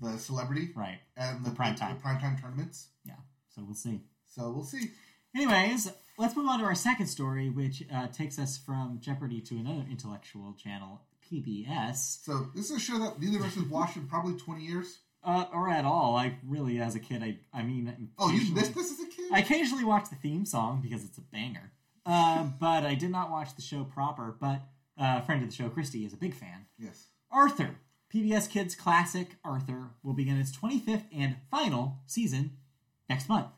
[0.01, 0.99] the celebrity Right.
[1.17, 2.01] and the, The primetime.
[2.01, 2.89] the primetime tournaments.
[3.05, 3.15] Yeah.
[3.49, 4.01] So we'll see.
[4.29, 4.91] So we'll see.
[5.35, 9.57] Anyways, let's move on to our second story, which uh, takes us from Jeopardy to
[9.57, 12.25] another intellectual channel, PBS.
[12.25, 14.99] So this is a show that neither of us has watched in probably twenty years.
[15.25, 16.17] Uh, or at all.
[16.17, 19.27] I really, as a kid, I, I mean, Oh, you missed this as a kid?
[19.33, 21.73] I occasionally watch the theme song because it's a banger.
[22.07, 24.37] Uh, but I did not watch the show proper.
[24.41, 24.63] But
[24.99, 26.67] uh, a friend of the show, Christy, is a big fan.
[26.79, 27.07] yes.
[27.33, 27.75] Arthur,
[28.13, 32.57] PBS Kids classic Arthur, will begin its 25th and final season
[33.09, 33.49] next month.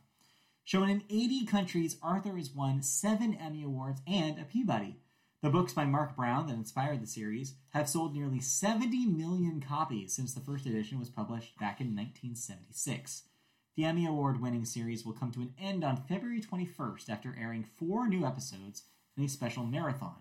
[0.64, 4.96] Shown in 80 countries, Arthur has won seven Emmy Awards and a Peabody.
[5.40, 10.14] The books by Marc Brown that inspired the series have sold nearly 70 million copies
[10.14, 13.22] since the first edition was published back in 1976.
[13.76, 17.64] The Emmy Award winning series will come to an end on February 21st after airing
[17.64, 18.82] four new episodes
[19.16, 20.16] in a special marathon.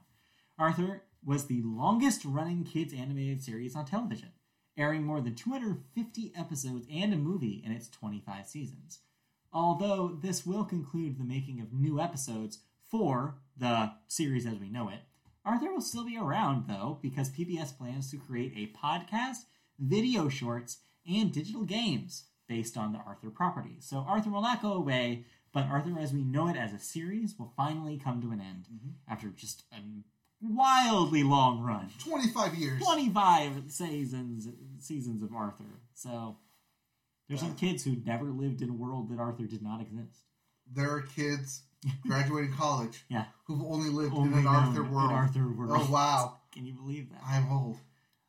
[0.59, 4.29] Arthur was the longest running kids animated series on television,
[4.77, 8.99] airing more than 250 episodes and a movie in its 25 seasons.
[9.51, 14.89] Although this will conclude the making of new episodes for the series as we know
[14.89, 14.99] it,
[15.45, 19.45] Arthur will still be around though because PBS plans to create a podcast,
[19.79, 20.77] video shorts,
[21.07, 23.77] and digital games based on the Arthur property.
[23.79, 27.35] So Arthur will not go away, but Arthur as we know it as a series
[27.37, 28.89] will finally come to an end mm-hmm.
[29.11, 29.77] after just a
[30.41, 31.89] wildly long run.
[31.99, 32.81] 25 years.
[32.83, 34.47] 25 seasons
[34.79, 35.81] seasons of Arthur.
[35.93, 36.37] So
[37.27, 37.55] there's some Uh.
[37.55, 40.23] kids who never lived in a world that Arthur did not exist.
[40.71, 41.63] There are kids
[42.05, 43.25] graduating college Yeah.
[43.45, 45.11] who've only lived Only in an Arthur world.
[45.11, 45.71] Arthur world.
[45.73, 46.37] Oh, wow.
[46.51, 47.21] Can you believe that?
[47.25, 47.77] I am old.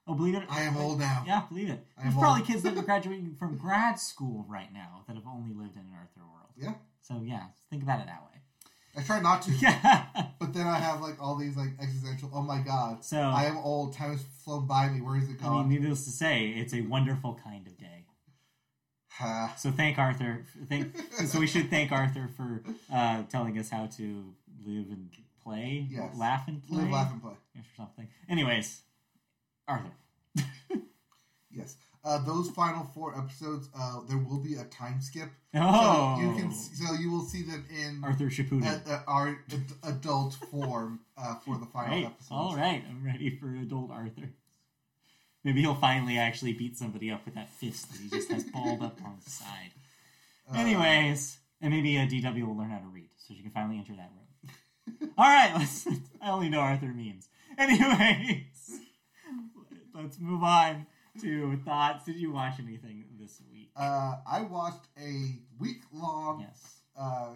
[0.06, 0.42] oh, believe it.
[0.50, 1.22] I am old now.
[1.26, 1.86] Yeah, believe it.
[1.96, 2.48] I There's probably old.
[2.48, 5.94] kids that are graduating from grad school right now that have only lived in an
[5.96, 6.50] Arthur world.
[6.56, 6.74] Yeah.
[7.00, 8.39] So yeah, think about it that way.
[8.96, 9.52] I try not to.
[9.52, 10.04] Yeah.
[10.40, 12.30] But then I have like all these like existential.
[12.34, 13.92] Oh my god, So I am old.
[13.94, 15.00] Time has flown by me.
[15.02, 15.68] Where is it I gone?
[15.68, 18.06] mean, needless to say, it's a wonderful kind of day.
[19.10, 19.54] Ha.
[19.58, 20.44] So thank Arthur.
[20.68, 20.96] Thank.
[21.26, 22.62] so we should thank Arthur for
[22.92, 24.34] uh, telling us how to
[24.66, 25.10] live and
[25.44, 26.16] play, Yes.
[26.16, 27.32] laugh and play, Live, laugh, and play.
[27.32, 28.08] or something.
[28.28, 28.80] Anyways,
[29.68, 29.92] Arthur.
[31.52, 31.76] Yes.
[32.02, 35.28] Uh, those final four episodes, uh, there will be a time skip.
[35.54, 36.50] Oh, So you can.
[36.52, 38.64] So you will see them in Arthur Shippuden.
[38.64, 39.38] uh, uh, our
[39.82, 42.06] adult form uh, for the final Right.
[42.06, 42.30] episodes.
[42.30, 42.82] All right.
[42.88, 44.30] I'm ready for adult Arthur.
[45.44, 48.82] Maybe he'll finally actually beat somebody up with that fist that he just has balled
[48.82, 49.72] up on the side.
[50.50, 53.78] Uh, Anyways, and maybe a DW will learn how to read, so she can finally
[53.78, 55.10] enter that room.
[55.18, 55.86] All right, let's.
[56.22, 57.28] I only know Arthur memes.
[57.58, 58.80] Anyways,
[59.94, 60.86] let's move on
[61.20, 62.04] to thoughts.
[62.04, 63.70] Did you watch anything this week?
[63.76, 66.80] Uh, I watched a week long yes.
[66.98, 67.30] uh,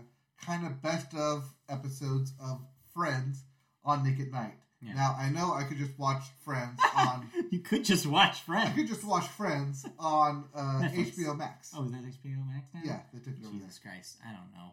[0.45, 2.61] kind of best of episodes of
[2.95, 3.43] Friends
[3.85, 4.55] on Nick at Night.
[4.83, 4.95] Yeah.
[4.95, 7.29] Now I know I could just watch Friends on.
[7.51, 8.69] You could just watch Friends.
[8.71, 11.73] I could just watch Friends on uh, HBO Max.
[11.77, 12.81] Oh, is that HBO Max now?
[12.85, 14.73] Yeah, they took it over there, Jesus Christ, I don't know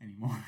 [0.00, 0.38] anymore.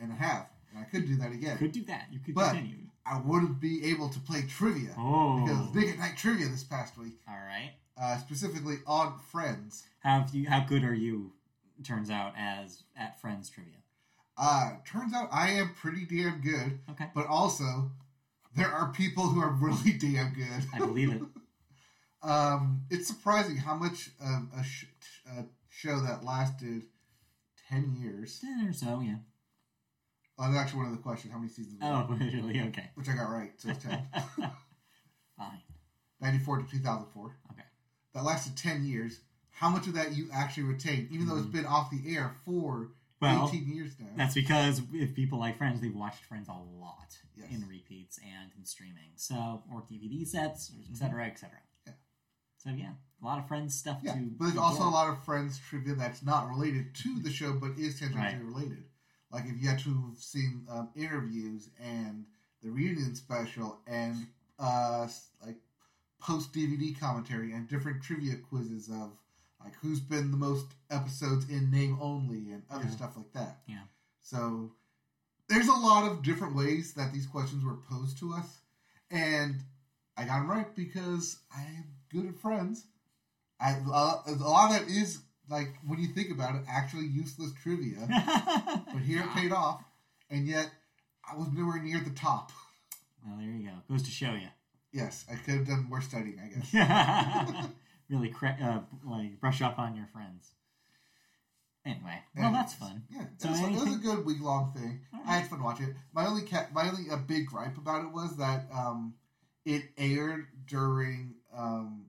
[0.00, 1.52] and I have, and I could do that again.
[1.60, 2.06] You could do that.
[2.12, 2.76] You could But- continue.
[3.06, 6.96] I wouldn't be able to play trivia Oh, because Nick at Night trivia this past
[6.98, 7.72] week, all right.
[8.00, 9.84] uh, specifically on Friends.
[10.00, 10.48] How you?
[10.48, 11.32] How good are you?
[11.84, 13.74] Turns out as at Friends trivia.
[14.38, 17.90] Uh, turns out I am pretty damn good, Okay, but also
[18.56, 20.64] there are people who are really damn good.
[20.74, 21.22] I believe it.
[22.22, 24.84] Um, it's surprising how much um, a, sh-
[25.36, 26.84] a show that lasted
[27.68, 28.38] ten years.
[28.40, 29.16] Ten or so, yeah.
[30.38, 31.32] Oh, that's actually one of the questions.
[31.32, 31.78] How many seasons?
[31.82, 32.60] Oh, really?
[32.68, 32.90] Okay.
[32.94, 33.52] which I got right.
[33.58, 34.06] So it's ten.
[35.38, 35.60] Fine.
[36.20, 37.36] Ninety-four to two thousand four.
[37.52, 37.62] Okay.
[38.14, 39.20] That lasted ten years.
[39.50, 41.58] How much of that you actually retain, even though it's mm-hmm.
[41.58, 42.88] been off the air for
[43.20, 44.06] Well, eighteen years now?
[44.16, 46.98] That's because if people like Friends, they've watched Friends a lot
[47.36, 47.48] Yes.
[47.50, 49.12] in repeats and in streaming.
[49.16, 50.94] So, or DVD sets, or et mm-hmm.
[50.94, 51.58] cetera, et cetera.
[51.86, 51.92] Yeah.
[52.58, 52.90] So, yeah,
[53.22, 54.20] a lot of Friends stuff Yeah, to.
[54.38, 57.72] but there's also a lot of Friends trivia that's not related to the show, but
[57.78, 58.44] is tangentially Right.
[58.44, 58.84] related.
[59.32, 62.24] Like if you had to have seen um, interviews and
[62.62, 64.26] the reunion special and
[64.58, 65.08] uh,
[65.44, 65.56] like
[66.20, 69.10] post DVD commentary and different trivia quizzes of
[69.62, 72.90] like who's been the most episodes in name only and other Yeah.
[72.90, 73.60] stuff like that.
[73.66, 73.82] Yeah.
[74.20, 74.72] So
[75.48, 78.60] there's a lot of different ways that these questions were posed to us,
[79.10, 79.56] and
[80.16, 82.86] I got them right because I am good at friends.
[83.60, 87.52] I uh, a lot of that is like when you think about it, actually useless
[87.62, 87.98] trivia,
[88.92, 89.82] but here it paid off,
[90.30, 90.70] and yet
[91.30, 92.52] I was nowhere near the top.
[93.26, 93.72] Well, there you go.
[93.88, 94.48] Goes to show you.
[94.92, 97.68] Yes, I could have done more studying, I guess.
[98.10, 100.50] really cra- uh, like brush up on your friends.
[101.84, 103.02] Anyway, well, Anyways, that's fun.
[103.10, 103.72] Yeah, So it, was, fun.
[103.72, 105.00] It was a good week long thing.
[105.12, 105.28] Alright.
[105.28, 105.96] I had fun watching it.
[106.12, 106.42] My only
[106.72, 109.14] my only a big gripe about it was that um,
[109.64, 112.06] it aired during um,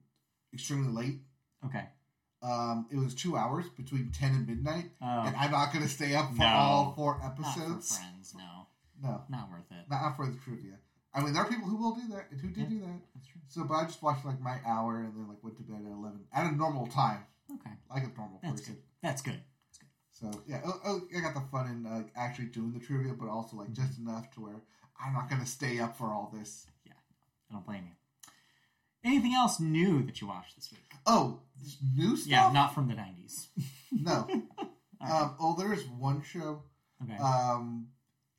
[0.53, 1.19] extremely late.
[1.65, 1.85] Okay.
[2.44, 5.90] Um, it was two hours between ten and midnight, Oh, and I'm not going to
[5.90, 6.45] stay up for No.
[6.48, 7.98] all four not for episodes.
[7.98, 8.36] friends.
[8.38, 8.68] No,
[9.02, 9.90] No, not worth it.
[9.90, 10.74] not for the trivia.
[11.14, 12.70] I mean, there are people who will do that and who did Yeah.
[12.70, 12.99] do that.
[13.15, 13.41] That's true.
[13.48, 15.91] So, but I just watched like my hour and then like went to bed at
[15.91, 18.74] eleven at a normal time, Okay, like a normal that's person.
[18.76, 18.84] good.
[19.02, 19.40] That's good.
[20.11, 23.30] So yeah, oh, oh, I got the fun in like actually doing the trivia, but
[23.30, 24.61] also like just enough to where
[24.99, 26.68] I'm not gonna stay up for all this.
[26.86, 26.94] Yeah,
[27.49, 27.95] I don't blame you.
[29.24, 30.82] Anything else new that you watched this week?
[31.06, 31.40] Oh,
[31.95, 32.30] new stuff?
[32.30, 33.48] Yeah, not from the nineties.
[33.91, 34.28] no.
[35.06, 36.64] Um, oh, there is one show.
[37.04, 37.18] okay.
[37.22, 37.90] Um,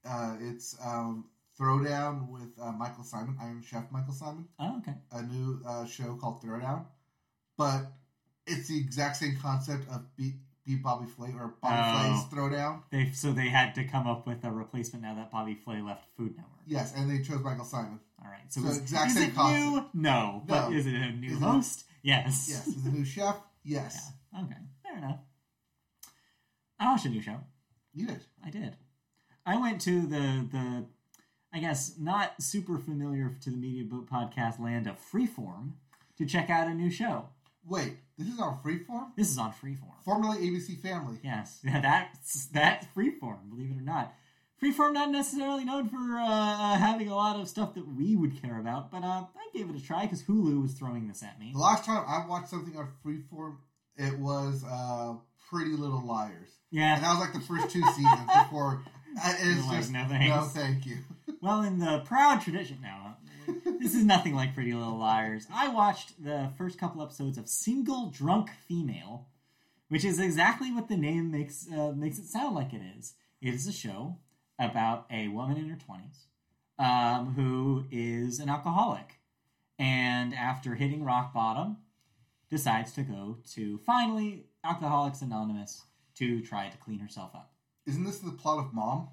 [0.09, 1.27] uh, it's um,
[1.61, 4.47] Throwdown with uh, Michael Symon, Iron Chef Michael Symon.
[4.59, 4.94] oh, okay.
[5.12, 6.86] A new uh, show called Throwdown,
[7.59, 7.93] but
[8.47, 12.14] it's the exact same concept of be- the Bobby Flay or Bobby Oh.
[12.30, 12.82] Flay's Throwdown.
[12.90, 16.04] They so they had to come up with a replacement now that Bobby Flay left
[16.16, 16.62] Food Network.
[16.66, 17.98] Yes, and they chose Michael Symon.
[18.24, 18.50] All right.
[18.52, 19.94] So, So is, exact is same it concept.
[19.94, 20.02] new?
[20.02, 20.42] No.
[20.46, 21.84] But is it a new Is it- host?
[22.02, 22.46] Yes.
[22.50, 23.36] Yes, is the new chef.
[23.64, 24.42] Yes, Yeah.
[24.42, 24.56] Okay.
[24.82, 25.18] Fair enough.
[26.78, 27.40] I watched a new show.
[27.94, 28.20] you did.
[28.44, 28.76] I did.
[29.46, 30.86] I went to the the
[31.52, 35.72] I guess not super familiar to the Media Boat Podcast land of Freeform
[36.18, 37.28] to check out a new show.
[37.66, 40.02] Wait, this is on Freeform, This is on Freeform.
[40.04, 41.18] formerly ABC Family.
[41.22, 43.48] Yes, yeah, that's that's Freeform.
[43.50, 44.14] Believe it or not,
[44.62, 48.40] Freeform not necessarily known for uh, uh, having a lot of stuff that we would
[48.40, 51.38] care about, but uh, I gave it a try because Hulu was throwing this at
[51.40, 51.50] me.
[51.52, 53.56] The last time I watched something on Freeform,
[53.96, 55.14] it was uh,
[55.50, 56.94] Pretty Little Liars, Yeah.
[56.96, 58.82] and that was like the first two seasons before.
[59.22, 60.28] I- It's You're like, no thanks.
[60.28, 60.96] no, thank you.
[61.40, 63.16] Well, in the proud tradition now,
[63.80, 65.46] this is nothing like Pretty Little Liars.
[65.52, 69.28] I watched the first couple episodes of Single Drunk Female,
[69.88, 73.14] which is exactly what the name makes uh, makes it sound like it is.
[73.40, 74.18] It is a show
[74.58, 76.26] about a woman in her twenties
[76.78, 79.20] um, who is an alcoholic,
[79.78, 81.78] and after hitting rock bottom,
[82.50, 85.82] decides to go to finally Alcoholics Anonymous
[86.16, 87.52] to try to clean herself up.
[87.86, 89.08] Isn't this the plot of Mom?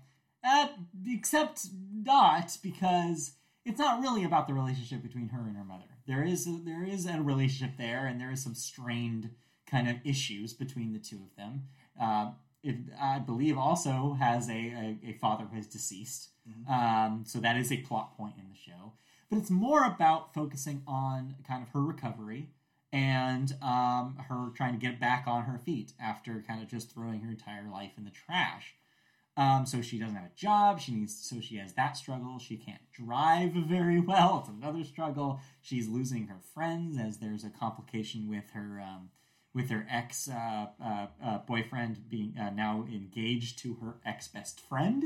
[0.47, 0.67] Uh,
[1.07, 3.33] except not because
[3.65, 5.85] it's not really about the relationship between her and her mother.
[6.07, 9.29] There is a, there is a relationship there, and there is some strained
[9.69, 11.63] kind of issues between the two of them.
[12.01, 12.31] Uh,
[12.63, 16.29] it, I believe also has a, a, a father who is deceased,
[16.69, 18.93] um, so that is a plot point in the show.
[19.29, 22.49] But it's more about focusing on kind of her recovery
[22.91, 27.21] and um, her trying to get back on her feet after kind of just throwing
[27.21, 28.75] her entire life in the trash.
[29.37, 30.79] Um, so she doesn't have a job.
[30.81, 32.37] She needs so she has that struggle.
[32.37, 34.39] She can't drive very well.
[34.39, 35.39] It's another struggle.
[35.61, 39.09] She's losing her friends as there's a complication with her um,
[39.53, 44.59] with her ex uh, uh, uh, boyfriend being uh, now engaged to her ex best
[44.59, 45.03] friend.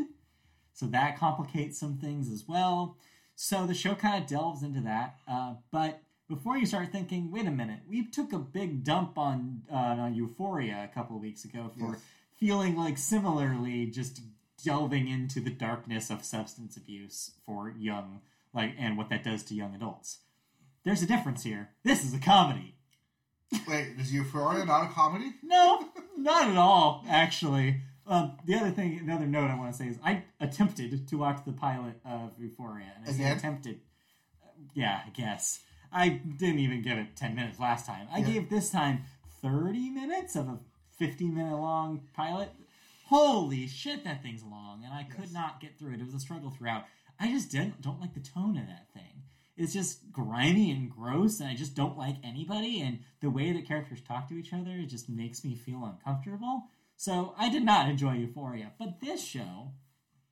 [0.73, 2.97] So that complicates some things as well.
[3.35, 5.17] So the show kind of delves into that.
[5.27, 9.61] Uh, but before you start thinking, wait a minute, we took a big dump on,
[9.71, 12.01] uh, on Euphoria a couple of weeks ago for Yes.
[12.37, 14.21] Feeling like similarly just
[14.63, 18.21] delving into the darkness of substance abuse for young,
[18.53, 20.19] like, and what that does to young adults.
[20.83, 21.69] There's a difference here.
[21.83, 22.75] This is a comedy.
[23.67, 25.33] Wait, is Euphoria not a comedy?
[25.43, 25.87] No,
[26.17, 27.81] not at all, actually.
[28.07, 31.43] Um, the other thing, another note I want to say is I attempted to watch
[31.45, 32.91] the pilot of Euphoria.
[32.97, 33.37] And I Again?
[33.37, 33.79] attempted.
[34.43, 35.61] Uh, yeah, I guess.
[35.91, 38.07] I didn't even give it 10 minutes last time.
[38.11, 38.25] I Yeah.
[38.25, 39.03] gave this time
[39.41, 40.59] 30 minutes of a
[40.97, 42.49] 50 minute long pilot.
[43.05, 45.33] Holy shit, that thing's long, and I could Yes.
[45.33, 45.99] not get through it.
[46.01, 46.85] It was a struggle throughout.
[47.19, 49.23] I just didn't don't like the tone of that thing.
[49.55, 52.81] It's just grimy and gross, and I just don't like anybody.
[52.81, 56.63] And the way that characters talk to each other it just makes me feel uncomfortable.
[56.97, 59.73] So I did not enjoy Euphoria, but this show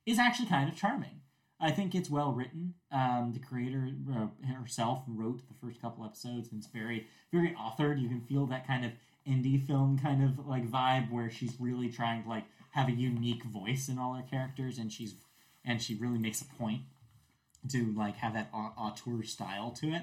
[0.04, 1.20] is actually kind of charming.
[1.60, 2.74] I think it's well written.
[2.90, 8.00] Um, the creator uh, herself wrote the first couple episodes, and it's very, very authored.
[8.02, 8.92] You can feel that kind of
[9.28, 13.44] indie film kind of like vibe where she's really trying to like have a unique
[13.44, 15.14] voice in all her characters, and she's
[15.64, 16.82] and she really makes a point
[17.68, 20.02] to like have that au- auteur style to it.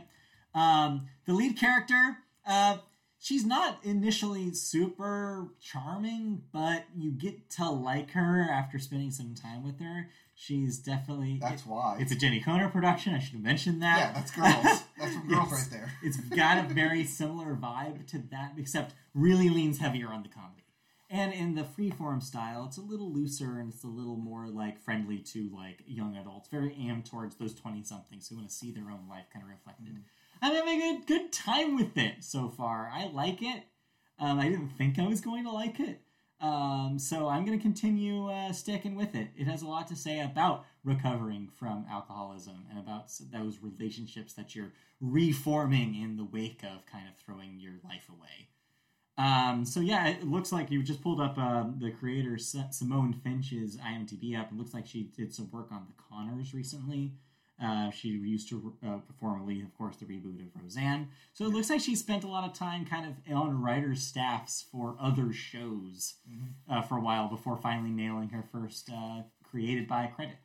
[0.54, 2.78] Um, the lead character, uh,
[3.20, 9.64] she's not initially super charming, but you get to like her after spending some time
[9.64, 10.10] with her.
[10.42, 11.98] She's definitely That's why.
[12.00, 13.14] it's a Jenni Konner production.
[13.14, 13.98] I should have mentioned that.
[14.00, 14.82] yeah, that's girls.
[14.98, 15.92] That's from girls right there.
[16.02, 20.64] It's got a very similar vibe to that, except really leans heavier on the comedy.
[21.12, 24.80] And in the freeform style, it's a little looser and it's a little more like
[24.80, 28.72] friendly to like young adults, very aimed towards those twenty somethings who want to see
[28.72, 29.96] their own life kind of reflected.
[30.42, 32.90] I'm having a good time with it so far.
[32.92, 33.64] I like it.
[34.18, 36.02] Um, I didn't think I was going to like it.
[36.42, 39.28] Um, so I'm going to continue uh, sticking with it.
[39.38, 44.56] It has a lot to say about recovering from alcoholism and about those relationships that
[44.56, 48.48] you're reforming in the wake of kind of throwing your life away.
[49.18, 53.78] Um, so yeah, it looks like you just pulled up um, the creator Simone Finch's
[53.78, 54.52] IMDb up.
[54.52, 57.12] It looks like she did some work on The Conners recently.
[57.64, 61.10] Uh, she used to uh, formerly, of course, the reboot of Roseanne.
[61.34, 64.66] So it looks like she spent a lot of time kind of on writer staffs
[64.72, 66.16] for other shows
[66.70, 70.38] uh, for a while before finally nailing her first uh, created by credit.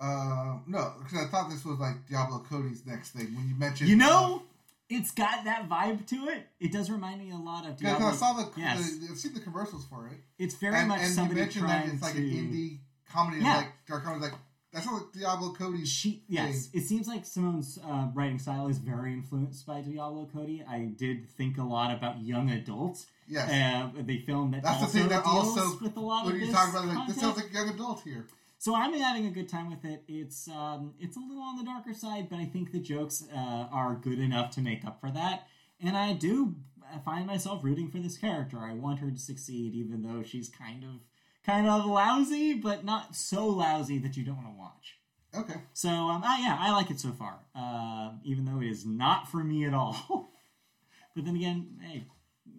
[0.00, 3.88] Uh, no, because I thought this was like Diablo Cody's next thing when you mentioned.
[3.88, 4.42] You know,
[4.90, 6.48] it's got that vibe to it.
[6.60, 8.08] It does remind me a lot of Diablo.
[8.08, 8.98] I saw the, yes.
[8.98, 11.64] the I've seen the commercials for it, it's very and, much and you somebody mentioned
[11.66, 12.18] trying that it's like to.
[12.18, 12.78] an indie
[13.10, 13.56] comedy, Yeah.
[13.56, 14.34] like dark comedy, like
[14.74, 15.88] That's not like Diablo Cody's.
[15.88, 20.64] She yes, it seems like Simone's uh, writing style is very influenced by Diablo Cody.
[20.68, 23.06] I did think a lot about young adults.
[23.28, 23.48] Yes.
[23.48, 26.40] Uh, the film that That's the also thing that also- with a lot when of
[26.40, 28.26] you this talk about like this sounds like young adult here.
[28.58, 30.02] So I'm having a good time with it.
[30.08, 33.66] It's um, it's a little on the darker side, but I think the jokes uh,
[33.70, 35.46] are good enough to make up for that.
[35.80, 36.56] And I do
[37.04, 38.58] find myself rooting for this character.
[38.58, 41.00] I want her to succeed, even though she's kind of
[41.44, 44.98] kind of lousy, but not so lousy that you don't want to watch.
[45.36, 45.60] Okay.
[45.72, 49.28] So um, I, yeah, I like it so far, uh, even though it is not
[49.28, 50.28] for me at all.
[51.14, 52.04] but then again, hey,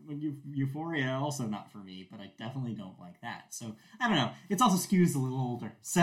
[0.10, 3.53] Eu- Euphoria also not for me, but I definitely don't like that.
[3.53, 4.32] So I don't know.
[4.49, 5.74] It's also skews a little older.
[5.82, 6.02] So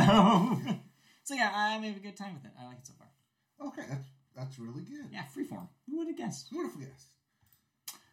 [1.25, 2.51] so yeah, I'm having a good time with it.
[2.61, 3.69] I like it so far.
[3.69, 5.07] Okay, that's that's really good.
[5.13, 5.69] Yeah, freeform.
[5.89, 6.49] Who would have guessed?
[6.51, 7.09] Who would have guessed?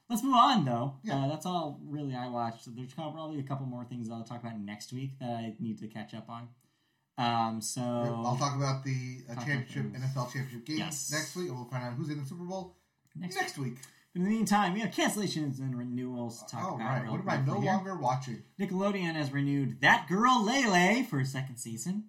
[0.10, 0.96] Let's move on though.
[1.04, 1.18] Yeah.
[1.24, 2.74] Uh, that's all really I watched.
[2.76, 5.88] There's probably a couple more things I'll talk about next week that I need to
[5.88, 6.48] catch up on.
[7.18, 11.12] Um, so I'll talk about the uh, Talk championship about NFL championship games Yes.
[11.12, 12.78] next week, and we'll find out who's in the Super Bowl
[13.16, 13.76] next next, week.
[14.16, 17.02] In the meantime, we have cancellations and renewals to talk All about.
[17.04, 17.72] right, what am I no here.
[17.74, 18.42] longer watching?
[18.60, 22.06] Nickelodeon has renewed That Girl Lay Lay for a second season.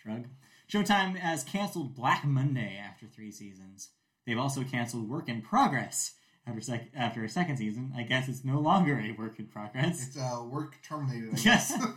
[0.00, 0.26] Shrug.
[0.72, 3.90] Showtime has canceled Black Monday after three seasons.
[4.26, 6.12] They've also canceled Work in Progress
[6.46, 7.92] after sec- after a second season.
[7.96, 10.08] I guess it's no longer a work in progress.
[10.08, 11.34] It's uh, work terminated.
[11.34, 11.76] I Yes.
[11.76, 11.88] guess.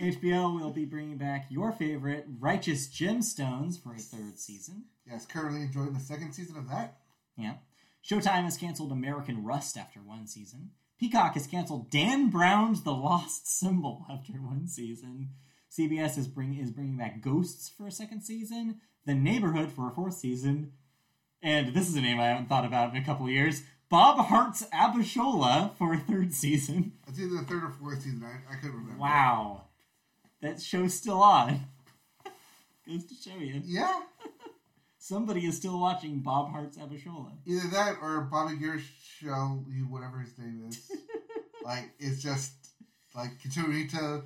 [0.00, 4.84] HBO will be bringing back your favorite Righteous Gemstones for a third season.
[5.08, 6.96] yes, currently enjoying the second season of that.
[7.36, 7.54] Yeah.
[8.04, 10.70] Showtime has canceled American Rust after one season.
[10.98, 15.30] Peacock has canceled Dan Brown's The Lost Symbol after one season.
[15.70, 18.80] CBS is bring is bringing back Ghosts for a second season.
[19.06, 20.72] The Neighborhood for a fourth season.
[21.42, 23.62] And this is a name I haven't thought about in a couple of years.
[23.88, 26.92] Bob Hearts Abishola for a third season.
[27.06, 28.24] It's either the third or fourth season.
[28.24, 29.00] I, I couldn't remember.
[29.00, 29.64] Wow.
[30.42, 31.60] That show's still on.
[32.88, 33.62] Goes to show you.
[33.64, 34.00] Yeah,
[34.98, 37.32] Somebody is still watching Bob Hearts Abishola.
[37.44, 40.90] either that or Bobby Gershow, you whatever his name is.
[41.64, 42.52] like it's just
[43.14, 44.22] like continuing to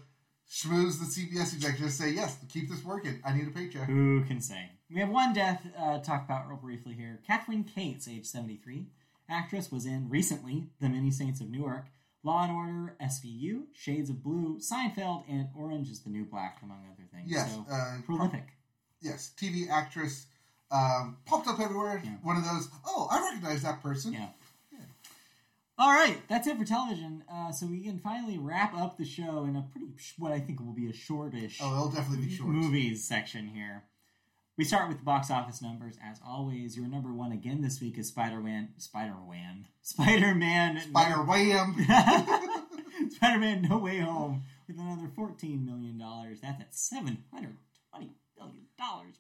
[0.49, 1.91] schmooze the CBS executive.
[1.91, 3.21] Say yes, keep this working.
[3.25, 3.89] I need a paycheck.
[3.89, 4.71] Who can say?
[4.89, 7.19] We have one death uh, talk about real briefly here.
[7.29, 8.87] Kathryn Kates, age 73,
[9.29, 11.87] actress, was in recently The Many Saints of Newark,
[12.25, 16.79] Law and Order, SVU, Shades of Blue, Seinfeld, and Orange is the New Black, among
[16.93, 17.31] other things.
[17.31, 18.45] Yes, So, uh, prolific.
[19.01, 20.27] yes, TV actress
[20.71, 22.01] um, popped up everywhere.
[22.05, 22.13] Yeah.
[22.23, 22.69] One of those.
[22.87, 24.13] Oh, I recognize that person.
[24.13, 24.29] Yeah.
[25.81, 27.23] All right, that's it for television.
[27.33, 30.41] Uh, so we can finally wrap up the show in a pretty, sh- what I
[30.41, 32.49] think will be a shortish Oh, it'll definitely be short.
[32.49, 33.85] movies section here.
[34.59, 36.77] We start with the box office numbers as always.
[36.77, 38.71] Your number one again this week is Spider Man.
[38.77, 39.69] Spider Man.
[39.83, 40.81] Spider Man.
[40.81, 41.75] Spider Wham.
[43.11, 45.97] Spider Man No Way Home with another $14 million.
[46.43, 47.19] That's at $720
[48.37, 48.67] billion.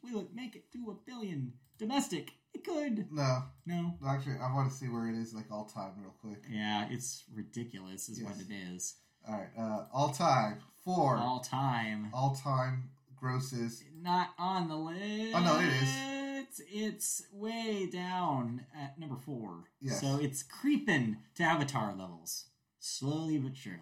[0.02, 2.32] Will it make it to a billion domestic?
[2.52, 3.06] It could.
[3.12, 3.94] no, No.
[4.08, 6.42] actually, I want to see where it is like all time real quick.
[6.50, 8.96] Yeah, it's ridiculous, is what it is.
[9.28, 11.16] All right, uh, all time Four.
[11.18, 12.08] All time.
[12.14, 12.90] all time
[13.20, 13.82] grosses.
[14.00, 15.34] Not on the list.
[15.36, 15.94] Oh, no, it is.
[16.40, 19.64] It's, it's way down at number four.
[19.80, 20.00] Yes.
[20.00, 22.46] So it's creeping to Avatar levels.
[22.78, 23.80] Slowly but surely.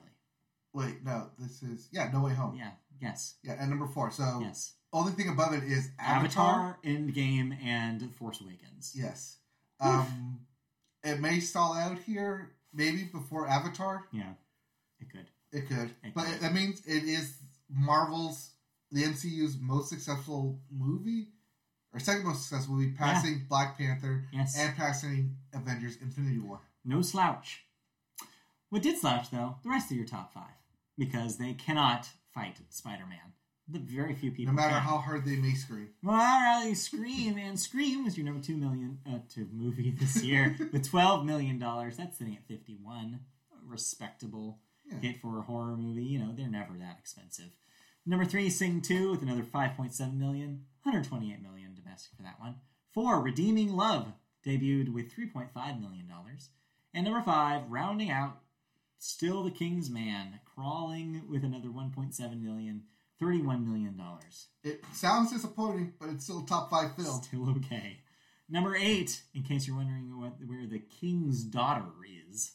[0.72, 2.56] Wait, no, this is yeah, No Way Home.
[2.58, 3.36] Yeah, yes.
[3.42, 4.10] Yeah, and number four.
[4.10, 4.74] So Yes.
[4.92, 6.76] only thing above it is Avatar.
[6.76, 8.92] Avatar, Endgame, and Force Awakens.
[8.94, 9.36] Yes.
[9.80, 10.40] Um,
[11.04, 14.06] it may stall out here, maybe before Avatar.
[14.12, 14.32] Yeah,
[15.00, 15.26] it could.
[15.52, 16.40] It could, It but could.
[16.40, 17.36] that means it is
[17.70, 18.50] Marvel's,
[18.92, 21.28] the MCU's most successful movie,
[21.92, 24.56] or second most successful movie, passing Black Panther Yes.
[24.58, 26.60] and passing Avengers: Infinity War.
[26.84, 27.62] No slouch.
[28.70, 29.56] What did slouch, though?
[29.62, 30.50] The rest of your top five.
[30.98, 33.18] Because they cannot fight Spider Man.
[33.68, 34.54] The very few people.
[34.54, 34.82] No matter can.
[34.82, 35.88] how hard they may scream.
[36.02, 40.22] Well, I'd rather Scream, and Scream was your number two million uh, to movie this
[40.24, 41.96] year with twelve million dollars.
[41.96, 43.20] That's sitting at fifty one,
[43.64, 44.98] respectable Yeah.
[45.00, 46.04] hit for a horror movie.
[46.04, 47.50] You know they're never that expensive.
[48.06, 52.56] Number three, Sing Two with another 5.7 million, 128 million domestic for that one.
[52.94, 54.12] Four, Redeeming Love
[54.46, 56.50] debuted with three point five million dollars,
[56.94, 58.38] and number five, rounding out,
[58.98, 62.84] still the King's Man, crawling with another one point seven million.
[63.20, 63.98] $31 million.
[64.62, 67.22] It sounds disappointing, but it's still a top five film.
[67.22, 68.00] Still okay.
[68.48, 71.86] Number eight, in case you're wondering what, where the king's daughter
[72.30, 72.52] is,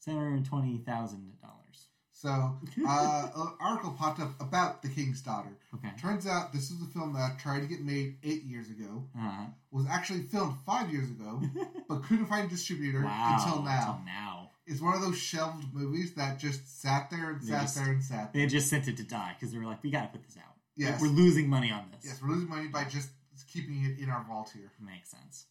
[0.00, 1.59] seven hundred twenty thousand dollars.
[2.20, 2.28] So,
[2.86, 5.56] uh, an article popped up about The King's Daughter.
[5.74, 5.88] Okay.
[5.98, 9.46] Turns out this was a film that tried to get made eight years ago, Uh,
[9.70, 11.40] was actually filmed five years ago,
[11.88, 13.36] but couldn't find a distributor wow.
[13.38, 13.78] until now.
[13.78, 14.50] Until now.
[14.66, 17.90] It's one of those shelved movies that just sat there and They sat just- there
[17.90, 18.42] and sat there.
[18.42, 20.36] They just sent it to die because they were like, we got to put this
[20.36, 20.56] out.
[20.76, 21.00] Yes.
[21.00, 22.04] We're losing money on this.
[22.04, 23.08] Yes, we're losing money by just
[23.50, 24.70] keeping it in our vault here.
[24.78, 25.46] Makes sense.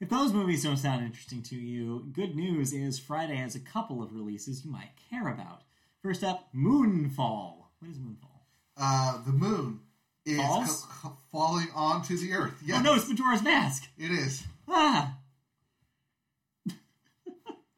[0.00, 4.02] If those movies don't sound interesting to you, good news is Friday has a couple
[4.02, 5.62] of releases you might care about.
[6.02, 7.64] First up, Moonfall.
[7.78, 8.40] What is Moonfall?
[8.76, 9.80] Uh, the moon
[10.26, 10.82] is Falls?
[10.82, 12.60] co- co- falling onto the earth.
[12.64, 13.88] Yes, Oh no, it's Majora's Mask.
[13.96, 14.44] it is.
[14.68, 15.16] Ah,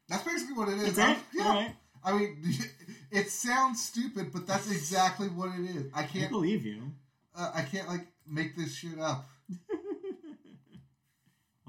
[0.09, 0.95] That's basically what it is.
[0.95, 1.01] that's it.
[1.01, 1.49] I'm- yeah.
[1.49, 2.43] Right, I mean,
[3.11, 5.85] it sounds stupid, but that's exactly what it is.
[5.93, 6.31] I I can't.
[6.31, 6.91] believe you.
[7.35, 9.29] Uh, I can't like make this shit up.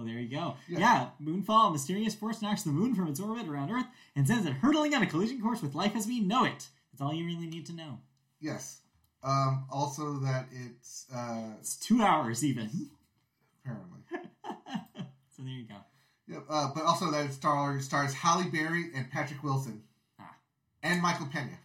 [0.01, 0.55] Well, there you go.
[0.67, 0.79] Yeah.
[0.79, 1.07] Yeah.
[1.23, 3.85] Moonfall, a mysterious force knocks the moon from its orbit around Earth
[4.17, 6.69] and sends it hurtling on a collision course with life as we know it.
[6.91, 7.99] That's all you really need to know.
[8.41, 8.81] Yes.
[9.23, 12.71] Um, also, that it's uh, It's two hours even.
[13.63, 14.01] apparently.
[15.37, 15.75] so there you go.
[16.29, 16.45] Yep.
[16.49, 19.83] Uh, but also that it stars stars Halle Berry and Patrick Wilson,
[20.19, 20.35] Ah.
[20.83, 21.59] and Michael Pena.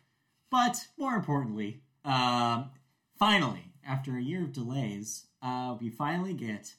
[0.51, 2.69] But more importantly, um,
[3.17, 6.73] finally, after a year of delays, uh, we finally get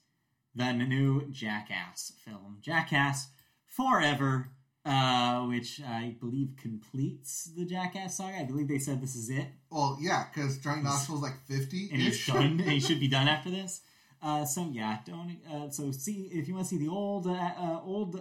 [0.56, 3.28] the new Jackass film, Jackass
[3.66, 4.48] Forever,
[4.84, 8.38] uh, which I believe completes the Jackass saga.
[8.38, 11.90] I believe they said this is it, Well, yeah, because Johnny Knoxville's like fifty.
[11.92, 13.80] and he's done, and he should be done after this.
[14.22, 15.36] Uh, so yeah, don't.
[15.48, 18.20] Uh, so see if you want to see the old, uh, uh, old, uh,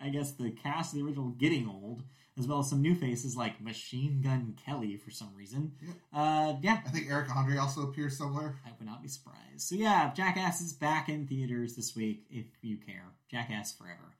[0.00, 2.04] I guess the cast of the original getting old,
[2.38, 5.72] as well as some new faces like Machine Gun Kelly for some reason.
[5.82, 5.94] Yep.
[6.12, 8.56] Uh, yeah, I think Eric Andre also appears somewhere.
[8.66, 9.60] I would not be surprised.
[9.62, 12.24] So yeah, Jackass is back in theaters this week.
[12.30, 14.12] If you care, Jackass Forever.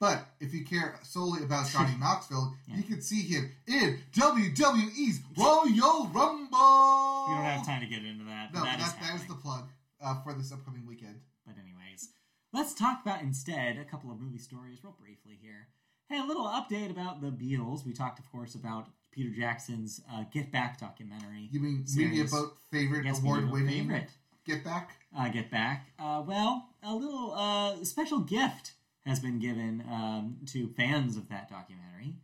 [0.00, 2.76] But if you care solely about Johnny Knoxville, Yeah.
[2.76, 7.26] you can see him in WWE's Royal Rumble.
[7.28, 8.52] We don't have time to get into that.
[8.52, 9.28] No, that is that, that is happening.
[9.28, 9.68] the plug
[10.04, 11.20] uh, for this upcoming weekend.
[11.46, 12.08] But anyways,
[12.52, 15.68] let's talk about instead a couple of movie stories real briefly here.
[16.14, 17.84] Hey, a little update about the Beatles.
[17.84, 21.48] We talked, of course, about Peter Jackson's uh, Get Back documentary.
[21.50, 22.32] You mean Series.
[22.32, 23.88] Media favorite Yes, award winning?
[23.88, 24.10] favorite.
[24.46, 24.92] Get Back?
[25.18, 25.88] uh, Get Back.
[25.98, 28.74] Uh, well, a little uh, special gift
[29.04, 32.14] has been given um, to fans of that documentary.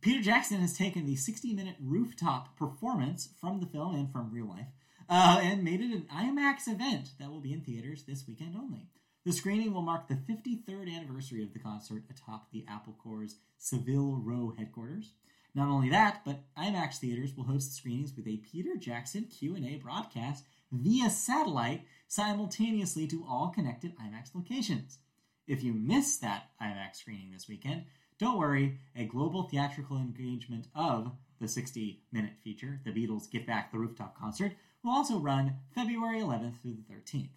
[0.00, 4.48] Peter Jackson has taken the 60 minute rooftop performance from the film and from real
[4.48, 4.68] life
[5.10, 8.88] uh, and made it an IMAX event that will be in theaters this weekend only.
[9.24, 14.20] The screening will mark the 53rd anniversary of the concert atop the Apple Corps Savile
[14.22, 15.12] Row headquarters.
[15.54, 19.76] Not only that, but IMAX theaters will host the screenings with a Peter Jackson Q&A
[19.76, 24.98] broadcast via satellite simultaneously to all connected IMAX locations.
[25.46, 27.84] If you miss that IMAX screening this weekend,
[28.18, 33.72] don't worry, a global theatrical engagement of the 60 minute feature, The Beatles Get Back
[33.72, 34.52] the Rooftop Concert,
[34.82, 37.30] will also run February 11th through the 13th.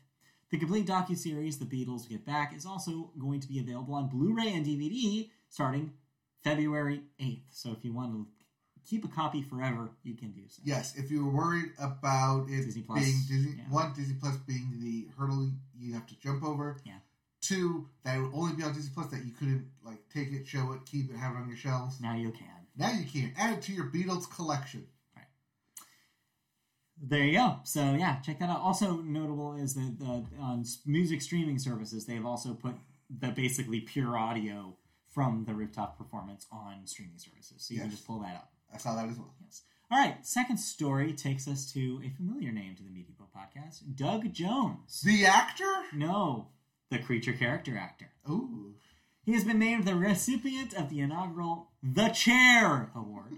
[0.50, 4.54] The complete docu-series The Beatles Get Back is also going to be available on Blu-ray
[4.54, 5.92] and DVD starting
[6.42, 7.42] February 8th.
[7.50, 8.26] So if you want to
[8.90, 10.62] keep a copy forever, you can do so.
[10.64, 13.64] Yes, if you were worried about it Disney Plus, being Disney, yeah.
[13.70, 16.78] one Disney Plus being the hurdle you have to jump over.
[16.86, 16.94] Yeah.
[17.42, 20.48] Two, that it would only be on Disney Plus that you couldn't like take it,
[20.48, 22.00] show it, keep it, have it on your shelves.
[22.00, 22.48] Now you can.
[22.78, 24.88] Now you can add it to your Beatles collection.
[27.02, 27.58] There you go.
[27.64, 28.62] So yeah, check that out.
[28.62, 32.76] Also notable is that the, on music streaming services, they have also put
[33.10, 34.76] the basically pure audio
[35.08, 38.52] from the rooftop performance on streaming services, so you can just pull that up.
[38.74, 39.34] I saw that as well.
[39.42, 39.64] Yes.
[39.90, 40.26] All right.
[40.26, 45.02] Second story takes us to a familiar name to the Media Boat podcast, Doug Jones.
[45.02, 45.84] The actor?
[45.94, 46.50] No,
[46.92, 48.12] the creature character actor.
[48.30, 48.76] Ooh.
[49.24, 53.38] He has been named the recipient of the inaugural The Chair Award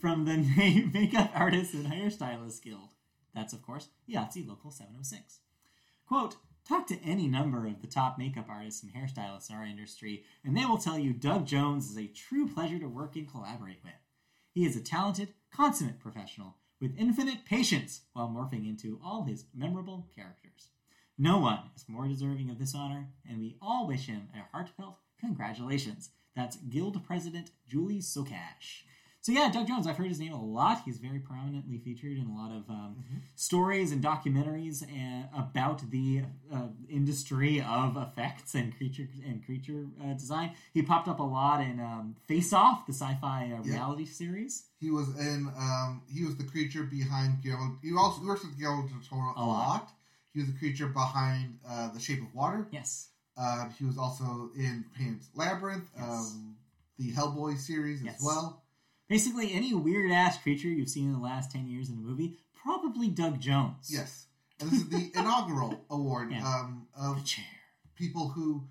[0.00, 0.36] from the
[0.92, 2.90] Makeup Artists and Hairstylists Guild.
[3.34, 5.40] That's, of course, IATSE Local 706.
[6.06, 6.36] Quote,
[6.68, 10.56] talk to any number of the top makeup artists and hairstylists in our industry, and
[10.56, 13.92] they will tell you Doug Jones is a true pleasure to work and collaborate with.
[14.52, 20.08] He is a talented, consummate professional with infinite patience while morphing into all his memorable
[20.14, 20.68] characters.
[21.18, 24.98] No one is more deserving of this honor, and we all wish him a heartfelt
[25.20, 26.10] congratulations.
[26.34, 28.84] That's Guild President Julie Socash.
[29.22, 30.80] So yeah, Doug Jones, I've heard his name a lot.
[30.86, 33.04] He's very prominently featured in a lot of um,
[33.36, 40.14] stories and documentaries and, about the uh, industry of effects and creature and creature uh,
[40.14, 40.52] design.
[40.72, 43.72] He popped up a lot in um, Face Off, the sci-fi uh, Yeah.
[43.74, 44.64] reality series.
[44.80, 45.52] He was in.
[45.54, 47.76] Um, he was the creature behind Guillermo.
[47.82, 49.68] He also works with Guillermo del Toro a A lot.
[49.68, 49.90] lot.
[50.32, 52.66] He was the creature behind uh, The Shape of Water.
[52.70, 53.08] Yes.
[53.36, 56.04] Uh, he was also in Pan's Labyrinth, Yes.
[56.08, 56.56] um,
[56.98, 58.16] the Hellboy series Yes.
[58.16, 58.59] as well.
[59.10, 62.38] Basically, any weird ass creature you've seen in the last 10 years in a movie,
[62.54, 63.88] probably Doug Jones.
[63.90, 64.26] Yes,
[64.60, 66.46] and this is the inaugural award Yeah.
[66.46, 67.44] um, The of chair.
[67.96, 68.68] people who,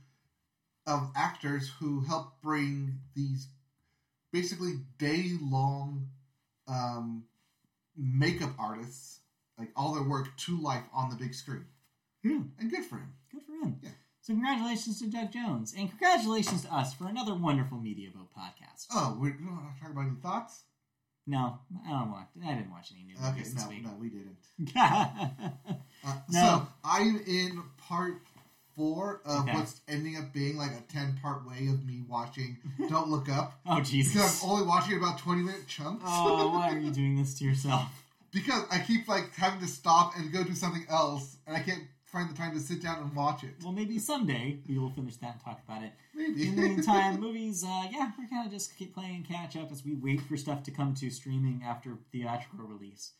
[0.87, 3.49] of actors who help bring these
[4.31, 6.07] basically day long,
[6.69, 7.25] um,
[7.97, 9.19] makeup artists
[9.57, 11.65] like all their work to life on the big screen,
[12.23, 12.39] Yeah.
[12.59, 13.13] and good for him.
[13.29, 13.77] Good for him.
[13.83, 13.89] Yeah.
[14.29, 18.85] So congratulations to Doug Jones, and congratulations to us for another wonderful Media Boat podcast.
[18.93, 20.65] Oh, we're we don't talk about any thoughts.
[21.25, 22.27] No, I don't watch.
[22.45, 23.83] I didn't watch any new Okay, movies this no, week.
[23.85, 24.37] no, we didn't.
[26.05, 26.39] Uh, No.
[26.41, 28.21] So I'm in part
[28.75, 29.53] four of Okay.
[29.55, 33.59] what's ending up being like a ten part way of me watching Don't Look Up
[33.65, 34.13] Oh Jesus!
[34.13, 36.03] because I'm only watching about twenty minute chunks.
[36.05, 37.81] Oh, why are you doing this to yourself?
[38.31, 41.81] because I keep like having to stop and go do something else, and I can't
[42.11, 43.51] find the time to sit down and watch it.
[43.63, 45.91] Well, maybe someday we will finish that and talk about it.
[46.15, 46.47] Maybe.
[46.47, 49.83] In the meantime, movies, uh, yeah, we're kind of just keep playing catch up as
[49.85, 53.11] we wait for stuff to come to streaming after theatrical release.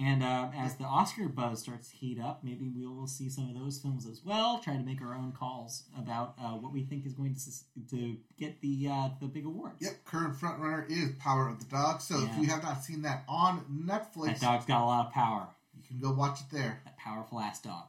[0.00, 3.48] And uh, as the Oscar buzz starts to heat up, maybe we will see some
[3.50, 4.58] of those films as well.
[4.60, 8.16] Try to make our own calls about uh, what we think is going to to
[8.38, 9.78] get the uh, the big awards.
[9.80, 12.00] Yep, current frontrunner is Power of the Dog.
[12.00, 12.30] So Yeah.
[12.30, 15.48] if you have not seen that on Netflix, That dog's got a lot of power.
[15.76, 16.80] you can go watch it there.
[16.84, 17.86] That powerful ass dog.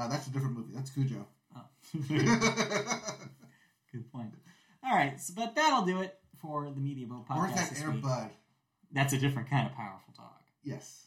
[0.00, 0.72] Uh, that's a different movie.
[0.74, 1.26] That's Cujo.
[1.54, 1.64] Oh.
[3.92, 4.32] Good point.
[4.82, 7.82] All right, so, but that'll do it for the Media Boat podcast or that this
[7.82, 8.02] Air week.
[8.02, 8.30] Bud?
[8.92, 10.40] That's a different kind of powerful dog.
[10.64, 11.04] Yes.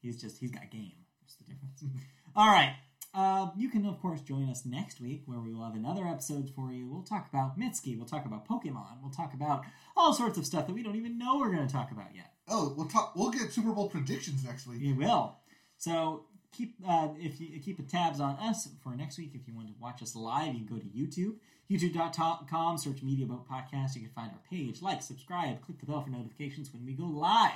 [0.00, 0.92] He's just he's got game.
[1.20, 1.84] That's the difference.
[2.36, 2.74] All right.
[3.12, 6.50] Uh, you can of course join us next week where we will have another episode
[6.56, 6.88] for you.
[6.88, 7.96] We'll talk about Mitski.
[7.96, 9.02] We'll talk about Pokemon.
[9.02, 9.64] We'll talk about
[9.96, 12.32] all sorts of stuff that we don't even know we're going to talk about yet.
[12.48, 13.14] Oh, we'll talk.
[13.14, 14.80] We'll get Super Bowl predictions next week.
[14.80, 15.36] We will.
[15.76, 16.24] So
[16.56, 19.32] keep uh, if you keep the tabs on us for next week.
[19.34, 21.36] If you want to watch us live, you can go to YouTube,
[21.70, 23.94] youtube.com, search Media Boat Podcast.
[23.94, 27.04] You can find our page, like, subscribe, click the bell for notifications when we go
[27.04, 27.52] live.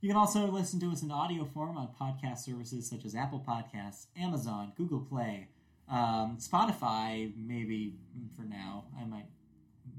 [0.00, 3.44] You can also listen to us in audio form on podcast services such as Apple
[3.46, 5.48] Podcasts, Amazon, Google Play,
[5.88, 7.32] um, Spotify.
[7.36, 7.94] Maybe
[8.36, 9.26] for now, I might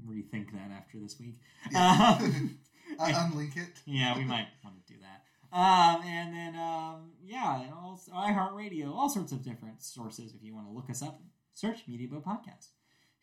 [0.06, 1.38] rethink that after this week.
[1.70, 2.18] Yeah.
[2.20, 2.58] Um,
[2.98, 3.70] Uh, unlink it.
[3.86, 5.24] yeah, we might want to do that.
[5.54, 10.34] Um, and then, um, yeah, and also iHeartRadio, all sorts of different sources.
[10.34, 11.22] If you want to look us up,
[11.54, 12.70] search Media Boat Podcast.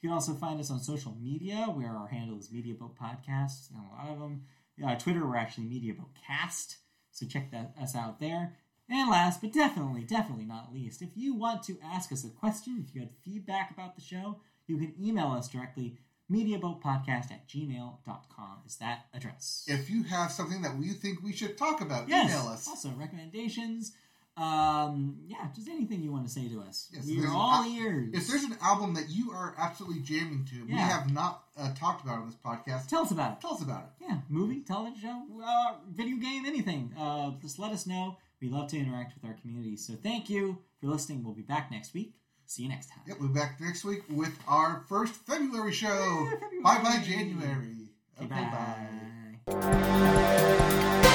[0.01, 3.69] You can also find us on social media, where our handle is Media Boat Podcast,
[3.69, 4.43] and a lot of them.
[4.81, 6.77] Uh, Twitter, we're actually Media Boat Cast,
[7.11, 8.55] so check that us out there.
[8.89, 12.83] And last, but definitely, definitely not least, if you want to ask us a question,
[12.87, 15.97] if you had feedback about the show, you can email us directly.
[16.31, 19.65] MediaBoatPodcast at gmail.com is that address.
[19.67, 22.31] If you have something that we think we should talk about, Yes.
[22.31, 22.67] email us.
[22.67, 23.91] Also, recommendations.
[24.37, 26.87] Um, yeah, just anything you want to say to us.
[26.93, 28.11] Yes, we are all al- ears.
[28.13, 32.03] If there's an album that you are absolutely jamming to, we have not uh, talked
[32.03, 33.41] about on this podcast, Tell us about it.
[33.41, 34.05] tell us about it.
[34.07, 36.93] Yeah, movie, television show, uh, video game, anything.
[36.97, 38.17] Uh, just let us know.
[38.41, 39.75] We love to interact with our community.
[39.75, 41.23] So thank you for listening.
[41.23, 42.15] We'll be back next week.
[42.51, 42.99] See you next time.
[43.07, 45.87] Yep, we'll be back next week with our first February show.
[46.29, 46.61] Yeah, February.
[46.61, 47.77] Bye bye, January.
[48.21, 48.49] Okay, Okay,
[49.47, 49.53] bye.
[49.55, 51.07] bye.